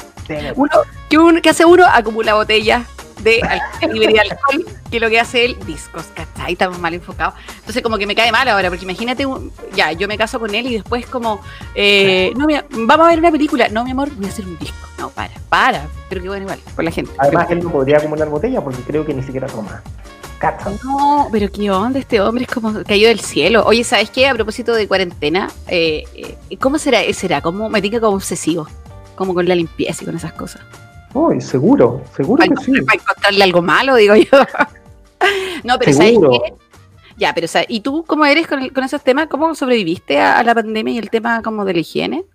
Uno, 0.55 0.71
que, 1.09 1.17
uno, 1.17 1.41
que 1.41 1.49
hace 1.49 1.65
uno 1.65 1.85
acumula 1.85 2.33
botellas 2.33 2.85
de 3.19 3.41
y 3.81 3.99
de 3.99 4.19
alcohol, 4.19 4.65
que 4.91 4.99
lo 4.99 5.09
que 5.09 5.19
hace 5.19 5.45
él, 5.45 5.57
discos, 5.65 6.05
¿cachai? 6.13 6.53
Estamos 6.53 6.79
mal 6.79 6.93
enfocados. 6.93 7.33
Entonces, 7.59 7.81
como 7.81 7.97
que 7.97 8.05
me 8.07 8.15
cae 8.15 8.31
mal 8.31 8.47
ahora, 8.47 8.69
porque 8.69 8.85
imagínate, 8.85 9.25
un- 9.25 9.51
ya, 9.75 9.91
yo 9.91 10.07
me 10.07 10.17
caso 10.17 10.39
con 10.39 10.53
él 10.55 10.67
y 10.67 10.73
después, 10.75 11.05
como, 11.05 11.41
eh, 11.75 12.33
no, 12.37 12.45
mira, 12.45 12.65
vamos 12.71 13.07
a 13.07 13.09
ver 13.09 13.19
una 13.19 13.31
película. 13.31 13.67
No, 13.69 13.83
mi 13.83 13.91
amor, 13.91 14.09
voy 14.15 14.25
a 14.25 14.29
hacer 14.29 14.45
un 14.45 14.57
disco. 14.57 14.75
No, 14.97 15.09
para, 15.09 15.31
para. 15.49 15.87
Pero 16.09 16.21
que 16.21 16.27
bueno, 16.29 16.43
igual, 16.43 16.59
por 16.75 16.83
la 16.83 16.91
gente. 16.91 17.11
Además, 17.17 17.47
él 17.51 17.63
no 17.63 17.71
podría 17.71 17.97
acumular 17.97 18.29
botellas 18.29 18.63
porque 18.63 18.81
creo 18.81 19.05
que 19.05 19.13
ni 19.13 19.21
siquiera 19.23 19.47
toma. 19.47 19.81
Cacha. 20.39 20.69
No, 20.83 21.29
pero 21.31 21.51
qué 21.51 21.71
onda, 21.71 21.97
este 21.99 22.21
hombre 22.21 22.43
es 22.43 22.49
como 22.51 22.71
cayó 22.83 23.07
del 23.07 23.19
cielo. 23.19 23.63
Oye, 23.65 23.83
¿sabes 23.83 24.11
qué? 24.11 24.27
A 24.27 24.33
propósito 24.35 24.73
de 24.73 24.87
cuarentena, 24.87 25.49
eh, 25.67 26.03
eh, 26.15 26.57
¿cómo 26.59 26.77
será? 26.77 26.99
¿Será 27.13 27.41
como, 27.41 27.69
me 27.69 27.81
tinca 27.81 27.99
como 27.99 28.15
obsesivo? 28.17 28.67
Como 29.15 29.33
con 29.33 29.47
la 29.47 29.55
limpieza 29.55 30.03
y 30.03 30.05
con 30.05 30.15
esas 30.15 30.33
cosas. 30.33 30.61
Uy, 31.17 31.41
seguro, 31.41 32.01
seguro 32.15 32.39
para, 32.43 32.55
que 32.55 32.63
sí. 32.63 32.71
para 32.81 32.99
encontrarle 33.01 33.43
algo 33.43 33.61
malo, 33.61 33.95
digo 33.95 34.15
yo. 34.15 34.25
no, 35.63 35.77
pero 35.79 35.93
Seguro. 35.93 36.31
¿sabes 36.33 36.51
qué? 36.51 36.53
Ya, 37.17 37.33
pero 37.33 37.47
¿sabes? 37.47 37.67
¿y 37.69 37.79
tú 37.79 38.03
cómo 38.05 38.25
eres 38.25 38.45
con, 38.47 38.61
el- 38.61 38.71
con 38.71 38.83
esos 38.83 39.03
temas? 39.03 39.27
¿Cómo 39.27 39.55
sobreviviste 39.55 40.19
a, 40.19 40.37
a 40.39 40.43
la 40.43 40.53
pandemia 40.53 40.93
y 40.93 40.97
el 40.99 41.09
tema 41.09 41.41
como 41.41 41.65
de 41.65 41.73
la 41.73 41.79
higiene? 41.79 42.25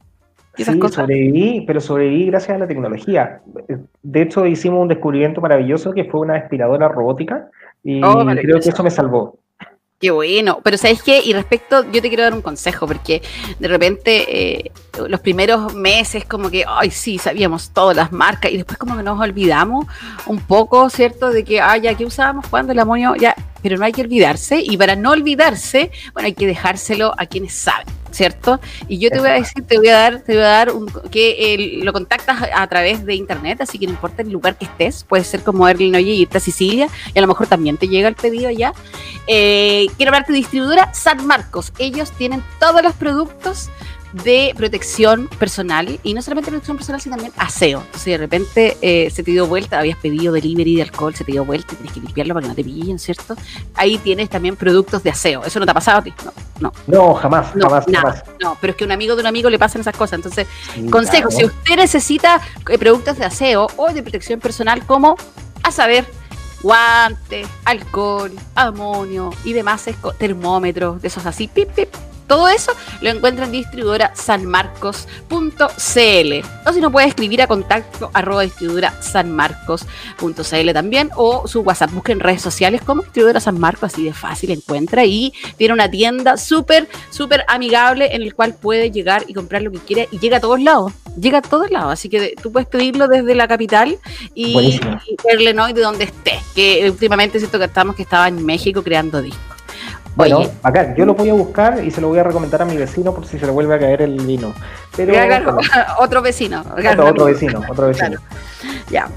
Y 0.56 0.62
esas 0.62 0.74
Sí, 0.74 0.80
cosas. 0.80 0.96
sobreviví, 1.04 1.64
pero 1.66 1.80
sobreviví 1.80 2.26
gracias 2.26 2.56
a 2.56 2.58
la 2.58 2.66
tecnología. 2.66 3.40
De 4.02 4.22
hecho, 4.22 4.44
hicimos 4.44 4.82
un 4.82 4.88
descubrimiento 4.88 5.40
maravilloso 5.40 5.92
que 5.92 6.04
fue 6.04 6.20
una 6.20 6.34
aspiradora 6.36 6.88
robótica 6.88 7.48
y 7.84 8.02
Oh, 8.02 8.24
creo 8.26 8.60
que 8.60 8.68
eso 8.68 8.82
me 8.82 8.90
salvó. 8.90 9.38
Qué 10.03 10.11
bueno, 10.11 10.59
pero 10.64 10.76
¿sabes 10.76 11.00
qué? 11.00 11.22
Y 11.24 11.32
respecto, 11.32 11.84
yo 11.92 12.03
te 12.03 12.09
quiero 12.09 12.24
dar 12.24 12.34
un 12.34 12.42
consejo, 12.42 12.88
porque 12.88 13.22
de 13.61 13.68
repente 13.68 14.57
eh, 14.57 14.72
los 15.07 15.20
primeros 15.20 15.74
meses 15.74 16.24
como 16.24 16.50
que, 16.50 16.64
ay, 16.66 16.90
sí, 16.90 17.18
sabíamos 17.18 17.70
todas 17.70 17.94
las 17.94 18.11
marcas 18.11 18.50
y 18.50 18.57
después 18.57 18.78
como 18.78 18.96
que 18.96 19.05
nos 19.05 19.20
olvidamos 19.20 19.86
un 20.26 20.40
poco, 20.40 20.90
¿cierto? 20.90 21.30
De 21.30 21.44
que, 21.44 21.61
ay, 21.61 21.82
ya, 21.82 21.94
¿qué 21.94 22.05
usábamos? 22.05 22.48
cuando 22.48 22.72
El 22.72 22.80
amonio, 22.80 23.14
ya, 23.14 23.36
pero 23.62 23.78
no 23.78 23.84
hay 23.84 23.92
que 23.92 24.00
olvidarse 24.00 24.61
y 24.61 24.76
para 24.76 24.96
no 24.96 25.12
olvidarse, 25.12 25.92
bueno, 26.14 26.26
hay 26.26 26.34
que 26.34 26.48
dejárselo 26.48 27.14
a 27.16 27.26
quienes 27.26 27.53
saben, 27.53 27.86
¿cierto? 28.12 28.60
Y 28.88 28.98
yo 28.98 29.10
te 29.10 29.20
voy 29.20 29.30
a 29.30 29.34
decir, 29.34 29.64
te 29.66 29.78
voy 29.78 29.88
a 29.88 29.98
dar, 29.98 30.20
te 30.20 30.32
voy 30.34 30.42
a 30.42 30.48
dar 30.48 30.72
un, 30.72 30.86
que 31.10 31.80
lo 31.82 31.92
contactas 31.92 32.48
a, 32.54 32.66
través 32.66 33.04
de 33.04 33.14
internet, 33.14 33.60
así 33.60 33.78
que 33.78 33.86
no 33.86 33.92
importa 33.92 34.22
el 34.22 34.30
lugar 34.30 34.56
que 34.56 34.64
estés, 34.64 35.04
puede 35.04 35.24
ser 35.24 35.42
como 35.42 35.68
Erlen 35.68 35.94
Oye 35.94 36.12
y 36.12 36.22
irte 36.22 36.38
a 36.38 36.40
Sicilia 36.40 36.88
y 37.14 37.18
a 37.18 37.22
lo 37.22 37.28
mejor 37.28 37.46
también 37.46 37.76
te 37.76 37.88
llega 37.88 38.08
el 38.08 38.14
pedido 38.14 38.48
allá. 38.48 38.72
Eh, 39.26 39.86
quiero 39.96 40.10
hablarte 40.10 40.32
de 40.32 40.38
distribuidora 40.38 40.92
San 40.94 41.26
Marcos. 41.26 41.72
Ellos 41.78 42.10
tienen 42.12 42.42
todos 42.58 42.82
los 42.82 42.94
productos 42.94 43.70
de 44.12 44.52
protección 44.56 45.28
personal 45.38 45.98
y 46.02 46.14
no 46.14 46.20
solamente 46.22 46.50
protección 46.50 46.76
personal, 46.76 47.00
sino 47.00 47.16
también 47.16 47.32
aseo. 47.38 47.82
Si 47.96 48.10
de 48.10 48.18
repente 48.18 48.76
eh, 48.82 49.10
se 49.10 49.22
te 49.22 49.30
dio 49.30 49.46
vuelta, 49.46 49.78
habías 49.78 49.96
pedido 49.98 50.32
delivery 50.32 50.76
de 50.76 50.82
alcohol, 50.82 51.14
se 51.14 51.24
te 51.24 51.32
dio 51.32 51.44
vuelta 51.44 51.72
y 51.72 51.76
tienes 51.76 51.92
que 51.94 52.00
limpiarlo 52.00 52.34
para 52.34 52.42
que 52.44 52.48
no 52.48 52.54
te 52.54 52.64
pillen, 52.64 52.98
¿cierto? 52.98 53.34
Ahí 53.74 53.98
tienes 53.98 54.28
también 54.28 54.56
productos 54.56 55.02
de 55.02 55.10
aseo. 55.10 55.44
¿Eso 55.44 55.58
no 55.60 55.64
te 55.64 55.70
ha 55.70 55.74
pasado 55.74 55.98
a 55.98 56.02
ti? 56.02 56.12
No, 56.24 56.32
no, 56.60 56.72
No, 56.86 57.14
jamás, 57.14 57.54
no, 57.56 57.68
jamás, 57.68 57.88
nada. 57.88 58.12
jamás. 58.12 58.24
No, 58.40 58.56
pero 58.60 58.72
es 58.72 58.76
que 58.76 58.84
a 58.84 58.86
un 58.86 58.92
amigo 58.92 59.14
de 59.16 59.20
un 59.22 59.26
amigo 59.26 59.48
le 59.48 59.58
pasan 59.58 59.80
esas 59.80 59.96
cosas. 59.96 60.18
Entonces, 60.18 60.46
Sí, 60.74 60.86
Consejo, 60.88 61.28
claro. 61.28 61.36
si 61.38 61.44
usted 61.46 61.76
necesita 61.76 62.40
eh, 62.68 62.78
productos 62.78 63.18
de 63.18 63.24
aseo 63.24 63.66
o 63.76 63.92
de 63.92 64.02
protección 64.02 64.40
personal 64.40 64.84
como, 64.86 65.16
a 65.62 65.70
saber, 65.72 66.04
guantes, 66.62 67.46
alcohol, 67.64 68.30
amonio 68.54 69.30
y 69.44 69.52
demás, 69.52 69.84
termómetros, 70.18 71.00
de 71.02 71.08
esos 71.08 71.26
así, 71.26 71.48
pip, 71.48 71.68
pip, 71.70 71.88
todo 72.32 72.48
eso 72.48 72.72
lo 73.02 73.10
encuentra 73.10 73.44
en 73.44 73.52
distribuidora 73.52 74.10
sanmarcos.cl 74.14 75.36
o 76.66 76.72
si 76.72 76.80
no 76.80 76.90
puede 76.90 77.08
escribir 77.08 77.42
a 77.42 77.46
contacto 77.46 78.10
arroba 78.14 78.40
distribuidora 78.40 78.94
sanmarcos.cl 79.02 80.72
también 80.72 81.10
o 81.14 81.46
su 81.46 81.60
WhatsApp, 81.60 81.90
busquen 81.90 82.20
redes 82.20 82.40
sociales 82.40 82.80
como 82.80 83.02
distribuidora 83.02 83.38
San 83.38 83.60
Marcos, 83.60 83.92
así 83.92 84.04
de 84.04 84.14
fácil 84.14 84.50
encuentra. 84.50 85.04
Y 85.04 85.34
tiene 85.58 85.74
una 85.74 85.90
tienda 85.90 86.38
súper, 86.38 86.88
súper 87.10 87.44
amigable 87.48 88.14
en 88.16 88.22
el 88.22 88.34
cual 88.34 88.54
puede 88.54 88.90
llegar 88.90 89.24
y 89.28 89.34
comprar 89.34 89.60
lo 89.60 89.70
que 89.70 89.80
quiera 89.80 90.06
y 90.10 90.18
llega 90.18 90.38
a 90.38 90.40
todos 90.40 90.58
lados, 90.58 90.94
llega 91.20 91.38
a 91.38 91.42
todos 91.42 91.70
lados, 91.70 91.92
así 91.92 92.08
que 92.08 92.34
tú 92.42 92.50
puedes 92.50 92.66
pedirlo 92.66 93.08
desde 93.08 93.34
la 93.34 93.46
capital 93.46 93.98
y, 94.34 94.80
verle 95.22 95.52
¿no? 95.52 95.66
de 95.66 95.82
donde 95.82 96.04
esté, 96.04 96.40
que 96.54 96.88
últimamente 96.88 97.38
siento 97.38 97.58
que 97.58 97.66
estamos 97.66 97.94
que 97.94 98.04
estaba 98.04 98.26
en 98.26 98.42
México 98.42 98.82
creando 98.82 99.20
discos. 99.20 99.61
Bueno, 100.14 100.38
Oye, 100.38 100.50
acá 100.62 100.94
yo 100.94 101.06
lo 101.06 101.14
voy 101.14 101.30
a 101.30 101.34
buscar 101.34 101.82
y 101.82 101.90
se 101.90 102.00
lo 102.00 102.08
voy 102.08 102.18
a 102.18 102.22
recomendar 102.24 102.60
a 102.62 102.64
mi 102.66 102.76
vecino 102.76 103.14
por 103.14 103.24
si 103.26 103.38
se 103.38 103.46
le 103.46 103.52
vuelve 103.52 103.74
a 103.74 103.78
caer 103.78 104.02
el 104.02 104.20
vino. 104.20 104.52
Pero 104.96 105.12
claro, 105.12 105.58
otro 106.00 106.20
vecino. 106.22 106.60
otro, 106.76 107.06
otro 107.08 107.24
vecino, 107.26 107.62
otro 107.68 107.86
vecino. 107.88 108.20
Ya. 108.90 109.08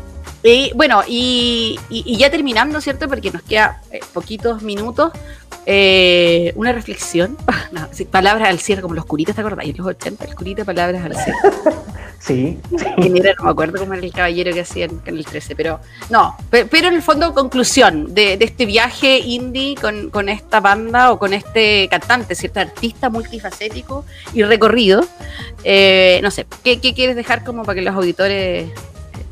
Y 0.41 0.71
bueno, 0.75 1.01
y, 1.07 1.79
y- 1.89 2.03
y 2.05 2.17
ya 2.17 2.29
terminando, 2.29 2.79
¿cierto? 2.79 3.07
Porque 3.09 3.31
nos 3.31 3.41
queda 3.41 3.81
eh, 3.91 3.99
poquitos 4.13 4.61
minutos. 4.61 5.11
eh, 5.65 6.53
una 6.55 6.71
reflexión. 6.71 7.37
No, 7.71 7.87
sí, 7.91 8.05
palabras 8.05 8.47
al 8.47 8.59
cierre, 8.59 8.81
como 8.81 8.93
los 8.93 9.05
curitas, 9.05 9.35
¿te 9.35 9.41
acordás? 9.41 9.65
En 9.65 9.75
los 9.75 9.85
80, 9.87 10.23
el 10.23 10.35
curita, 10.35 10.63
palabras 10.63 11.03
al 11.03 11.13
cierre. 11.15 11.39
Sí, 12.25 12.57
¿Quién 12.95 13.17
era? 13.17 13.33
No 13.37 13.45
me 13.45 13.51
acuerdo 13.51 13.77
cómo 13.77 13.93
era 13.93 14.03
el 14.03 14.11
caballero 14.11 14.51
que 14.51 14.61
hacía 14.61 14.85
en, 14.85 14.99
el 15.05 15.23
13, 15.23 15.55
pero 15.55 15.79
no. 16.09 16.35
pe- 16.49 16.65
Pero, 16.65 16.87
en 16.87 16.95
el 16.95 17.03
fondo, 17.03 17.35
conclusión 17.35 18.15
de, 18.15 18.35
este 18.39 18.65
viaje 18.65 19.19
indie 19.19 19.75
con, 19.75 20.27
esta 20.29 20.59
banda 20.59 21.11
o 21.11 21.19
con 21.19 21.33
este 21.33 21.87
cantante, 21.87 22.33
¿cierto? 22.33 22.61
Artista 22.61 23.09
multifacético 23.11 24.05
y 24.33 24.41
recorrido. 24.41 25.05
Eh, 25.63 26.19
no 26.23 26.31
sé, 26.31 26.47
¿qué, 26.63 26.79
qué 26.81 26.95
quieres 26.95 27.15
dejar 27.15 27.43
como 27.43 27.63
para 27.63 27.75
que 27.75 27.81
los 27.83 27.93
auditores 27.93 28.71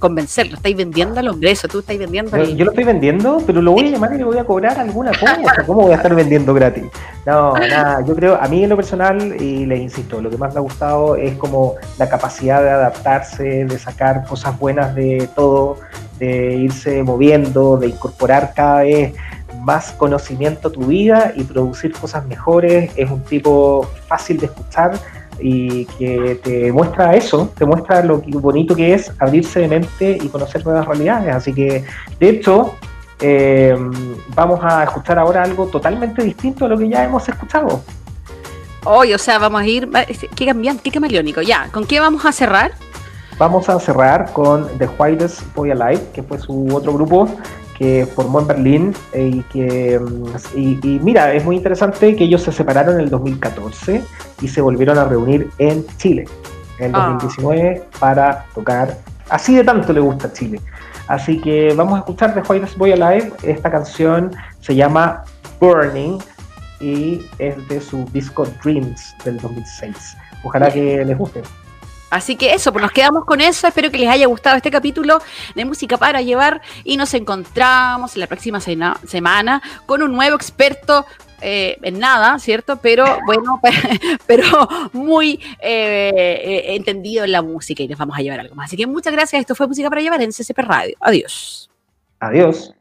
convencerlos? 0.04 0.56
¿Estáis 0.58 0.76
vendiendo 0.76 1.18
al 1.22 1.30
hombre 1.30 1.50
eso? 1.52 1.70
¿Tú 1.70 1.80
estáis 1.80 1.98
vendiendo 1.98 2.36
al- 2.36 2.58
yo 2.58 2.66
lo 2.66 2.72
estoy 2.72 2.84
vendiendo, 2.84 3.42
pero 3.48 3.62
lo 3.62 3.72
voy 3.72 3.88
a 3.88 3.92
llamar 3.92 4.14
y 4.14 4.18
le 4.18 4.26
voy 4.26 4.38
a 4.38 4.44
cobrar 4.44 4.78
alguna 4.78 5.12
cosa. 5.12 5.64
¿Cómo 5.66 5.84
voy 5.84 5.94
a 5.94 5.96
estar 5.96 6.14
vendiendo 6.14 6.54
gratis? 6.54 6.84
No, 7.26 7.54
nada, 7.54 8.04
yo 8.06 8.14
creo, 8.14 8.36
a 8.36 8.46
mí 8.50 8.66
en 8.66 8.70
lo 8.70 8.76
personal, 8.76 9.42
y 9.42 9.66
les 9.66 9.80
insisto, 9.80 10.20
lo 10.22 10.30
que 10.30 10.38
más 10.38 10.54
me 10.54 10.60
ha 10.60 10.62
gustado 10.62 11.16
es 11.16 11.38
como 11.38 11.76
la 11.98 12.10
capacidad 12.10 12.62
de 12.62 12.70
adaptarse, 12.70 13.64
de 13.64 13.80
sacar 13.80 14.26
cosas 14.26 14.60
buenas 14.60 14.94
de 14.94 15.30
todo, 15.34 15.78
de 16.20 16.56
irse 16.58 17.02
moviendo, 17.02 17.78
de 17.78 17.88
incorporar 17.88 18.52
cada 18.54 18.82
vez 18.82 19.14
más 19.62 19.94
conocimiento 19.94 20.68
a 20.68 20.72
tu 20.74 20.82
vida 20.88 21.32
y 21.34 21.44
producir 21.46 21.94
cosas 21.94 22.26
mejores. 22.26 22.92
Es 22.98 23.10
un 23.10 23.22
tipo 23.24 23.88
fácil 24.10 24.38
de 24.38 24.48
escuchar 24.48 25.00
y 25.46 25.86
que 25.98 26.40
te 26.42 26.72
muestra 26.72 27.16
eso, 27.16 27.52
te 27.58 27.66
muestra 27.66 28.02
lo 28.02 28.20
bonito 28.20 28.74
que 28.74 28.94
es 28.94 29.12
abrirse 29.20 29.60
de 29.60 29.68
mente 29.68 30.18
y 30.22 30.30
conocer 30.30 30.66
nuevas 30.66 30.88
realidades. 30.88 31.36
Así 31.36 31.54
que, 31.54 31.84
de 32.18 32.30
hecho, 32.30 32.76
eh, 33.20 33.76
vamos 34.34 34.62
a 34.64 34.86
escuchar 34.86 35.20
ahora 35.20 35.44
algo 35.44 35.68
totalmente 35.68 36.24
distinto 36.24 36.64
a 36.64 36.70
lo 36.70 36.78
que 36.78 36.88
ya 36.88 37.04
hemos 37.04 37.28
escuchado. 37.28 37.82
Hoy, 38.86 39.14
o 39.14 39.18
sea, 39.18 39.38
vamos 39.38 39.62
a 39.62 39.68
ir. 39.68 39.90
Qué 40.34 40.46
cambiante, 40.46 40.82
qué 40.82 40.92
camaleónico. 40.92 41.42
Ya, 41.42 41.68
¿con 41.74 41.86
qué 41.86 42.00
vamos 42.00 42.24
a 42.26 42.32
cerrar? 42.32 42.72
Vamos 43.38 43.68
a 43.68 43.80
cerrar 43.82 44.32
con 44.32 44.68
The 44.78 44.88
Whitest 44.98 45.42
Boy 45.56 45.72
Alive, 45.72 46.04
que 46.14 46.24
fue 46.24 46.40
su 46.40 46.74
otro 46.74 46.94
grupo, 46.94 47.28
que 47.84 48.06
formó 48.06 48.40
en 48.40 48.48
Berlín 48.48 48.94
eh, 49.12 49.28
y 49.34 49.42
que 49.52 50.00
mm, 50.00 50.58
y, 50.58 50.80
y 50.82 51.00
mira, 51.00 51.34
es 51.34 51.44
muy 51.44 51.58
interesante 51.58 52.16
que 52.16 52.24
ellos 52.24 52.42
se 52.42 52.54
separaron 52.54 52.96
en 52.96 53.02
el 53.02 53.10
2014 53.10 54.02
y 54.42 54.48
se 54.48 54.62
volvieron 54.62 54.98
a 54.98 55.04
reunir 55.04 55.50
en 55.58 55.86
Chile 55.98 56.24
en 56.80 56.86
el 56.86 56.96
Ah. 56.96 57.18
2019 57.20 57.84
para 58.00 58.46
tocar. 58.56 58.98
Así 59.30 59.54
de 59.56 59.66
tanto 59.66 59.92
le 59.92 60.00
gusta 60.00 60.32
Chile. 60.32 60.62
Así 61.08 61.42
que 61.42 61.74
vamos 61.76 61.96
a 61.96 61.98
escuchar 62.00 62.34
de 62.34 62.42
White 62.48 62.70
Boy 62.78 62.94
Alive. 62.94 63.34
Esta 63.44 63.70
canción 63.70 64.32
se 64.62 64.74
llama 64.76 65.26
Burning 65.60 66.20
y 66.80 67.26
es 67.38 67.68
de 67.68 67.82
su 67.82 68.06
disco 68.14 68.48
Dreams 68.64 69.14
del 69.26 69.38
2006. 69.40 70.18
Ojalá 70.46 70.72
que 70.72 71.04
les 71.04 71.18
guste. 71.18 71.42
Así 72.14 72.36
que 72.36 72.54
eso, 72.54 72.72
pues 72.72 72.82
nos 72.84 72.92
quedamos 72.92 73.26
con 73.26 73.42
eso. 73.42 73.68
Espero 73.68 73.92
que 73.92 73.98
les 73.98 74.10
haya 74.10 74.28
gustado 74.28 74.56
este 74.56 74.72
capítulo 74.72 75.20
de 75.56 75.66
música 75.66 75.98
para 75.98 76.22
llevar 76.22 76.62
y 76.84 76.98
nos 76.98 77.14
encontramos 77.14 78.16
la 78.18 78.28
próxima 78.28 78.60
semana 78.60 79.62
con 79.86 80.02
un 80.04 80.12
nuevo 80.14 80.36
experto. 80.36 81.06
eh, 81.46 81.78
en 81.82 82.00
nada, 82.00 82.40
¿cierto? 82.40 82.78
Pero 82.78 83.06
bueno, 83.26 83.60
pero 84.28 84.46
muy 84.94 85.42
eh, 85.60 86.14
eh, 86.16 86.76
entendido 86.76 87.26
en 87.26 87.34
la 87.34 87.42
música 87.42 87.84
y 87.84 87.88
les 87.90 87.98
vamos 87.98 88.18
a 88.18 88.22
llevar 88.22 88.40
algo 88.40 88.56
más. 88.56 88.68
Así 88.68 88.78
que 88.78 88.88
muchas 88.88 89.12
gracias. 89.12 89.42
Esto 89.42 89.54
fue 89.54 89.68
Música 89.68 89.90
para 89.90 90.02
Llevar 90.02 90.22
en 90.22 90.32
CCP 90.32 90.60
Radio. 90.60 90.96
Adiós. 91.02 91.70
Adiós. 92.22 92.74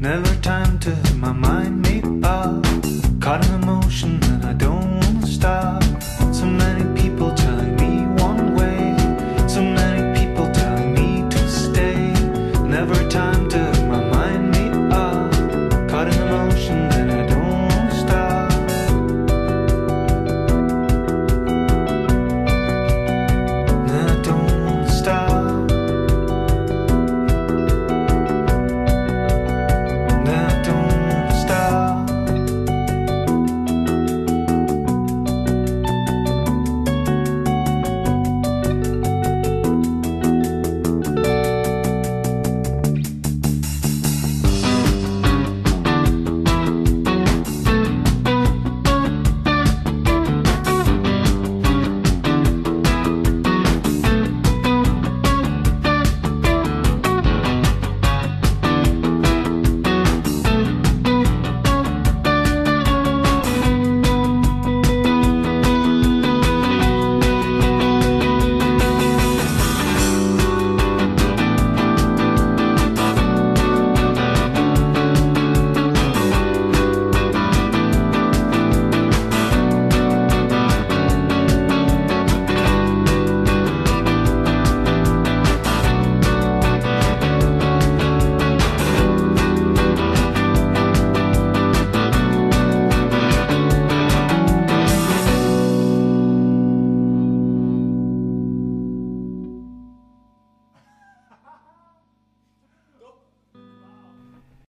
Never 0.00 0.34
time 0.36 0.78
to 0.78 0.96
my 1.16 1.30
mind 1.30 1.82
me 1.82 2.02
up. 2.22 2.69